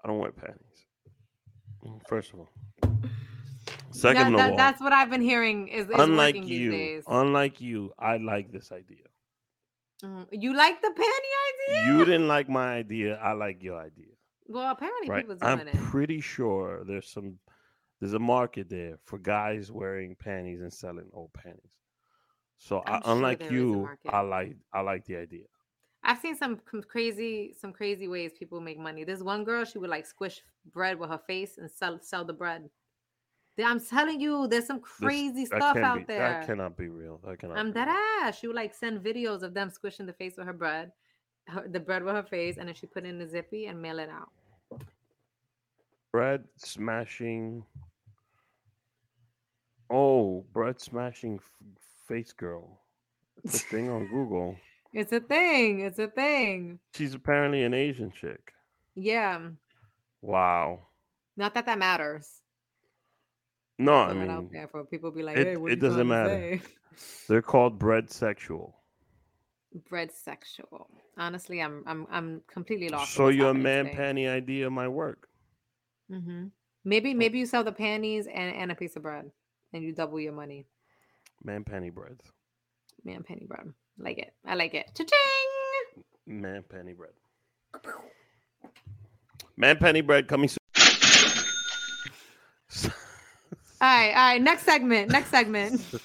I 0.05 0.09
don't 0.09 0.19
wear 0.19 0.33
panties. 0.33 0.87
Mm, 1.85 2.01
First 2.09 2.33
of 2.33 2.41
all. 2.41 2.49
Second 3.99 4.33
That- 4.35 4.49
that- 4.51 4.57
that's 4.57 4.81
what 4.81 4.93
I've 4.93 5.11
been 5.11 5.21
hearing. 5.21 5.69
Is, 5.69 5.87
is 5.89 5.95
unlike 5.99 6.37
you, 6.37 6.43
these 6.43 6.71
days. 6.71 7.05
unlike 7.09 7.61
you, 7.61 7.93
I 7.99 8.17
like 8.19 8.53
this 8.53 8.71
idea. 8.73 9.05
Mm, 10.05 10.27
You 10.31 10.55
like 10.55 10.81
the 10.81 10.89
panty 10.89 11.33
idea? 11.51 11.93
You 11.93 12.05
didn't 12.05 12.29
like 12.29 12.49
my 12.49 12.75
idea. 12.75 13.17
I 13.17 13.33
like 13.33 13.63
your 13.63 13.79
idea. 13.81 14.13
Well, 14.47 14.71
apparently 14.71 15.09
Right. 15.09 15.23
people 15.25 15.37
doing 15.37 15.61
I'm 15.61 15.69
it. 15.69 15.75
pretty 15.77 16.21
sure 16.21 16.85
there's 16.85 17.11
some 17.11 17.39
there's 18.01 18.15
a 18.15 18.19
market 18.21 18.69
there 18.69 18.97
for 19.07 19.19
guys 19.19 19.73
wearing 19.73 20.15
panties 20.15 20.61
and 20.61 20.73
selling 20.73 21.11
old 21.13 21.33
panties. 21.33 21.75
So 22.57 22.81
I, 22.87 23.01
sure 23.01 23.13
unlike 23.13 23.41
there 23.41 23.49
is 23.49 23.53
a 23.53 23.57
you. 23.57 23.89
I 24.09 24.21
like 24.21 24.57
I 24.73 24.81
like 24.83 25.05
the 25.07 25.17
idea. 25.17 25.47
I've 26.05 26.21
seen 26.21 26.37
some 26.37 26.61
crazy, 26.89 27.55
some 27.61 27.73
crazy 27.73 28.07
ways 28.07 28.33
people 28.39 28.61
make 28.61 28.79
money. 28.79 29.03
There's 29.03 29.23
one 29.25 29.43
girl 29.43 29.65
she 29.65 29.79
would 29.79 29.91
like 29.91 30.07
squish 30.07 30.41
bread 30.73 30.97
with 30.99 31.11
her 31.11 31.19
face 31.27 31.59
and 31.59 31.69
sell 31.69 31.99
sell 32.01 32.25
the 32.25 32.33
bread. 32.33 32.71
I'm 33.67 33.81
telling 33.85 34.21
you, 34.21 34.47
there's 34.47 34.67
some 34.67 34.81
crazy 34.81 35.45
that 35.47 35.61
stuff 35.61 35.77
out 35.77 35.99
be- 35.99 36.05
there. 36.05 36.19
That 36.19 36.47
cannot 36.47 36.77
be 36.77 36.89
real. 36.89 37.21
That 37.27 37.39
cannot. 37.39 37.59
I'm 37.59 37.73
dead 37.73 37.89
ass. 37.89 38.39
She 38.39 38.47
would 38.47 38.57
like 38.57 38.75
send 38.75 39.01
videos 39.01 39.43
of 39.43 39.55
them 39.55 39.71
squishing 39.71 40.07
the 40.07 40.13
face 40.13 40.35
with 40.37 40.47
her 40.47 40.53
bread, 40.53 40.93
her, 41.49 41.67
the 41.69 41.81
bread 41.81 42.05
with 42.05 42.15
her 42.15 42.23
face, 42.23 42.57
and 42.59 42.69
then 42.69 42.75
she 42.75 42.87
put 42.87 43.05
it 43.05 43.09
in 43.09 43.19
the 43.19 43.27
zippy 43.27 43.67
and 43.67 43.81
mail 43.81 43.99
it 43.99 44.09
out. 44.11 44.31
Bread 46.13 46.45
smashing. 46.57 47.65
Oh, 49.91 50.45
bread 50.53 50.81
smashing 50.81 51.41
face 52.07 52.33
girl. 52.33 52.81
It's 53.45 53.57
a 53.57 53.67
thing 53.67 53.91
on 53.91 54.07
Google. 54.09 54.57
It's 54.95 55.13
a 55.13 55.21
thing. 55.21 55.81
It's 55.81 55.99
a 55.99 56.09
thing. 56.09 56.79
She's 56.95 57.13
apparently 57.13 57.63
an 57.63 57.75
Asian 57.75 58.11
chick. 58.11 58.55
Yeah. 58.95 59.39
Wow. 60.23 60.81
Not 61.37 61.53
that 61.53 61.67
that 61.67 61.79
matters. 61.79 62.41
No, 63.79 63.95
I 63.95 64.13
mean, 64.13 64.29
out 64.29 64.51
there 64.51 64.67
for 64.69 64.85
people 64.85 65.11
be 65.11 65.23
like, 65.23 65.37
it, 65.37 65.47
hey, 65.47 65.57
what 65.57 65.73
it 65.73 65.77
doesn't 65.77 66.09
matter. 66.09 66.61
They're 67.29 67.43
called 67.43 67.79
bread 67.79 68.11
sexual. 68.11 68.77
Bread 69.89 70.11
sexual. 70.13 70.89
Honestly, 71.17 71.63
I'm 71.63 71.85
I'm 71.87 72.07
I'm 72.11 72.43
completely 72.53 72.89
lost. 72.89 73.13
So 73.13 73.29
your 73.29 73.55
man 73.55 73.87
panty 73.87 74.29
idea 74.29 74.69
might 74.69 74.89
work. 74.89 75.29
Mm-hmm. 76.11 76.47
Maybe 76.85 77.15
maybe 77.15 77.39
you 77.39 77.47
sell 77.47 77.63
the 77.63 77.73
panties 77.73 78.27
and, 78.27 78.55
and 78.57 78.73
a 78.73 78.75
piece 78.75 78.97
of 78.97 79.03
bread, 79.03 79.31
and 79.73 79.85
you 79.85 79.93
double 79.93 80.19
your 80.19 80.33
money. 80.33 80.67
Man 81.45 81.65
panty 81.65 81.93
bread. 81.93 82.19
Man, 83.05 83.23
penny 83.23 83.47
bread. 83.47 83.73
Like 83.99 84.19
it. 84.19 84.35
I 84.45 84.55
like 84.55 84.75
it. 84.75 84.91
Cha-ching! 84.95 86.05
Man 86.27 86.65
penny 86.69 86.93
bread. 86.93 87.13
Man 89.57 89.77
penny 89.79 90.01
bread 90.01 90.29
coming 90.29 90.49
soon. 90.49 90.59
All 93.81 93.89
right, 93.89 94.09
all 94.11 94.15
right. 94.33 94.43
Next 94.43 94.65
segment. 94.65 95.11
Next 95.11 95.31
segment. 95.31 95.81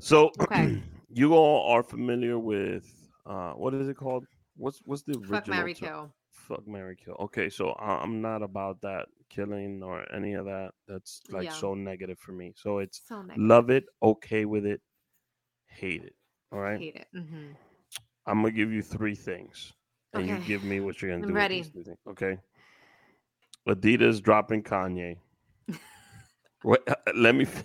So 0.00 0.30
Okay. 0.40 0.82
you 1.08 1.34
all 1.34 1.72
are 1.72 1.82
familiar 1.82 2.38
with 2.38 2.84
uh 3.26 3.52
what 3.52 3.72
is 3.74 3.88
it 3.88 3.96
called? 3.96 4.26
What's 4.56 4.80
what's 4.84 5.02
the 5.02 5.12
original 5.12 5.38
Fuck, 5.38 5.48
Mary, 5.48 5.74
term? 5.74 5.88
kill. 5.88 6.14
Fuck 6.30 6.68
Mary 6.68 6.96
Kill. 6.96 7.16
Okay, 7.20 7.48
so 7.48 7.70
I- 7.70 8.02
I'm 8.02 8.20
not 8.20 8.42
about 8.42 8.80
that 8.82 9.06
killing 9.30 9.82
or 9.82 10.04
any 10.14 10.34
of 10.34 10.44
that. 10.46 10.72
That's 10.86 11.22
like 11.30 11.44
Yeah. 11.44 11.52
so 11.52 11.74
negative 11.74 12.18
for 12.18 12.32
me. 12.32 12.52
So 12.56 12.78
it's 12.78 13.00
So 13.08 13.24
love 13.36 13.70
it, 13.70 13.84
okay 14.02 14.44
with 14.44 14.66
it, 14.66 14.80
hate 15.66 16.04
it. 16.04 16.14
All 16.52 16.58
right. 16.60 16.78
Hate 16.78 16.96
it. 16.96 17.08
hmm 17.12 17.52
I'm 18.26 18.40
gonna 18.42 18.52
give 18.52 18.72
you 18.72 18.82
three 18.82 19.14
things, 19.14 19.72
and 20.14 20.28
you 20.28 20.38
give 20.46 20.64
me 20.64 20.80
what 20.80 21.00
you're 21.00 21.10
gonna 21.12 21.22
I'm 21.22 21.28
do. 21.28 21.34
ready. 21.34 21.58
With 21.58 21.72
these 21.74 21.84
three 21.84 21.94
okay. 22.12 22.38
Adidas 23.68 24.22
dropping 24.22 24.62
Kanye. 24.62 25.16
Wait, 26.64 26.80
uh, 26.86 26.94
let 27.14 27.34
me. 27.34 27.46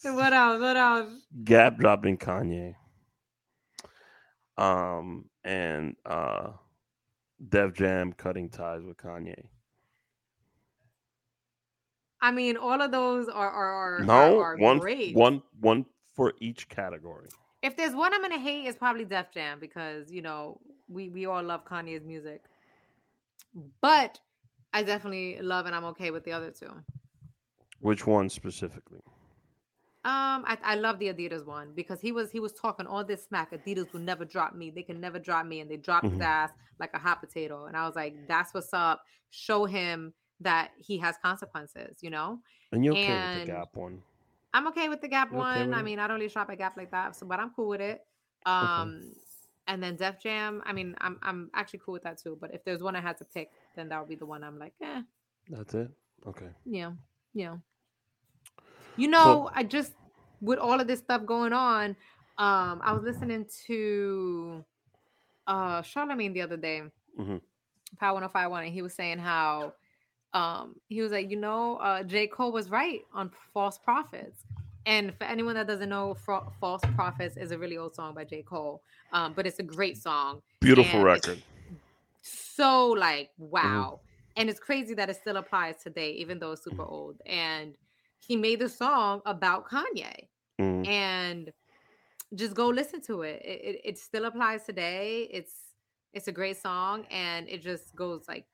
So 0.00 0.14
what 0.14 0.32
else? 0.32 0.60
What 0.60 0.76
else? 0.76 1.10
Gap 1.42 1.76
dropping 1.78 2.18
Kanye. 2.18 2.76
Um 4.56 5.24
and 5.42 5.96
uh 6.06 6.50
Def 7.48 7.72
Jam 7.74 8.12
cutting 8.12 8.48
ties 8.48 8.84
with 8.84 8.96
Kanye. 8.96 9.42
I 12.20 12.30
mean, 12.30 12.56
all 12.56 12.80
of 12.80 12.92
those 12.92 13.28
are 13.28 13.50
are, 13.50 13.96
are, 13.96 14.04
No, 14.04 14.38
are, 14.38 14.54
are 14.54 14.56
one 14.56 14.78
great. 14.78 15.16
one 15.16 15.42
one 15.60 15.84
for 16.14 16.32
each 16.40 16.68
category. 16.68 17.28
If 17.62 17.76
there's 17.76 17.94
one 17.94 18.14
I'm 18.14 18.22
gonna 18.22 18.38
hate, 18.38 18.66
it's 18.66 18.78
probably 18.78 19.04
Def 19.04 19.32
Jam 19.32 19.58
because 19.58 20.10
you 20.10 20.22
know 20.22 20.60
we 20.88 21.08
we 21.08 21.26
all 21.26 21.42
love 21.42 21.64
Kanye's 21.64 22.04
music. 22.04 22.44
But 23.80 24.20
I 24.72 24.82
definitely 24.82 25.38
love 25.40 25.66
and 25.66 25.74
I'm 25.74 25.84
okay 25.86 26.10
with 26.10 26.24
the 26.24 26.32
other 26.32 26.50
two. 26.50 26.70
Which 27.80 28.06
one 28.06 28.28
specifically? 28.28 29.00
Um, 30.04 30.44
I, 30.46 30.56
I 30.62 30.74
love 30.76 30.98
the 30.98 31.06
Adidas 31.12 31.44
one 31.44 31.72
because 31.74 32.00
he 32.00 32.12
was 32.12 32.30
he 32.30 32.40
was 32.40 32.52
talking 32.52 32.86
all 32.86 33.04
this 33.04 33.24
smack. 33.26 33.52
Adidas 33.52 33.92
will 33.92 34.00
never 34.00 34.24
drop 34.24 34.54
me. 34.54 34.70
They 34.70 34.82
can 34.82 35.00
never 35.00 35.18
drop 35.18 35.44
me, 35.44 35.60
and 35.60 35.70
they 35.70 35.76
dropped 35.76 36.06
his 36.06 36.18
Mhm. 36.18 36.24
ass 36.24 36.50
like 36.78 36.90
a 36.94 36.98
hot 36.98 37.20
potato. 37.20 37.66
And 37.66 37.76
I 37.76 37.86
was 37.86 37.96
like, 37.96 38.14
that's 38.28 38.54
what's 38.54 38.72
up. 38.72 39.02
Show 39.30 39.64
him 39.64 40.14
that 40.40 40.70
he 40.76 40.96
has 40.98 41.16
consequences. 41.18 41.98
You 42.00 42.10
know. 42.10 42.40
And 42.70 42.84
you're 42.84 42.94
okay 42.94 43.14
with 43.14 43.46
the 43.46 43.52
Gap 43.52 43.74
one? 43.74 44.02
I'm 44.58 44.66
okay 44.68 44.88
with 44.88 45.00
the 45.00 45.06
Gap 45.06 45.30
You 45.30 45.38
okay 45.38 45.60
one. 45.60 45.68
with 45.68 45.78
I 45.78 45.82
mean, 45.82 46.00
I 46.00 46.08
don't 46.08 46.16
really 46.18 46.28
shop 46.28 46.50
at 46.50 46.58
Gap 46.58 46.76
like 46.76 46.90
that, 46.90 47.14
so 47.14 47.26
but 47.26 47.38
I'm 47.38 47.50
cool 47.54 47.68
with 47.68 47.80
it. 47.80 48.04
Um, 48.44 49.12
and 49.68 49.80
then 49.80 49.94
Def 49.94 50.20
Jam. 50.20 50.62
I 50.66 50.72
mean, 50.72 50.96
I'm 51.00 51.16
I'm 51.22 51.48
actually 51.54 51.80
cool 51.84 51.92
with 51.92 52.02
that 52.02 52.18
too. 52.18 52.36
But 52.40 52.52
if 52.52 52.64
there's 52.64 52.82
one 52.82 52.96
I 52.96 53.00
had 53.00 53.16
to 53.18 53.24
pick, 53.24 53.50
then 53.76 53.88
that 53.90 54.00
would 54.00 54.08
be 54.08 54.16
the 54.16 54.26
one 54.26 54.42
I'm 54.42 54.58
like, 54.58 54.72
eh, 54.82 55.02
That's 55.48 55.74
it. 55.74 55.92
Okay. 56.26 56.48
yeah, 56.64 56.90
yeah. 57.34 57.58
You 58.96 59.06
know, 59.06 59.48
I 59.54 59.62
just 59.62 59.92
with 60.40 60.58
all 60.58 60.80
of 60.80 60.88
this 60.88 60.98
stuff 60.98 61.24
going 61.24 61.52
on, 61.52 61.90
um, 62.36 62.80
I 62.82 62.92
was 62.92 63.04
listening 63.04 63.46
to 63.68 64.64
uh 65.46 65.82
Charlemagne 65.82 66.32
the 66.32 66.42
other 66.42 66.56
day, 66.56 66.82
hmm 67.16 67.36
Power 68.00 68.14
1051, 68.14 68.64
and 68.64 68.72
he 68.74 68.82
was 68.82 68.94
saying 68.94 69.18
how 69.18 69.74
um 70.34 70.74
he 70.88 71.00
was 71.00 71.12
like, 71.12 71.30
you 71.30 71.36
know, 71.36 71.76
uh 71.76 72.02
J. 72.02 72.26
Cole 72.26 72.52
was 72.52 72.70
right 72.70 73.00
on 73.12 73.30
false 73.54 73.78
prophets. 73.78 74.42
And 74.86 75.14
for 75.18 75.24
anyone 75.24 75.54
that 75.56 75.66
doesn't 75.66 75.90
know, 75.90 76.16
False 76.24 76.80
Prophets 76.94 77.36
is 77.36 77.50
a 77.50 77.58
really 77.58 77.76
old 77.76 77.94
song 77.94 78.14
by 78.14 78.24
J. 78.24 78.40
Cole. 78.42 78.80
Um, 79.12 79.34
but 79.34 79.46
it's 79.46 79.58
a 79.58 79.62
great 79.62 79.98
song. 79.98 80.40
Beautiful 80.60 81.02
record. 81.02 81.42
so 82.22 82.88
like 82.90 83.30
wow 83.38 84.00
and 84.36 84.48
it's 84.50 84.60
crazy 84.60 84.94
that 84.94 85.08
it 85.10 85.16
still 85.16 85.36
applies 85.36 85.76
today 85.82 86.12
even 86.12 86.38
though 86.38 86.52
it's 86.52 86.64
super 86.64 86.82
Mm-hmm. 86.82 86.92
old 86.92 87.20
and 87.26 87.76
he 88.18 88.36
made 88.36 88.60
the 88.60 88.68
song 88.68 89.20
about 89.26 89.68
kanye 89.68 90.28
Mhm. 90.60 90.86
and 90.86 91.52
just 92.34 92.54
go 92.54 92.68
listen 92.68 93.00
to 93.02 93.22
it. 93.22 93.40
It, 93.44 93.60
it 93.68 93.80
it 93.90 93.98
still 93.98 94.24
applies 94.26 94.64
today 94.64 95.28
it's 95.30 95.54
it's 96.12 96.28
a 96.28 96.32
great 96.32 96.56
song 96.60 97.06
and 97.10 97.48
it 97.48 97.62
just 97.62 97.94
goes 97.94 98.24
like 98.28 98.44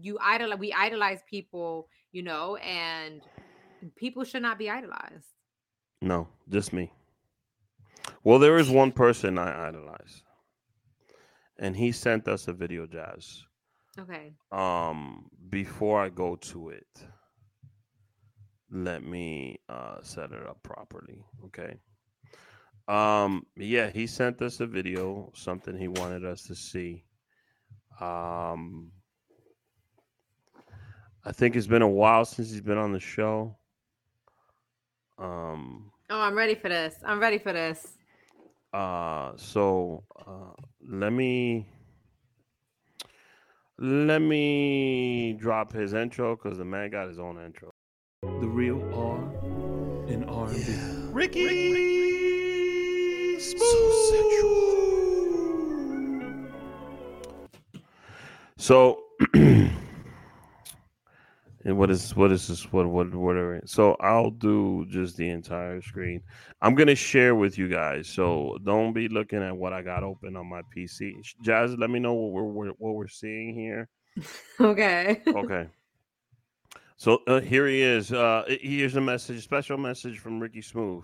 you 0.00 0.18
idolize 0.22 0.58
we 0.58 0.72
idolize 0.72 1.22
people 1.28 1.88
you 2.12 2.22
know 2.22 2.56
and 2.56 3.22
people 3.96 4.24
should 4.24 4.42
not 4.42 4.58
be 4.58 4.68
idolized 4.70 5.34
No, 6.02 6.28
just 6.48 6.72
me. 6.72 6.92
Well, 8.22 8.38
there 8.38 8.58
is 8.58 8.70
one 8.70 8.92
person 8.92 9.38
I 9.38 9.68
idolize, 9.68 10.22
and 11.58 11.76
he 11.76 11.92
sent 11.92 12.28
us 12.28 12.48
a 12.48 12.52
video, 12.52 12.86
Jazz. 12.86 13.44
okay 13.98 14.34
Um, 14.52 15.30
before 15.48 16.00
I 16.00 16.08
go 16.10 16.36
to 16.36 16.70
it, 16.70 17.06
let 18.70 19.02
me 19.02 19.58
uh 19.68 20.02
set 20.02 20.32
it 20.32 20.46
up 20.46 20.62
properly, 20.62 21.24
okay? 21.44 21.76
Um, 22.88 23.46
yeah, 23.56 23.90
he 23.90 24.06
sent 24.06 24.42
us 24.42 24.60
a 24.60 24.66
video, 24.66 25.30
something 25.34 25.76
he 25.76 25.88
wanted 25.88 26.24
us 26.24 26.42
to 26.44 26.54
see. 26.54 27.04
Um, 28.00 28.92
I 31.26 31.32
think 31.32 31.56
it's 31.56 31.66
been 31.66 31.82
a 31.82 31.88
while 31.88 32.24
since 32.24 32.50
he's 32.50 32.60
been 32.60 32.78
on 32.78 32.92
the 32.92 33.00
show. 33.00 33.56
Um, 35.18 35.90
oh 36.10 36.20
i'm 36.20 36.34
ready 36.34 36.54
for 36.54 36.68
this 36.68 36.96
i'm 37.04 37.18
ready 37.18 37.38
for 37.38 37.52
this 37.52 37.96
uh, 38.74 39.32
so 39.36 40.04
uh, 40.26 40.52
let 40.86 41.10
me 41.10 41.66
let 43.78 44.20
me 44.20 45.32
drop 45.38 45.72
his 45.72 45.94
intro 45.94 46.36
because 46.36 46.58
the 46.58 46.64
man 46.64 46.90
got 46.90 47.08
his 47.08 47.18
own 47.18 47.42
intro. 47.42 47.72
The 48.22 48.48
real 48.48 48.82
R 48.94 49.18
in 50.08 50.24
R&B. 50.24 50.76
Ricky, 51.12 51.70
Smooth. 53.38 53.96
So, 58.58 59.04
and 61.66 61.76
what 61.76 61.90
is 61.90 62.14
what 62.14 62.30
is 62.30 62.46
this? 62.46 62.72
What 62.72 62.86
what 62.86 63.12
what 63.12 63.34
are 63.34 63.60
so? 63.66 63.96
I'll 63.98 64.30
do 64.30 64.86
just 64.88 65.16
the 65.16 65.28
entire 65.28 65.82
screen. 65.82 66.22
I'm 66.62 66.76
gonna 66.76 66.94
share 66.94 67.34
with 67.34 67.58
you 67.58 67.68
guys. 67.68 68.08
So 68.08 68.56
don't 68.62 68.92
be 68.92 69.08
looking 69.08 69.42
at 69.42 69.56
what 69.56 69.72
I 69.72 69.82
got 69.82 70.04
open 70.04 70.36
on 70.36 70.46
my 70.46 70.62
PC. 70.74 71.14
Jazz, 71.42 71.74
let 71.76 71.90
me 71.90 71.98
know 71.98 72.14
what 72.14 72.32
we're 72.32 72.44
what 72.44 72.80
what 72.80 72.94
we're 72.94 73.08
seeing 73.08 73.52
here. 73.52 73.88
okay 74.60 75.20
Okay. 75.26 75.68
So 76.98 77.20
uh, 77.26 77.40
here 77.40 77.66
he 77.66 77.82
is. 77.82 78.12
Uh, 78.12 78.44
here's 78.48 78.94
a 78.94 79.00
message, 79.00 79.42
special 79.42 79.76
message 79.76 80.20
from 80.20 80.38
Ricky 80.38 80.62
Smooth. 80.62 81.02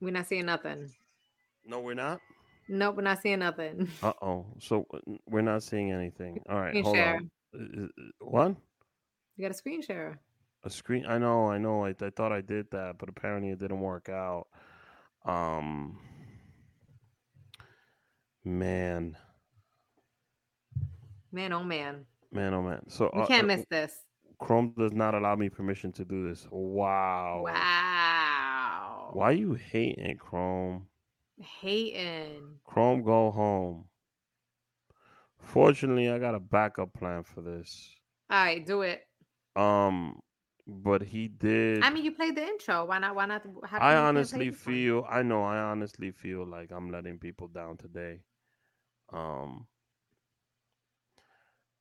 we're 0.00 0.10
not 0.10 0.26
seeing 0.26 0.44
nothing 0.44 0.92
No, 1.64 1.80
we're 1.80 1.94
not. 1.94 2.20
Nope 2.68 2.96
we're 2.96 3.02
not 3.02 3.20
seeing 3.20 3.38
nothing 3.40 3.88
Uh 4.02 4.12
oh. 4.22 4.46
So 4.58 4.86
uh, 4.92 4.98
we're 5.28 5.42
not 5.42 5.62
seeing 5.62 5.92
anything. 5.92 6.40
All 6.48 6.56
right, 6.60 6.70
Screen 6.70 6.84
hold 6.84 6.96
share. 6.96 7.16
on. 7.16 7.30
Uh, 7.54 7.84
uh, 7.84 8.04
What? 8.20 8.56
you 9.36 9.42
got 9.44 9.50
a 9.50 9.54
screen 9.54 9.82
share 9.82 10.18
A 10.64 10.70
screen? 10.70 11.06
I 11.06 11.18
know, 11.18 11.48
I 11.50 11.58
know. 11.58 11.84
I, 11.84 11.94
I 12.00 12.10
thought 12.10 12.32
I 12.32 12.40
did 12.40 12.70
that, 12.72 12.96
but 12.98 13.08
apparently 13.08 13.50
it 13.50 13.58
didn't 13.58 13.80
work 13.80 14.08
out. 14.08 14.46
Um, 15.24 15.98
man, 18.44 19.16
man 21.32 21.52
oh 21.52 21.64
man 21.64 22.04
man, 22.32 22.54
oh 22.54 22.62
man. 22.62 22.80
So 22.88 23.10
we 23.14 23.22
uh, 23.22 23.26
can't 23.26 23.44
uh, 23.44 23.56
miss 23.56 23.64
this 23.70 23.92
Chrome 24.38 24.74
does 24.76 24.92
not 24.92 25.14
allow 25.14 25.36
me 25.36 25.48
permission 25.48 25.92
to 25.92 26.04
do 26.04 26.28
this. 26.28 26.46
Wow. 26.50 27.44
wow 27.46 29.10
Why 29.12 29.30
you 29.32 29.54
hating 29.54 30.16
Chrome? 30.18 30.86
Hating 31.40 32.58
Chrome, 32.64 33.02
go 33.02 33.30
home. 33.30 33.88
Fortunately, 35.38 36.08
I 36.10 36.18
got 36.18 36.34
a 36.34 36.40
backup 36.40 36.92
plan 36.94 37.22
for 37.22 37.40
this. 37.40 37.94
all 38.30 38.44
right 38.44 38.64
do 38.66 38.82
it 38.82 39.02
Um, 39.56 40.20
but 40.66 41.02
he 41.02 41.28
did. 41.28 41.82
i 41.82 41.90
mean 41.90 42.04
you 42.04 42.12
played 42.12 42.36
the 42.36 42.42
intro 42.42 42.84
why 42.84 42.98
not 42.98 43.14
why 43.14 43.26
not 43.26 43.42
I 43.44 43.46
you 43.46 43.60
can't 43.62 43.80
play 43.80 43.98
honestly 44.08 44.50
feel 44.50 45.06
I 45.08 45.22
know 45.22 45.42
I 45.44 45.58
honestly 45.58 46.10
feel 46.10 46.46
like 46.46 46.70
I'm 46.72 46.90
letting 46.90 47.18
people 47.18 47.48
down 47.48 47.76
today. 47.76 48.20
Um 49.12 49.66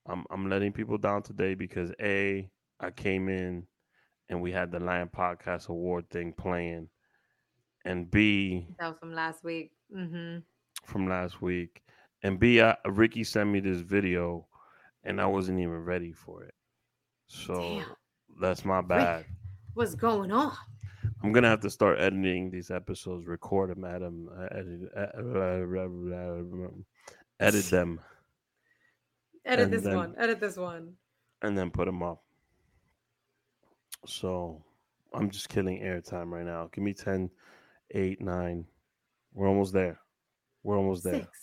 I'm 0.05 0.25
I'm 0.29 0.49
letting 0.49 0.73
people 0.73 0.97
down 0.97 1.23
today 1.23 1.53
because 1.55 1.91
A, 2.01 2.49
I 2.79 2.91
came 2.91 3.29
in 3.29 3.67
and 4.29 4.41
we 4.41 4.51
had 4.51 4.71
the 4.71 4.79
Lion 4.79 5.09
Podcast 5.09 5.69
Award 5.69 6.09
thing 6.09 6.33
playing. 6.33 6.89
And 7.85 8.09
B 8.09 8.67
that 8.79 8.89
was 8.89 8.97
from 8.99 9.13
last 9.13 9.43
week 9.43 9.71
mm-hmm 9.95 10.39
from 10.85 11.07
last 11.07 11.41
week. 11.41 11.81
And 12.23 12.39
B 12.39 12.61
I, 12.61 12.75
Ricky 12.85 13.23
sent 13.23 13.49
me 13.49 13.59
this 13.59 13.79
video 13.79 14.45
and 15.03 15.19
I 15.19 15.25
wasn't 15.25 15.59
even 15.59 15.83
ready 15.83 16.11
for 16.11 16.43
it. 16.43 16.53
So 17.27 17.55
Damn. 17.55 17.85
that's 18.41 18.65
my 18.65 18.81
bad. 18.81 19.25
what's 19.73 19.95
going 19.95 20.31
on 20.31 20.53
I'm 21.21 21.31
gonna 21.31 21.49
have 21.49 21.61
to 21.61 21.69
start 21.69 21.99
editing 21.99 22.51
these 22.51 22.69
episodes, 22.69 23.25
record 23.25 23.69
them, 23.69 23.81
them, 23.81 24.29
uh, 24.37 24.47
edit, 24.51 24.89
uh, 24.95 25.03
edit 27.39 27.65
them, 27.65 27.99
edit 29.45 29.71
this 29.71 29.83
then- 29.83 29.95
one 29.95 30.15
edit 30.17 30.39
this 30.39 30.57
one 30.57 30.93
and 31.41 31.57
then 31.57 31.71
put 31.71 31.85
them 31.85 32.01
up. 32.03 32.23
So 34.05 34.63
I'm 35.13 35.29
just 35.29 35.49
killing 35.49 35.81
airtime 35.81 36.31
right 36.31 36.45
now. 36.45 36.69
Give 36.73 36.83
me 36.83 36.93
10, 36.93 37.29
8, 37.91 38.21
9. 38.21 38.65
We're 39.33 39.47
almost 39.47 39.73
there. 39.73 39.99
We're 40.63 40.77
almost 40.77 41.03
there. 41.03 41.21
six 41.21 41.39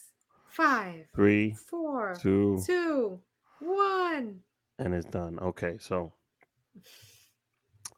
five 0.48 1.06
Three, 1.14 1.54
four 1.68 2.16
two, 2.20 2.60
two 2.66 3.20
one 3.60 4.40
and 4.78 4.94
it's 4.94 5.06
done. 5.06 5.38
Okay, 5.40 5.76
so 5.78 6.12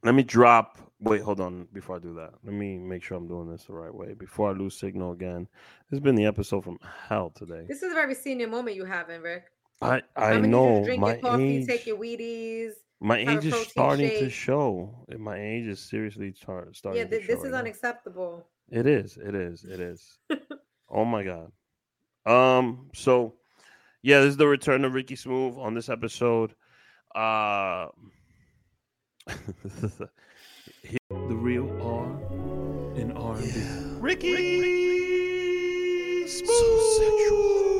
let 0.03 0.15
me 0.15 0.23
drop. 0.23 0.79
Wait, 1.01 1.23
hold 1.23 1.41
on. 1.41 1.67
Before 1.73 1.97
I 1.97 1.99
do 1.99 2.15
that, 2.15 2.33
let 2.45 2.55
me 2.55 2.77
make 2.77 3.03
sure 3.03 3.17
I'm 3.17 3.29
doing 3.29 3.51
this 3.51 3.65
the 3.65 3.73
right 3.73 3.95
way. 3.95 4.15
Before 4.15 4.51
I 4.51 4.53
lose 4.53 4.77
signal 4.77 5.13
again, 5.13 5.47
this 5.91 5.99
has 5.99 6.01
been 6.01 6.15
the 6.15 6.27
episode 6.27 6.65
from 6.65 6.79
hell 7.09 7.31
today. 7.31 7.65
this 7.69 7.83
is 7.83 7.93
a 7.93 7.95
very 7.95 8.15
senior 8.15 8.49
moment 8.49 8.77
you 8.77 8.85
having 8.85 9.21
rick 9.23 9.45
I 9.81 10.03
I 10.17 10.33
I'm 10.33 10.43
gonna 10.43 10.43
need 10.43 10.45
you 10.45 10.49
know 10.49 10.85
drink 10.85 11.01
my 11.01 11.13
your 11.13 11.21
coffee 11.23 11.57
age. 11.59 11.67
take 11.67 11.87
your 11.87 11.97
wheaties 11.99 12.73
My 13.03 13.19
age 13.19 13.45
is 13.45 13.53
protein 13.53 13.71
starting 13.71 14.11
to 14.11 14.31
show. 14.31 15.05
My 15.19 15.37
age 15.37 15.67
is 15.67 15.81
seriously 15.81 16.33
tar- 16.33 16.69
starting. 16.73 16.99
yeah 17.03 17.05
to 17.09 17.11
th- 17.11 17.23
show 17.23 17.27
this 17.27 17.39
right 17.39 17.47
is 17.47 17.53
now. 17.53 17.59
unacceptable 17.59 18.47
It 18.71 18.87
is. 18.87 19.17
It 19.17 19.35
is. 19.35 19.65
It 19.65 19.81
is. 19.81 20.19
oh 20.89 21.05
my 21.05 21.25
god. 21.25 21.51
Um. 22.25 22.91
So, 22.95 23.35
yeah, 24.03 24.21
this 24.21 24.31
is 24.31 24.37
the 24.37 24.47
return 24.47 24.85
of 24.85 24.95
Ricky 24.95 25.17
Smooth 25.17 25.59
on 25.59 25.75
this 25.75 25.89
episode. 25.89 26.55
Uh. 27.15 27.89
The 31.11 31.39
real 31.39 31.69
R 31.83 32.07
in 32.97 33.13
R&B. 33.13 33.45
Ricky. 34.01 34.33
ricky 34.61 36.27
So 36.27 37.72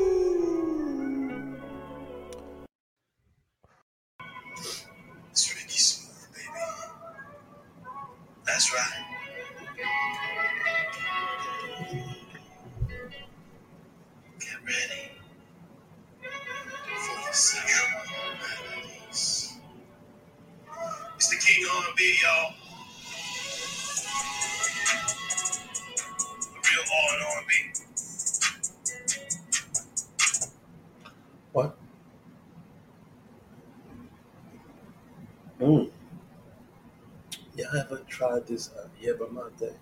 this 38.53 38.69
uh, 38.77 38.87
mate. 39.01 39.73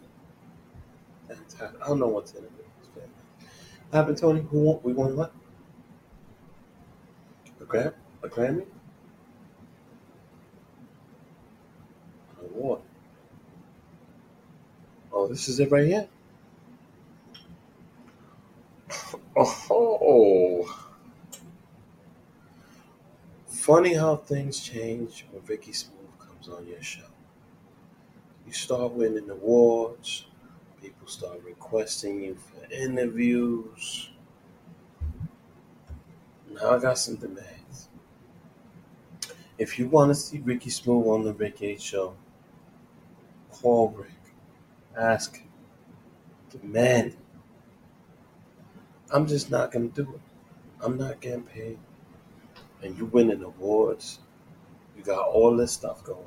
Fantastic. 1.27 1.81
I 1.81 1.87
don't 1.87 1.99
know 1.99 2.07
what's 2.07 2.33
in 2.33 2.43
it. 2.43 2.51
What 3.89 3.97
happened, 3.97 4.17
Tony? 4.17 4.41
Who 4.49 4.59
won? 4.59 4.79
We 4.83 4.93
won 4.93 5.15
what? 5.17 5.33
A 7.59 7.65
Gram? 7.65 7.93
A 8.23 8.29
Grammy? 8.29 8.65
An 12.39 12.45
award. 12.45 12.81
Oh, 15.11 15.27
this 15.27 15.49
is 15.49 15.59
it 15.59 15.71
right 15.71 15.85
here. 15.85 16.07
Oh. 19.73 20.67
Funny 23.47 23.93
how 23.93 24.15
things 24.15 24.59
change 24.59 25.25
when 25.31 25.43
Ricky 25.45 25.71
Smooth 25.71 26.17
comes 26.19 26.49
on 26.49 26.67
your 26.67 26.81
show. 26.81 27.05
You 28.45 28.53
start 28.53 28.93
winning 28.93 29.29
awards, 29.29 30.25
people 30.81 31.07
start 31.07 31.41
requesting 31.45 32.21
you 32.23 32.35
for 32.35 32.71
interviews. 32.73 34.09
Now 36.49 36.71
I 36.71 36.79
got 36.79 36.97
some 36.97 37.15
demands. 37.15 37.87
If 39.57 39.77
you 39.77 39.87
want 39.87 40.09
to 40.09 40.15
see 40.15 40.39
Ricky 40.39 40.69
Smooth 40.69 41.07
on 41.07 41.23
the 41.23 41.33
Rick 41.33 41.61
H 41.61 41.81
show, 41.81 42.15
call 43.51 43.89
Rick. 43.89 44.11
Ask 44.97 45.37
him. 45.37 45.47
Demand. 46.49 47.15
I'm 49.11 49.27
just 49.27 49.49
not 49.51 49.71
gonna 49.71 49.87
do 49.87 50.13
it. 50.15 50.21
I'm 50.81 50.97
not 50.97 51.21
getting 51.21 51.43
paid. 51.43 51.77
And 52.81 52.97
you 52.97 53.05
winning 53.05 53.43
awards. 53.43 54.19
You 54.97 55.03
got 55.03 55.27
all 55.27 55.55
this 55.55 55.71
stuff 55.71 56.03
going 56.03 56.25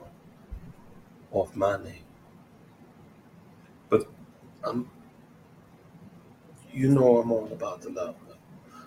off 1.33 1.55
my 1.57 1.77
name. 1.77 2.04
I'm 4.65 4.89
you 6.73 6.89
know 6.89 7.19
I'm 7.19 7.31
all 7.31 7.49
about 7.53 7.83
the 7.83 7.91
love. 7.91 8.17
love. 8.29 8.39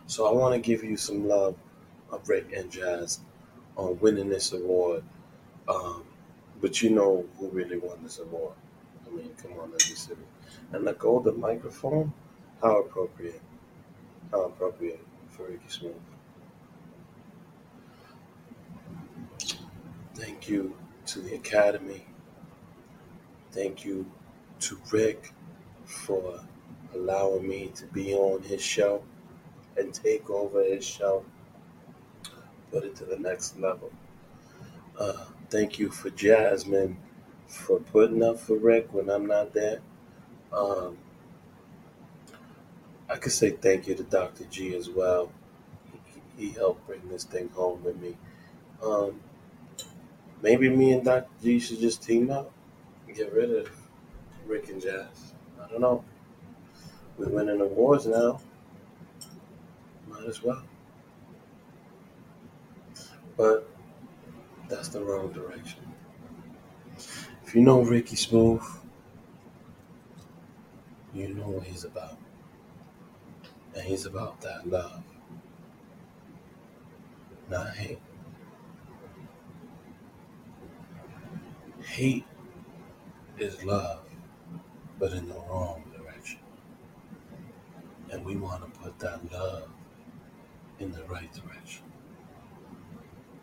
So 0.08 0.28
I 0.28 0.34
want 0.34 0.54
to 0.54 0.60
give 0.60 0.84
you 0.84 0.98
some 0.98 1.28
love 1.28 1.56
of 2.12 2.28
Rick 2.28 2.52
and 2.56 2.72
Jazz 2.72 3.22
on 3.76 4.00
winning 4.00 4.30
this 4.30 4.54
award. 4.54 5.04
Um, 5.68 6.04
but 6.62 6.82
you 6.82 6.90
know 6.90 7.26
who 7.38 7.50
really 7.50 7.78
won 7.78 8.02
this 8.04 8.20
award. 8.20 8.54
I 9.06 9.16
mean, 9.16 9.32
come 9.42 9.52
on, 9.54 9.72
let 9.72 9.88
me 9.90 9.96
see. 9.96 10.14
And 10.74 10.86
the 10.86 10.94
golden 10.94 11.40
microphone, 11.40 12.14
how 12.62 12.82
appropriate. 12.82 13.42
How 14.32 14.44
appropriate 14.46 15.06
for 15.30 15.44
Ricky 15.48 15.70
Smith. 15.70 15.94
Thank 20.16 20.50
you 20.50 20.76
to 21.08 21.20
the 21.20 21.36
Academy. 21.36 22.06
Thank 23.52 23.86
you 23.86 24.06
to 24.62 24.78
Rick 24.92 25.32
for 25.88 26.40
allowing 26.94 27.48
me 27.48 27.72
to 27.76 27.86
be 27.88 28.14
on 28.14 28.42
his 28.44 28.62
show 28.62 29.02
and 29.78 29.94
take 29.94 30.30
over 30.30 30.64
his 30.64 30.86
show, 30.86 31.24
put 32.72 32.84
it 32.84 32.96
to 32.98 33.06
the 33.06 33.18
next 33.18 33.58
level. 33.60 33.92
Uh, 35.00 35.26
thank 35.50 35.80
you 35.80 35.90
for 35.90 36.10
Jasmine 36.10 36.98
for 37.48 37.80
putting 37.80 38.22
up 38.22 38.40
for 38.40 38.58
Rick 38.58 38.94
when 38.94 39.10
I'm 39.10 39.26
not 39.26 39.54
there. 39.54 39.80
Um, 40.52 40.98
I 43.10 43.16
could 43.16 43.32
say 43.32 43.52
thank 43.52 43.88
you 43.88 43.96
to 43.96 44.04
Dr. 44.04 44.44
G 44.46 44.76
as 44.76 44.90
well. 44.90 45.32
He, 46.36 46.48
he 46.48 46.52
helped 46.52 46.86
bring 46.86 47.08
this 47.08 47.24
thing 47.24 47.50
home 47.50 47.84
with 47.84 47.98
me. 48.02 48.18
Um, 48.84 49.22
maybe 50.42 50.70
me 50.70 50.92
and 50.92 51.06
Dr. 51.06 51.30
G 51.42 51.60
should 51.60 51.80
just 51.80 52.04
team 52.04 52.30
up 52.30 52.52
and 53.08 53.16
get 53.16 53.32
rid 53.32 53.52
of 53.52 53.70
Rick 54.46 54.70
and 54.70 54.82
Jazz. 54.82 55.34
I 55.68 55.72
don't 55.72 55.82
know. 55.82 56.04
We're 57.18 57.30
winning 57.30 57.60
awards 57.62 58.06
now. 58.06 58.40
Might 60.08 60.24
as 60.26 60.42
well. 60.42 60.64
But 63.36 63.70
that's 64.70 64.88
the 64.88 65.04
wrong 65.04 65.32
direction. 65.32 65.82
If 67.46 67.54
you 67.54 67.62
know 67.62 67.82
Ricky 67.82 68.16
Smooth, 68.16 68.64
you 71.14 71.34
know 71.34 71.48
what 71.50 71.64
he's 71.64 71.84
about. 71.84 72.18
And 73.76 73.84
he's 73.84 74.06
about 74.06 74.42
that 74.42 74.68
love, 74.68 75.04
not 77.50 77.70
hate. 77.70 78.00
Hate 81.84 82.26
is 83.38 83.64
love, 83.64 84.07
but 85.00 85.14
in 85.14 85.28
the 85.28 85.36
wrong 85.36 85.84
direction. 85.96 86.40
And 88.12 88.26
we 88.26 88.36
want 88.36 88.64
to 88.64 88.80
put 88.80 88.98
that 89.00 89.32
love 89.32 89.70
in 90.80 90.92
the 90.92 91.04
right 91.06 91.32
direction. 91.34 91.84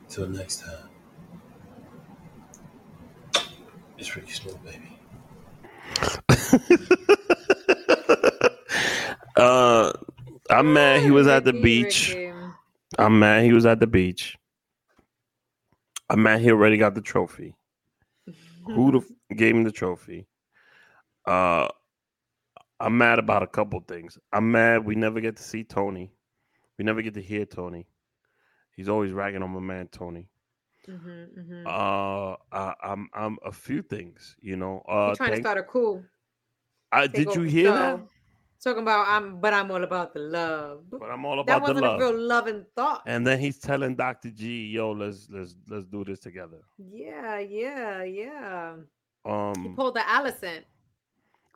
Till 0.08 0.28
next 0.28 0.62
time, 0.62 0.88
it's 3.98 4.14
Ricky 4.16 4.32
Smooth, 4.32 4.58
baby. 4.64 4.98
Uh, 9.36 9.92
I'm 10.48 10.72
mad 10.72 11.02
he 11.02 11.10
was 11.10 11.26
at 11.26 11.44
the 11.44 11.52
beach. 11.52 12.16
I'm 12.96 13.18
mad 13.18 13.44
he 13.44 13.52
was 13.52 13.66
at 13.66 13.80
the 13.80 13.86
beach. 13.88 14.36
I'm 16.08 16.22
mad 16.22 16.40
he 16.40 16.50
already 16.50 16.76
got 16.76 16.94
the 16.94 17.00
trophy. 17.00 17.54
Who 18.66 18.92
the 18.92 18.98
f- 18.98 19.36
gave 19.36 19.56
him 19.56 19.64
the 19.64 19.72
trophy? 19.72 20.26
Uh, 21.26 21.68
I'm 22.80 22.98
mad 22.98 23.18
about 23.18 23.42
a 23.42 23.46
couple 23.46 23.80
things. 23.80 24.18
I'm 24.32 24.50
mad 24.50 24.84
we 24.84 24.94
never 24.94 25.20
get 25.20 25.36
to 25.36 25.42
see 25.42 25.64
Tony. 25.64 26.12
We 26.78 26.84
never 26.84 27.02
get 27.02 27.14
to 27.14 27.22
hear 27.22 27.46
Tony. 27.46 27.86
He's 28.76 28.88
always 28.88 29.12
ragging 29.12 29.42
on 29.42 29.50
my 29.50 29.60
man 29.60 29.88
Tony. 29.88 30.28
Mm-hmm, 30.88 31.40
mm-hmm. 31.40 31.66
Uh, 31.66 32.36
I, 32.52 32.74
I'm 32.82 33.08
I'm 33.14 33.38
a 33.44 33.52
few 33.52 33.80
things, 33.80 34.36
you 34.40 34.56
know. 34.56 34.82
Uh, 34.86 35.10
He's 35.10 35.18
trying 35.18 35.30
to 35.32 35.40
start 35.40 35.58
a 35.58 35.62
cool. 35.62 36.04
I, 36.92 37.06
did 37.06 37.34
you 37.34 37.42
hear 37.42 37.72
the 37.72 37.78
that? 37.78 38.00
Talking 38.62 38.82
about 38.82 39.06
I'm, 39.08 39.40
but 39.40 39.52
I'm 39.52 39.70
all 39.70 39.82
about 39.82 40.14
the 40.14 40.20
love. 40.20 40.84
But 40.90 41.10
I'm 41.10 41.24
all 41.24 41.40
about 41.40 41.66
the 41.66 41.74
love. 41.74 41.80
That 41.80 41.82
wasn't 41.82 41.84
love. 41.84 42.00
a 42.00 42.04
real 42.04 42.18
loving 42.18 42.66
thought. 42.74 43.02
And 43.06 43.26
then 43.26 43.38
he's 43.38 43.58
telling 43.58 43.94
Dr. 43.94 44.30
G, 44.30 44.68
"Yo, 44.68 44.92
let's 44.92 45.28
let's 45.30 45.54
let's 45.68 45.86
do 45.86 46.04
this 46.04 46.20
together." 46.20 46.60
Yeah, 46.78 47.38
yeah, 47.38 48.04
yeah. 48.04 48.74
Um, 49.24 49.54
He 49.62 49.68
pulled 49.70 49.94
the 49.94 50.08
Allison. 50.08 50.64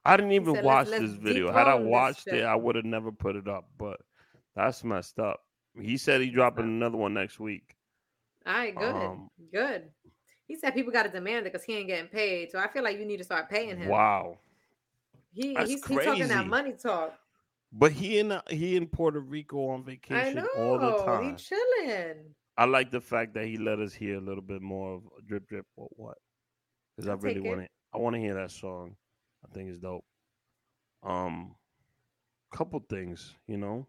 I 0.08 0.16
didn't 0.16 0.32
even 0.32 0.62
watch 0.64 0.88
"Let's- 0.88 1.02
let's 1.02 1.12
this 1.12 1.22
video. 1.22 1.52
Had 1.52 1.68
I 1.68 1.74
watched 1.74 2.26
it. 2.28 2.44
I 2.44 2.54
would 2.56 2.76
have 2.76 2.84
never 2.84 3.12
put 3.12 3.36
it 3.36 3.46
up. 3.48 3.68
But 3.76 4.00
that's 4.54 4.82
messed 4.82 5.18
up. 5.18 5.44
He 5.80 5.96
said 5.96 6.20
he 6.20 6.30
dropping 6.30 6.64
another 6.64 6.96
one 6.96 7.14
next 7.14 7.38
week. 7.38 7.76
All 8.46 8.54
right, 8.54 8.74
good, 8.74 8.94
Um, 8.94 9.30
good. 9.52 9.90
He 10.46 10.56
said 10.56 10.74
people 10.74 10.92
got 10.92 11.02
to 11.02 11.10
demand 11.10 11.46
it 11.46 11.52
because 11.52 11.64
he 11.64 11.74
ain't 11.74 11.88
getting 11.88 12.08
paid. 12.08 12.50
So 12.50 12.58
I 12.58 12.68
feel 12.68 12.82
like 12.82 12.98
you 12.98 13.04
need 13.04 13.18
to 13.18 13.24
start 13.24 13.50
paying 13.50 13.76
him. 13.76 13.88
Wow. 13.88 14.38
He 15.30 15.54
he's, 15.54 15.68
he's 15.86 16.04
talking 16.04 16.26
that 16.28 16.46
money 16.46 16.72
talk. 16.72 17.18
But 17.70 17.92
he 17.92 18.18
in 18.18 18.40
he 18.48 18.76
in 18.76 18.86
Puerto 18.86 19.20
Rico 19.20 19.68
on 19.68 19.84
vacation 19.84 20.46
all 20.56 20.78
the 20.78 21.04
time. 21.04 21.24
He 21.24 21.36
chilling. 21.36 22.34
I 22.56 22.64
like 22.64 22.90
the 22.90 23.00
fact 23.00 23.34
that 23.34 23.44
he 23.44 23.58
let 23.58 23.78
us 23.78 23.92
hear 23.92 24.16
a 24.16 24.20
little 24.20 24.42
bit 24.42 24.62
more 24.62 24.94
of 24.94 25.02
drip 25.26 25.46
drip 25.46 25.66
what 25.74 25.90
what 25.98 26.18
because 26.96 27.08
I 27.10 27.12
really 27.12 27.40
want 27.40 27.60
it. 27.60 27.70
I 27.92 27.98
want 27.98 28.14
to 28.16 28.20
hear 28.20 28.34
that 28.34 28.50
song. 28.50 28.96
I 29.50 29.54
think 29.54 29.70
it's 29.70 29.78
dope. 29.78 30.04
Um, 31.02 31.54
couple 32.52 32.80
things, 32.88 33.34
you 33.46 33.56
know, 33.58 33.86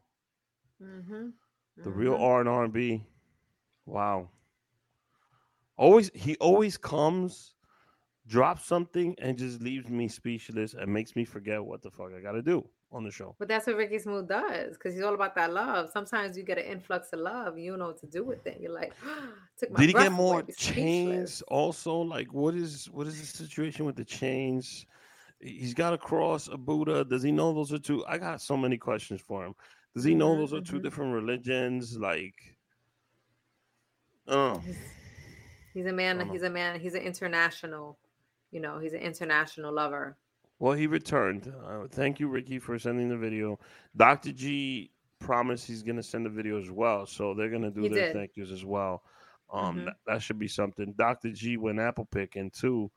Mm-hmm. 0.81 1.29
the 1.83 1.89
real 1.89 2.15
R 2.15 2.39
and 2.39 2.49
R 2.49 2.63
and 2.65 2.73
B. 2.73 3.03
Wow. 3.85 4.29
Always 5.77 6.11
he 6.13 6.35
always 6.37 6.77
comes, 6.77 7.55
drops 8.27 8.65
something, 8.65 9.15
and 9.19 9.37
just 9.37 9.61
leaves 9.61 9.89
me 9.89 10.07
speechless 10.07 10.73
and 10.73 10.91
makes 10.93 11.15
me 11.15 11.25
forget 11.25 11.63
what 11.63 11.81
the 11.81 11.91
fuck 11.91 12.11
I 12.17 12.21
gotta 12.21 12.41
do. 12.41 12.67
on 12.91 13.03
the 13.03 13.11
show. 13.11 13.35
But 13.37 13.47
that's 13.47 13.67
what 13.67 13.75
Ricky 13.77 13.99
Smooth 13.99 14.27
does 14.27 14.73
because 14.77 14.93
he's 14.95 15.03
all 15.03 15.13
about 15.13 15.35
that 15.35 15.53
love. 15.53 15.89
Sometimes 15.91 16.35
you 16.37 16.43
get 16.43 16.57
an 16.57 16.65
influx 16.65 17.13
of 17.13 17.19
love, 17.19 17.57
you 17.57 17.71
don't 17.71 17.79
know 17.79 17.87
what 17.87 17.99
to 17.99 18.07
do 18.07 18.23
with 18.23 18.45
it. 18.47 18.59
You're 18.59 18.73
like, 18.73 18.93
took 19.57 19.71
my 19.71 19.79
Did 19.79 19.89
he 19.89 19.93
get 19.93 20.11
more 20.11 20.43
chains? 20.43 21.41
Also, 21.49 21.97
like, 21.99 22.33
what 22.33 22.55
is 22.55 22.89
what 22.91 23.07
is 23.07 23.19
the 23.19 23.25
situation 23.27 23.85
with 23.85 23.95
the 23.95 24.05
chains? 24.05 24.85
He's 25.39 25.73
got 25.73 25.93
a 25.93 25.97
cross, 25.97 26.47
a 26.49 26.57
Buddha. 26.57 27.03
Does 27.05 27.23
he 27.23 27.31
know 27.31 27.53
those 27.53 27.71
are 27.73 27.79
two? 27.79 28.05
I 28.07 28.17
got 28.17 28.41
so 28.41 28.57
many 28.57 28.77
questions 28.77 29.21
for 29.21 29.45
him. 29.45 29.55
Does 29.95 30.03
he 30.03 30.13
know 30.15 30.35
Mhm, 30.35 30.37
those 30.37 30.53
are 30.53 30.61
2 30.61 30.79
mhm. 30.79 30.83
different 30.83 31.13
religions? 31.13 31.97
Like, 31.97 32.35
oh, 34.27 34.61
He's 35.73 35.85
a 35.85 35.93
man. 35.93 36.27
He's 36.29 36.43
a 36.43 36.49
man. 36.49 36.79
He's 36.79 36.93
an 36.95 37.01
international. 37.01 37.97
You 38.51 38.59
know, 38.59 38.79
he's 38.79 38.93
an 38.93 38.99
international 39.01 39.71
lover. 39.73 40.17
well, 40.59 40.73
he 40.73 40.87
returned. 40.87 41.53
Uh, 41.65 41.87
thank 41.89 42.19
you, 42.19 42.27
Ricky, 42.27 42.59
for 42.59 42.77
sending 42.77 43.07
the 43.09 43.17
video. 43.17 43.59
Dr. 43.95 44.31
G 44.33 44.91
promised 45.19 45.67
he's 45.67 45.83
gonna 45.83 46.03
send 46.03 46.25
the 46.25 46.29
video 46.29 46.59
as 46.59 46.69
well, 46.71 47.05
so 47.05 47.33
they're 47.33 47.49
gonna 47.49 47.71
do 47.71 47.83
He 47.83 47.89
their 47.89 47.99
did. 48.07 48.13
thank 48.13 48.31
yous 48.35 48.51
as 48.51 48.65
well. 48.65 49.03
Um, 49.51 49.77
Mhm. 49.79 49.85
that, 49.85 49.97
that 50.05 50.21
should 50.21 50.39
be 50.39 50.47
something. 50.47 50.93
Dr. 50.93 51.31
G 51.31 51.57
went 51.57 51.79
apple 51.79 52.05
picking 52.05 52.51
too. 52.51 52.91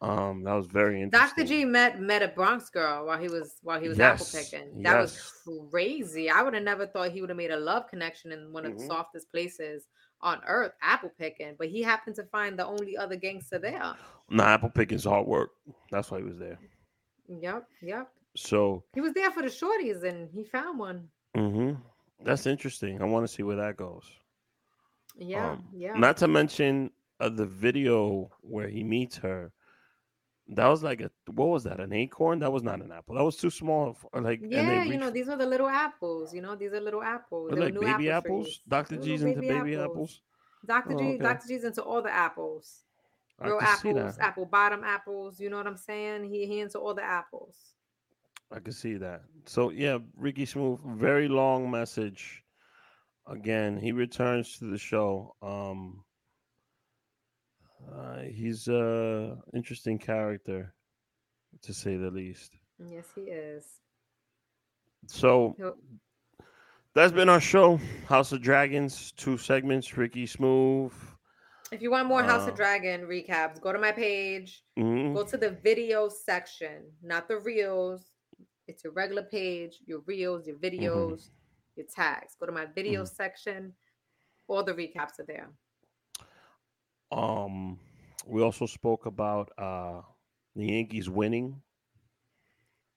Um, 0.00 0.42
that 0.44 0.52
was 0.54 0.66
very 0.66 1.00
interesting. 1.00 1.44
Dr. 1.44 1.48
G 1.48 1.64
met 1.64 2.00
met 2.00 2.22
a 2.22 2.28
Bronx 2.28 2.68
girl 2.70 3.06
while 3.06 3.18
he 3.18 3.28
was 3.28 3.56
while 3.62 3.80
he 3.80 3.88
was 3.88 4.00
apple 4.00 4.26
picking. 4.26 4.82
That 4.82 4.98
yes. 4.98 5.42
was 5.44 5.70
crazy. 5.70 6.28
I 6.30 6.42
would 6.42 6.54
have 6.54 6.62
never 6.62 6.86
thought 6.86 7.10
he 7.12 7.20
would 7.20 7.30
have 7.30 7.36
made 7.36 7.50
a 7.50 7.56
love 7.56 7.88
connection 7.88 8.32
in 8.32 8.52
one 8.52 8.64
of 8.66 8.74
the 8.76 8.82
Mhm. 8.82 8.86
softest 8.86 9.30
places 9.30 9.86
on 10.20 10.40
earth, 10.46 10.72
apple 10.82 11.10
picking. 11.18 11.54
But 11.58 11.68
he 11.68 11.82
happened 11.82 12.16
to 12.16 12.24
find 12.24 12.58
the 12.58 12.66
only 12.66 12.96
other 12.96 13.16
gangster 13.16 13.58
there. 13.58 13.94
Nah, 14.28 14.44
apple 14.44 14.70
picking 14.70 14.96
is 14.96 15.04
hard 15.04 15.26
work. 15.26 15.50
That's 15.90 16.10
why 16.10 16.18
he 16.18 16.24
was 16.24 16.38
there. 16.38 16.58
Yep, 17.28 17.68
yep. 17.82 18.12
So, 18.36 18.84
He 18.94 19.00
was 19.00 19.12
there 19.12 19.30
for 19.30 19.42
the 19.42 19.48
shorties, 19.48 20.02
and 20.02 20.30
he 20.30 20.44
found 20.44 20.78
one. 20.78 21.08
mhm, 21.36 21.80
that's 22.24 22.46
interesting. 22.46 23.00
I 23.00 23.04
want 23.04 23.26
to 23.26 23.32
see 23.32 23.42
where 23.42 23.56
that 23.56 23.76
goes. 23.76 24.10
Yeah, 25.16 25.52
Um, 25.52 25.68
yeah. 25.72 25.98
Not 25.98 26.16
to 26.18 26.28
mention 26.28 26.90
uh, 27.20 27.28
the 27.28 27.46
video 27.46 28.30
where 28.40 28.68
he 28.68 28.82
meets 28.82 29.16
her. 29.18 29.52
That 30.48 30.66
was 30.66 30.82
like 30.82 31.00
a 31.00 31.10
what 31.32 31.48
was 31.48 31.64
that? 31.64 31.80
An 31.80 31.92
acorn? 31.92 32.40
That 32.40 32.52
was 32.52 32.62
not 32.62 32.82
an 32.82 32.92
apple. 32.92 33.14
That 33.14 33.24
was 33.24 33.36
too 33.36 33.50
small. 33.50 33.94
For, 33.94 34.20
like 34.20 34.40
and 34.42 34.52
they 34.52 34.56
yeah, 34.56 34.84
you 34.84 34.98
know, 34.98 35.10
these 35.10 35.28
are 35.28 35.36
the 35.36 35.46
little 35.46 35.68
apples. 35.68 36.34
You 36.34 36.42
know, 36.42 36.54
these 36.54 36.72
are 36.72 36.80
little 36.80 37.02
apples. 37.02 37.50
they're 37.50 37.60
like 37.60 37.80
baby 37.80 38.10
apple 38.10 38.40
apples. 38.40 38.60
Dr. 38.68 38.96
Little 38.96 39.06
G's 39.06 39.22
into 39.22 39.40
baby 39.40 39.76
apples. 39.76 40.20
Dr. 40.66 40.94
Oh, 40.94 40.98
G. 40.98 41.18
Dr. 41.18 41.48
G's 41.48 41.64
into 41.64 41.82
all 41.82 42.02
the 42.02 42.12
apples. 42.12 42.84
Real 43.40 43.58
apples, 43.60 44.16
apple 44.20 44.46
bottom 44.46 44.84
apples. 44.84 45.40
You 45.40 45.50
know 45.50 45.56
what 45.56 45.66
I'm 45.66 45.76
saying? 45.76 46.24
He 46.24 46.46
he 46.46 46.60
into 46.60 46.78
all 46.78 46.94
the 46.94 47.02
apples. 47.02 47.56
I 48.52 48.60
can 48.60 48.72
see 48.72 48.94
that. 48.98 49.22
So 49.46 49.70
yeah, 49.70 49.98
Ricky 50.16 50.44
Smooth, 50.44 50.80
very 50.84 51.26
long 51.26 51.70
message. 51.70 52.42
Again, 53.26 53.78
he 53.78 53.92
returns 53.92 54.58
to 54.58 54.66
the 54.66 54.78
show. 54.78 55.34
Um 55.42 56.04
uh, 57.92 58.20
he's 58.22 58.68
a 58.68 59.36
interesting 59.54 59.98
character, 59.98 60.74
to 61.62 61.72
say 61.74 61.96
the 61.96 62.10
least. 62.10 62.52
Yes, 62.78 63.06
he 63.14 63.22
is. 63.22 63.64
So 65.06 65.54
He'll- 65.56 65.76
that's 66.94 67.12
been 67.12 67.28
our 67.28 67.40
show. 67.40 67.78
House 68.08 68.32
of 68.32 68.40
Dragons, 68.42 69.12
two 69.12 69.36
segments. 69.36 69.96
Ricky 69.96 70.26
Smooth. 70.26 70.92
If 71.72 71.82
you 71.82 71.90
want 71.90 72.06
more 72.08 72.22
House 72.22 72.46
Uh, 72.46 72.50
of 72.50 72.56
Dragon 72.56 73.02
recaps, 73.02 73.60
go 73.60 73.72
to 73.72 73.78
my 73.78 73.92
page. 73.92 74.62
mhm. 74.78 75.14
Go 75.14 75.24
to 75.24 75.36
the 75.36 75.50
video 75.50 76.08
section, 76.08 76.92
not 77.02 77.26
the 77.28 77.38
reels. 77.38 78.12
It's 78.66 78.84
your 78.84 78.92
regular 78.92 79.24
page, 79.24 79.80
your 79.86 80.00
reels, 80.00 80.46
your 80.46 80.56
Mm-hmm. 80.56 80.84
videos, 80.84 81.30
your 81.76 81.86
tags. 81.86 82.36
Go 82.36 82.46
to 82.46 82.52
my 82.52 82.66
video 82.66 83.04
section. 83.04 83.74
All 84.46 84.62
the 84.62 84.72
recaps 84.74 85.18
are 85.18 85.24
there. 85.26 85.50
Um, 87.12 87.78
we 88.26 88.42
also 88.42 88.66
spoke 88.66 89.06
about 89.06 89.50
uh 89.58 90.02
the 90.56 90.66
Yankees 90.66 91.08
winning 91.08 91.60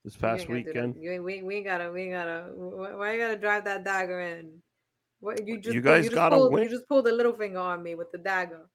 this 0.03 0.15
past 0.15 0.49
ain't 0.49 0.49
gotta 0.49 0.63
do 0.63 0.73
that. 0.73 0.87
weekend. 0.87 1.03
You 1.03 1.23
we, 1.23 1.41
we 1.43 1.63
gotta, 1.63 1.91
we 1.91 2.09
gotta. 2.09 2.43
wh- 2.55 2.97
Why 2.97 3.13
you 3.13 3.19
gotta 3.19 3.37
drive 3.37 3.65
that 3.65 3.83
dagger 3.83 4.21
in? 4.21 4.61
What 5.19 5.45
you 5.45 5.57
just 5.59 5.73
You 5.75 5.81
guys 5.81 6.05
just 6.05 6.15
gotta 6.15 6.37
pulled, 6.37 6.53
win. 6.53 6.63
You 6.63 6.69
just 6.69 6.87
pulled 6.87 7.05
the 7.05 7.11
little 7.11 7.33
finger 7.33 7.59
on 7.59 7.83
me 7.83 7.95
with 7.95 8.11
the 8.11 8.17
dagger. 8.17 8.69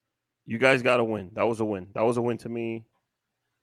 You 0.45 0.59
guys 0.59 0.83
got 0.83 0.97
to 0.97 1.05
win. 1.05 1.31
That 1.35 1.47
was 1.47 1.61
a 1.61 1.65
win. 1.65 1.87
That 1.95 2.05
was 2.05 2.17
a 2.17 2.23
win 2.23 2.37
to 2.39 2.49
me. 2.49 2.85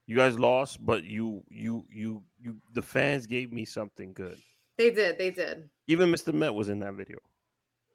You 0.08 0.16
guys 0.16 0.40
lost, 0.40 0.84
but 0.84 1.04
you 1.04 1.44
you 1.50 1.86
you 1.92 2.24
you 2.42 2.56
the 2.74 2.82
fans 2.82 3.28
gave 3.28 3.52
me 3.52 3.66
something 3.66 4.14
good. 4.14 4.38
They 4.78 4.90
did. 4.90 5.18
They 5.18 5.30
did. 5.30 5.70
Even 5.88 6.10
Mr. 6.12 6.34
Met 6.34 6.54
was 6.54 6.70
in 6.70 6.80
that 6.80 6.94
video. 6.94 7.18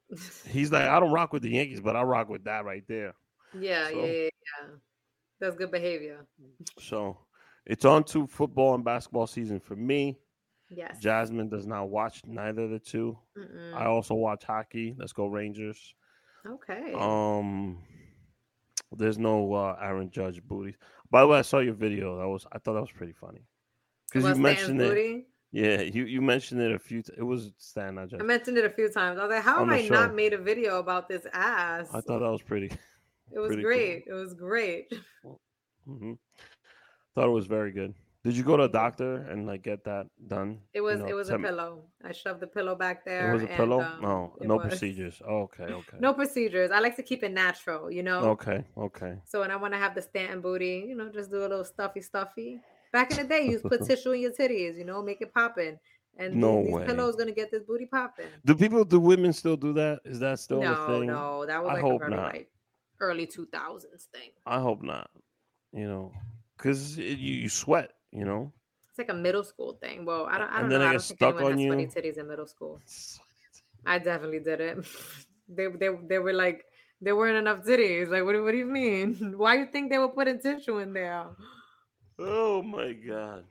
He's 0.47 0.71
like, 0.71 0.83
I 0.83 0.99
don't 0.99 1.11
rock 1.11 1.33
with 1.33 1.41
the 1.41 1.49
Yankees, 1.49 1.81
but 1.81 1.95
I 1.95 2.03
rock 2.03 2.29
with 2.29 2.43
that 2.45 2.63
right 2.63 2.83
there. 2.87 3.15
Yeah, 3.59 3.87
So- 3.89 4.05
yeah, 4.05 4.05
yeah, 4.11 4.21
yeah. 4.23 4.67
That's 5.39 5.55
good 5.55 5.71
behavior. 5.71 6.25
So 6.79 7.17
it's 7.65 7.83
on 7.85 8.03
to 8.05 8.25
football 8.27 8.73
and 8.75 8.83
basketball 8.85 9.27
season 9.27 9.59
for 9.59 9.75
me. 9.75 10.17
Yes. 10.69 10.97
Jasmine 10.99 11.49
does 11.49 11.67
not 11.67 11.89
watch 11.89 12.21
neither 12.25 12.63
of 12.63 12.71
the 12.71 12.79
2 12.79 13.17
Mm-mm. 13.37 13.73
I 13.75 13.85
also 13.85 14.15
watch 14.15 14.43
hockey. 14.45 14.95
Let's 14.97 15.13
go 15.13 15.27
Rangers. 15.27 15.93
Okay. 16.47 16.93
Um, 16.93 17.83
there's 18.91 19.17
no 19.17 19.53
uh, 19.53 19.77
Aaron 19.81 20.09
Judge 20.09 20.41
booty. 20.43 20.75
By 21.11 21.21
the 21.21 21.27
way, 21.27 21.39
I 21.39 21.41
saw 21.43 21.59
your 21.59 21.73
video. 21.73 22.17
That 22.17 22.27
was 22.27 22.45
I 22.51 22.57
thought 22.59 22.73
that 22.73 22.81
was 22.81 22.91
pretty 22.91 23.13
funny 23.13 23.45
because 24.11 24.37
you 24.37 24.41
mentioned 24.41 24.81
it. 24.81 24.89
booty? 24.89 25.25
Yeah, 25.51 25.81
you 25.81 26.05
you 26.05 26.21
mentioned 26.21 26.61
it 26.61 26.71
a 26.71 26.79
few. 26.79 27.01
T- 27.01 27.13
it 27.17 27.23
was 27.23 27.51
Stan, 27.57 27.95
Judge. 28.09 28.19
I 28.19 28.23
mentioned 28.23 28.57
it 28.57 28.65
a 28.65 28.69
few 28.69 28.89
times. 28.89 29.19
I 29.19 29.23
was 29.23 29.31
like, 29.31 29.43
how 29.43 29.59
have 29.59 29.69
I 29.69 29.83
show. 29.87 29.93
not 29.93 30.13
made 30.15 30.33
a 30.33 30.37
video 30.37 30.79
about 30.79 31.07
this 31.07 31.25
ass? 31.33 31.87
I 31.93 32.01
thought 32.01 32.19
that 32.19 32.31
was 32.31 32.41
pretty. 32.41 32.71
it 33.31 33.39
was 33.39 33.47
pretty 33.49 33.61
cool. 33.63 33.71
great. 33.71 34.03
It 34.07 34.13
was 34.13 34.33
great. 34.33 34.93
hmm 35.85 36.13
Thought 37.15 37.27
it 37.27 37.31
was 37.31 37.45
very 37.47 37.71
good. 37.71 37.93
Did 38.25 38.35
you 38.35 38.43
go 38.43 38.57
to 38.57 38.63
a 38.63 38.67
doctor 38.69 39.17
and 39.29 39.45
like 39.45 39.61
get 39.61 39.83
that 39.85 40.07
done? 40.27 40.59
It 40.73 40.79
You 40.79 40.83
was 40.83 40.99
know, 40.99 41.05
it 41.05 41.13
was 41.13 41.29
a 41.29 41.37
pillow. 41.37 41.83
I 42.03 42.11
shoved 42.11 42.39
the 42.39 42.47
pillow 42.47 42.73
back 42.75 43.05
there. 43.05 43.29
It 43.29 43.33
was 43.35 43.43
a 43.43 43.47
and, 43.47 43.55
pillow. 43.55 43.81
um, 43.81 44.01
no, 44.01 44.33
no 44.41 44.55
was- 44.57 44.65
procedures. 44.69 45.21
Oh, 45.25 45.41
okay, 45.43 45.65
okay, 45.65 45.97
No 45.99 46.11
procedures. 46.13 46.71
I 46.71 46.79
like 46.79 46.95
to 46.95 47.03
keep 47.03 47.23
it 47.23 47.31
natural, 47.31 47.91
you 47.91 48.01
know. 48.03 48.21
okay, 48.31 48.65
okay. 48.77 49.13
So 49.25 49.41
when 49.41 49.51
I 49.51 49.55
want 49.55 49.73
to 49.75 49.79
have 49.79 49.93
the 49.95 50.01
Stanton 50.01 50.41
booty, 50.41 50.85
you 50.89 50.95
know, 50.95 51.09
just 51.09 51.29
do 51.29 51.37
a 51.37 51.47
little 51.47 51.63
stuffy 51.63 52.01
stuffy. 52.01 52.59
Back 52.91 53.11
in 53.11 53.17
the 53.17 53.23
day, 53.25 53.45
you 53.47 53.59
put 53.59 53.85
tissue 53.87 54.11
in 54.13 54.21
your 54.21 54.31
titties, 54.31 54.75
you 54.77 54.85
know, 54.85 55.01
make 55.03 55.21
it 55.21 55.31
poppin'. 55.33 55.77
And 56.17 56.33
these- 56.33 56.41
No 56.41 56.63
these, 56.63 56.73
way. 56.73 56.85
pillows 56.85 57.15
gonna 57.15 57.31
get 57.31 57.51
this 57.51 57.61
booty 57.63 57.85
popping. 57.85 58.27
Do 58.43 58.55
people? 58.55 58.83
Do 58.85 58.99
women 58.99 59.33
still 59.33 59.55
do 59.55 59.71
that? 59.73 59.99
Is 60.03 60.19
that 60.19 60.39
still 60.39 60.61
a 60.61 60.65
No, 60.65 60.87
thing? 60.87 61.05
no, 61.07 61.45
that 61.45 61.61
was 61.63 61.69
I 61.69 61.73
like 61.75 61.81
hope 61.83 62.01
a 62.01 62.09
not. 62.09 62.35
Early 62.99 63.25
two 63.25 63.45
thousands 63.47 64.07
thing. 64.13 64.29
I 64.45 64.59
hope 64.59 64.81
not. 64.81 65.09
You 65.73 65.87
know, 65.87 66.13
because 66.57 66.97
you, 66.97 67.05
you 67.05 67.49
sweat. 67.49 67.91
You 68.11 68.25
know. 68.25 68.51
It's 68.89 68.97
like 68.97 69.09
a 69.09 69.13
middle 69.13 69.43
school 69.43 69.73
thing. 69.81 70.05
Well, 70.05 70.25
I 70.25 70.37
don't, 70.37 70.49
I 70.49 70.61
And 70.61 70.61
don't 70.61 70.69
then 70.69 70.79
know. 70.79 70.85
I 70.87 70.91
don't 70.93 71.01
think 71.01 71.17
stuck 71.19 71.35
anyone 71.35 71.51
on 71.51 71.59
had 71.59 71.89
sweaty 71.91 72.09
titties 72.11 72.17
in 72.17 72.27
middle 72.29 72.47
school. 72.47 72.79
I 73.85 73.99
definitely 73.99 74.39
did 74.39 74.61
it. 74.61 74.77
they, 75.49 75.67
they, 75.67 75.89
they 76.07 76.19
were 76.19 76.31
like, 76.31 76.63
there 77.01 77.15
weren't 77.15 77.37
enough 77.37 77.65
titties. 77.65 78.09
Like, 78.09 78.23
what, 78.23 78.31
do- 78.31 78.43
what 78.43 78.51
do 78.51 78.57
you 78.57 78.65
mean? 78.65 79.33
Why 79.37 79.55
you 79.55 79.65
think 79.65 79.91
they 79.91 79.97
were 79.97 80.07
putting 80.07 80.39
tissue 80.39 80.77
in 80.77 80.93
there? 80.93 81.25
Oh 82.17 82.63
my 82.63 82.93
god. 82.93 83.43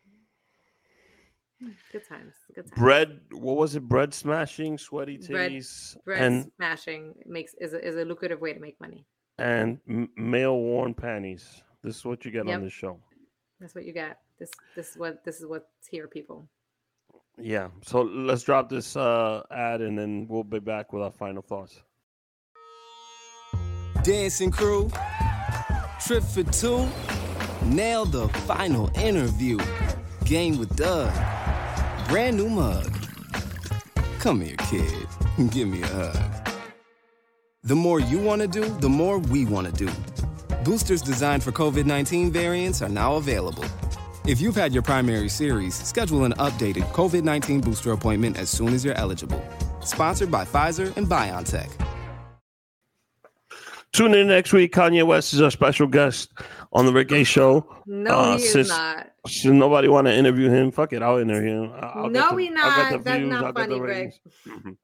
Good 1.92 2.08
times. 2.08 2.34
Good 2.54 2.62
times. 2.62 2.78
Bread. 2.78 3.20
What 3.30 3.56
was 3.56 3.76
it? 3.76 3.80
Bread 3.86 4.12
smashing, 4.14 4.78
sweaty 4.78 5.18
Bread, 5.18 5.52
titties, 5.52 5.96
bread 6.04 6.22
and 6.22 6.52
smashing 6.56 7.14
makes 7.26 7.54
is 7.60 7.74
a, 7.74 7.86
is 7.86 7.96
a 7.96 8.04
lucrative 8.04 8.40
way 8.40 8.52
to 8.52 8.60
make 8.60 8.80
money. 8.80 9.06
And 9.38 9.78
m- 9.88 10.10
male 10.16 10.56
worn 10.58 10.94
panties. 10.94 11.62
This 11.82 11.96
is 11.96 12.04
what 12.04 12.24
you 12.24 12.30
get 12.30 12.46
Yep. 12.46 12.56
on 12.56 12.64
this 12.64 12.72
show. 12.72 12.98
That's 13.60 13.74
what 13.74 13.84
you 13.84 13.92
got. 13.92 14.18
This 14.38 14.50
this 14.74 14.90
is 14.90 14.96
what 14.96 15.24
this 15.24 15.40
is 15.40 15.46
what's 15.46 15.86
here, 15.88 16.08
people. 16.08 16.48
Yeah. 17.38 17.68
So 17.82 18.02
let's 18.02 18.42
drop 18.42 18.68
this 18.68 18.96
uh, 18.96 19.42
ad 19.50 19.80
and 19.80 19.98
then 19.98 20.26
we'll 20.28 20.44
be 20.44 20.58
back 20.60 20.92
with 20.92 21.02
our 21.02 21.10
final 21.12 21.42
thoughts. 21.42 21.82
Dancing 24.02 24.50
crew, 24.50 24.90
trip 26.04 26.22
for 26.22 26.42
two, 26.44 26.86
nail 27.64 28.04
the 28.04 28.28
final 28.46 28.90
interview. 28.98 29.58
Game 30.24 30.58
with 30.58 30.74
Doug, 30.76 31.12
brand 32.08 32.36
new 32.36 32.48
mug. 32.48 32.92
Come 34.18 34.40
here, 34.42 34.56
kid, 34.56 35.06
give 35.50 35.68
me 35.68 35.82
a 35.82 35.86
hug. 35.86 36.43
The 37.64 37.74
more 37.74 38.00
you 38.00 38.18
want 38.18 38.42
to 38.42 38.48
do, 38.48 38.68
the 38.80 38.88
more 38.88 39.18
we 39.18 39.44
want 39.46 39.66
to 39.66 39.86
do. 39.86 39.90
Boosters 40.64 41.02
designed 41.02 41.42
for 41.42 41.52
COVID 41.52 41.86
19 41.86 42.30
variants 42.30 42.82
are 42.82 42.88
now 42.88 43.16
available. 43.16 43.64
If 44.26 44.40
you've 44.40 44.54
had 44.56 44.72
your 44.72 44.82
primary 44.82 45.28
series, 45.28 45.74
schedule 45.74 46.24
an 46.24 46.32
updated 46.34 46.82
COVID 46.92 47.22
19 47.24 47.60
booster 47.60 47.92
appointment 47.92 48.38
as 48.38 48.48
soon 48.50 48.68
as 48.74 48.84
you're 48.84 48.94
eligible. 48.94 49.42
Sponsored 49.82 50.30
by 50.30 50.44
Pfizer 50.44 50.94
and 50.96 51.06
BioNTech. 51.06 51.70
Tune 53.92 54.14
in 54.14 54.26
next 54.26 54.52
week. 54.52 54.72
Kanye 54.74 55.06
West 55.06 55.32
is 55.34 55.40
our 55.40 55.50
special 55.50 55.86
guest 55.86 56.32
on 56.72 56.84
the 56.84 56.92
Rick 56.92 57.12
H 57.12 57.28
Show. 57.28 57.66
No, 57.86 58.10
Uh, 58.18 58.38
he 58.38 58.44
is 58.44 58.68
not. 58.68 59.10
Should 59.26 59.54
nobody 59.54 59.88
want 59.88 60.06
to 60.06 60.14
interview 60.14 60.50
him? 60.50 60.70
Fuck 60.72 60.92
it, 60.92 61.02
I'll 61.02 61.18
interview 61.18 61.62
him. 61.64 61.72
I- 61.72 61.86
I'll 61.94 62.10
No, 62.10 62.20
get 62.20 62.28
the- 62.30 62.34
we 62.34 62.48
I'll 62.48 62.54
get 62.54 62.54
not. 62.54 62.90
the 62.92 62.98
That's 62.98 63.16
views, 63.18 63.30
not 63.30 63.44
I'll 63.44 63.52
get 63.52 63.68
the 63.68 63.74
funny, 63.76 63.78
Greg. 63.78 64.76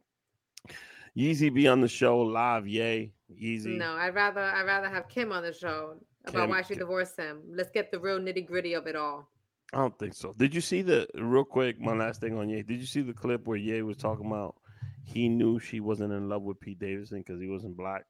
Yeezy 1.21 1.53
be 1.53 1.69
on 1.69 1.81
the 1.81 1.89
show 1.89 2.19
live, 2.21 2.67
yay. 2.67 3.13
Yeezy. 3.31 3.77
No, 3.77 3.93
I'd 3.93 4.15
rather 4.15 4.41
I'd 4.41 4.65
rather 4.65 4.89
have 4.89 5.09
Kim 5.09 5.33
on 5.33 5.43
the 5.43 5.53
show 5.53 5.97
about 6.27 6.43
Kim- 6.43 6.51
why 6.51 6.63
she 6.63 6.75
divorced 6.75 7.17
him. 7.17 7.43
Let's 7.49 7.71
get 7.71 7.91
the 7.91 7.99
real 8.01 8.19
nitty 8.19 8.47
gritty 8.47 8.75
of 8.75 8.87
it 8.87 8.97
all. 8.97 9.29
I 9.73 9.79
don't 9.79 9.97
think 9.99 10.15
so. 10.15 10.35
Did 10.37 10.55
you 10.55 10.61
see 10.61 10.83
the 10.83 11.07
real 11.15 11.45
quick? 11.45 11.81
My 11.81 11.93
last 11.95 12.21
thing 12.21 12.37
on 12.39 12.49
Ye. 12.49 12.63
Did 12.63 12.81
you 12.81 12.87
see 12.87 13.03
the 13.03 13.13
clip 13.13 13.47
where 13.47 13.57
Ye 13.57 13.83
was 13.83 13.97
talking 13.99 14.27
about 14.27 14.57
he 15.05 15.29
knew 15.29 15.59
she 15.59 15.81
wasn't 15.81 16.13
in 16.13 16.29
love 16.29 16.43
with 16.43 16.61
Pete 16.61 16.79
Davidson 16.79 17.19
because 17.19 17.41
he 17.41 17.49
wasn't 17.49 17.77
black, 17.77 18.05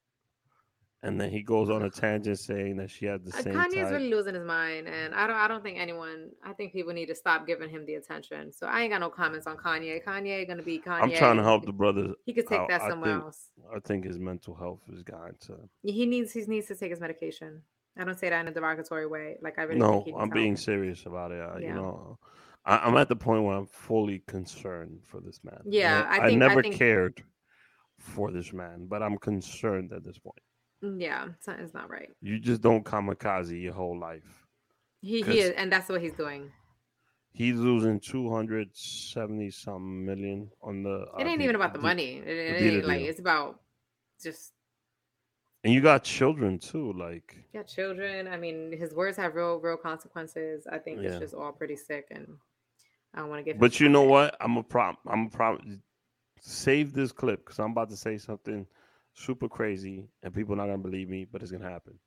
and 1.02 1.18
then 1.20 1.30
he 1.30 1.42
goes 1.42 1.70
on 1.70 1.82
a 1.82 1.90
tangent 1.90 2.38
saying 2.38 2.76
that 2.76 2.90
she 2.90 3.06
had 3.06 3.24
the 3.24 3.30
Uh, 3.36 3.40
same 3.42 3.54
Kanye's 3.54 3.74
type. 3.74 3.90
really 3.92 4.10
losing 4.10 4.34
his 4.34 4.44
mind, 4.44 4.86
and 4.88 5.14
I 5.14 5.26
don't. 5.26 5.36
I 5.36 5.48
don't 5.48 5.62
think 5.62 5.78
anyone. 5.78 6.30
I 6.44 6.52
think 6.52 6.72
people 6.72 6.92
need 6.92 7.06
to 7.06 7.14
stop 7.14 7.46
giving 7.46 7.70
him 7.70 7.86
the 7.86 7.94
attention. 7.94 8.52
So 8.52 8.66
I 8.66 8.82
ain't 8.82 8.92
got 8.92 9.00
no 9.00 9.08
comments 9.08 9.46
on 9.46 9.56
Kanye. 9.56 10.04
Kanye 10.04 10.46
gonna 10.46 10.62
be 10.62 10.78
Kanye. 10.78 11.02
I'm 11.02 11.12
trying 11.12 11.36
to 11.38 11.42
help 11.42 11.64
the 11.64 11.72
brother. 11.72 12.14
He 12.26 12.34
could 12.34 12.46
take 12.46 12.58
out. 12.60 12.68
that 12.68 12.82
I 12.82 12.88
somewhere 12.88 13.12
think- 13.14 13.24
else. 13.24 13.50
I 13.74 13.78
think 13.80 14.04
his 14.04 14.18
mental 14.18 14.54
health 14.54 14.80
has 14.90 15.02
gotten 15.02 15.36
to. 15.46 15.56
He 15.82 16.04
needs. 16.06 16.32
He 16.32 16.42
needs 16.46 16.66
to 16.66 16.76
take 16.76 16.90
his 16.90 17.00
medication. 17.00 17.62
I 17.98 18.04
don't 18.04 18.18
say 18.18 18.30
that 18.30 18.40
in 18.40 18.48
a 18.48 18.52
derogatory 18.52 19.06
way. 19.06 19.36
Like 19.40 19.58
I 19.58 19.62
really. 19.62 19.80
No, 19.80 20.04
I'm 20.18 20.30
being 20.30 20.56
serious 20.56 21.06
about 21.06 21.32
it. 21.32 21.40
I, 21.40 21.58
Yeah. 21.60 21.68
You 21.68 21.74
know, 21.74 22.18
I, 22.64 22.76
I'm 22.78 22.96
at 22.96 23.08
the 23.08 23.16
point 23.16 23.42
where 23.44 23.56
I'm 23.56 23.66
fully 23.66 24.18
concerned 24.26 25.00
for 25.06 25.20
this 25.20 25.40
man. 25.42 25.60
Yeah, 25.64 26.00
know, 26.02 26.06
I 26.08 26.12
think- 26.28 26.42
I 26.42 26.46
never 26.46 26.62
think- 26.62 26.76
cared 26.76 27.22
for 27.98 28.30
this 28.30 28.52
man, 28.52 28.86
but 28.86 29.02
I'm 29.02 29.16
concerned 29.18 29.92
at 29.92 30.04
this 30.04 30.18
point. 30.18 30.38
Yeah, 30.82 31.28
something's 31.40 31.74
not 31.74 31.90
right. 31.90 32.08
You 32.22 32.38
just 32.38 32.62
don't 32.62 32.84
kamikaze 32.84 33.60
your 33.62 33.74
whole 33.74 33.98
life. 33.98 34.22
He 35.02 35.22
he 35.22 35.40
is, 35.40 35.50
and 35.56 35.72
that's 35.72 35.88
what 35.88 36.00
he's 36.00 36.12
doing. 36.12 36.50
He's 37.32 37.56
losing 37.56 38.00
270 38.00 39.50
some 39.50 40.04
million 40.04 40.50
on 40.62 40.82
the. 40.82 41.06
Uh, 41.14 41.18
it 41.18 41.26
ain't 41.26 41.40
even 41.42 41.54
about 41.54 41.72
the 41.72 41.78
money. 41.78 42.16
It, 42.16 42.28
it 42.28 42.62
ain't 42.62 42.86
like 42.86 43.02
it's 43.02 43.20
about 43.20 43.60
just 44.22 44.52
And 45.64 45.72
you 45.72 45.80
got 45.80 46.02
children 46.02 46.58
too. 46.58 46.92
Like, 46.92 47.36
yeah, 47.52 47.62
children. 47.62 48.26
I 48.28 48.36
mean, 48.36 48.72
his 48.76 48.92
words 48.92 49.16
have 49.16 49.34
real 49.34 49.58
real 49.58 49.76
consequences. 49.76 50.66
I 50.70 50.78
think 50.78 51.00
it's 51.00 51.18
just 51.18 51.34
all 51.34 51.52
pretty 51.52 51.76
sick, 51.76 52.06
and 52.10 52.26
I 53.14 53.20
don't 53.20 53.28
want 53.28 53.40
to 53.40 53.44
get. 53.44 53.60
but 53.60 53.80
you 53.80 53.88
know 53.88 54.02
what? 54.02 54.36
I'm 54.40 54.56
a 54.56 54.62
prop. 54.62 54.98
I'm 55.06 55.26
a 55.26 55.30
prop. 55.30 55.60
Save 56.40 56.94
this 56.94 57.12
clip 57.12 57.44
because 57.44 57.58
I'm 57.58 57.72
about 57.72 57.90
to 57.90 57.96
say 57.96 58.16
something 58.18 58.66
super 59.20 59.48
crazy, 59.48 60.08
and 60.22 60.34
people 60.34 60.54
are 60.54 60.58
not 60.58 60.66
gonna 60.66 60.78
believe 60.78 61.08
me, 61.08 61.26
but 61.30 61.42
it's 61.42 61.52
gonna 61.52 61.68
happen. 61.68 61.98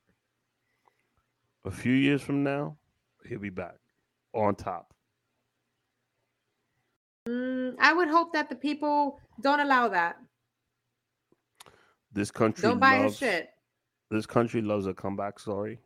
A 1.65 1.71
few 1.71 1.93
years 1.93 2.21
from 2.21 2.43
now, 2.43 2.77
he'll 3.27 3.39
be 3.39 3.49
back 3.49 3.75
on 4.33 4.55
top. 4.55 4.93
Mm, 7.27 7.75
I 7.79 7.93
would 7.93 8.09
hope 8.09 8.33
that 8.33 8.49
the 8.49 8.55
people 8.55 9.19
don't 9.41 9.61
allow 9.61 9.87
that. 9.89 10.17
This 12.11 12.31
country 12.31 12.63
Don't 12.63 12.79
buy 12.79 12.97
his 12.97 13.17
shit. 13.17 13.49
this 14.11 14.25
country 14.25 14.61
loves 14.61 14.85
a 14.87 14.93
comeback 14.93 15.39
story, 15.39 15.79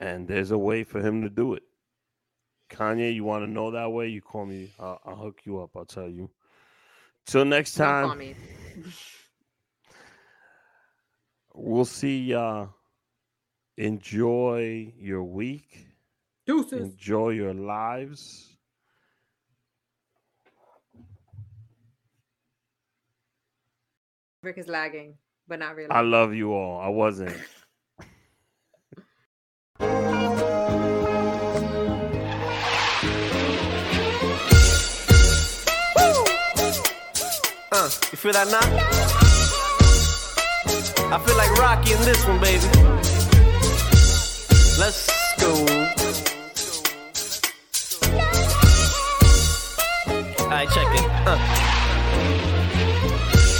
and 0.00 0.26
there's 0.26 0.50
a 0.50 0.58
way 0.58 0.84
for 0.84 1.00
him 1.00 1.22
to 1.22 1.30
do 1.30 1.54
it. 1.54 1.62
Kanye, 2.68 3.14
you 3.14 3.24
want 3.24 3.44
to 3.44 3.50
know 3.50 3.70
that 3.70 3.92
way? 3.92 4.08
You 4.08 4.22
call 4.22 4.46
me. 4.46 4.72
I'll, 4.80 5.00
I'll 5.04 5.16
hook 5.16 5.40
you 5.44 5.60
up. 5.60 5.70
I'll 5.76 5.84
tell 5.84 6.08
you. 6.08 6.30
Till 7.26 7.44
next 7.44 7.74
time. 7.74 8.34
call 11.52 11.62
me. 11.62 11.68
We'll 11.70 11.84
see 11.84 12.18
y'all. 12.18 12.70
Enjoy 13.76 14.92
your 14.98 15.22
week. 15.22 15.86
Deuces. 16.46 16.90
Enjoy 16.92 17.30
your 17.30 17.54
lives. 17.54 18.48
Rick 24.42 24.58
is 24.58 24.66
lagging, 24.66 25.14
but 25.46 25.60
not 25.60 25.76
really. 25.76 25.90
I 25.90 26.00
love 26.00 26.34
you 26.34 26.52
all. 26.52 26.80
I 26.80 26.88
wasn't. 26.88 27.36
Uh, 37.74 37.88
you 38.12 38.18
feel 38.18 38.32
that 38.32 38.48
now? 38.48 39.21
I 41.12 41.18
feel 41.18 41.36
like 41.36 41.52
Rocky 41.58 41.92
in 41.92 42.00
this 42.00 42.26
one, 42.26 42.40
baby. 42.40 42.64
Let's 44.80 45.10
go. 45.36 45.52
Alright, 50.42 50.70
check 50.70 50.86
it. 50.94 51.04
Uh. 51.26 51.36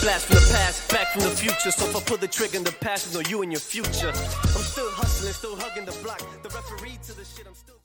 Blast 0.00 0.26
from 0.28 0.36
the 0.36 0.48
past, 0.50 0.90
back 0.90 1.12
from 1.12 1.24
the 1.24 1.28
future. 1.28 1.70
So 1.70 1.84
if 1.84 1.94
I 1.94 2.00
pull 2.00 2.16
the 2.16 2.26
trigger 2.26 2.56
in 2.56 2.64
the 2.64 2.72
past, 2.72 3.12
know 3.12 3.20
you 3.28 3.42
and 3.42 3.52
your 3.52 3.60
future. 3.60 4.08
I'm 4.08 4.64
still 4.64 4.90
hustling, 4.92 5.34
still 5.34 5.54
hugging 5.54 5.84
the 5.84 5.92
block. 6.02 6.22
The 6.42 6.48
referee 6.48 7.00
to 7.02 7.12
the 7.12 7.24
shit, 7.26 7.46
I'm 7.46 7.54
still. 7.54 7.81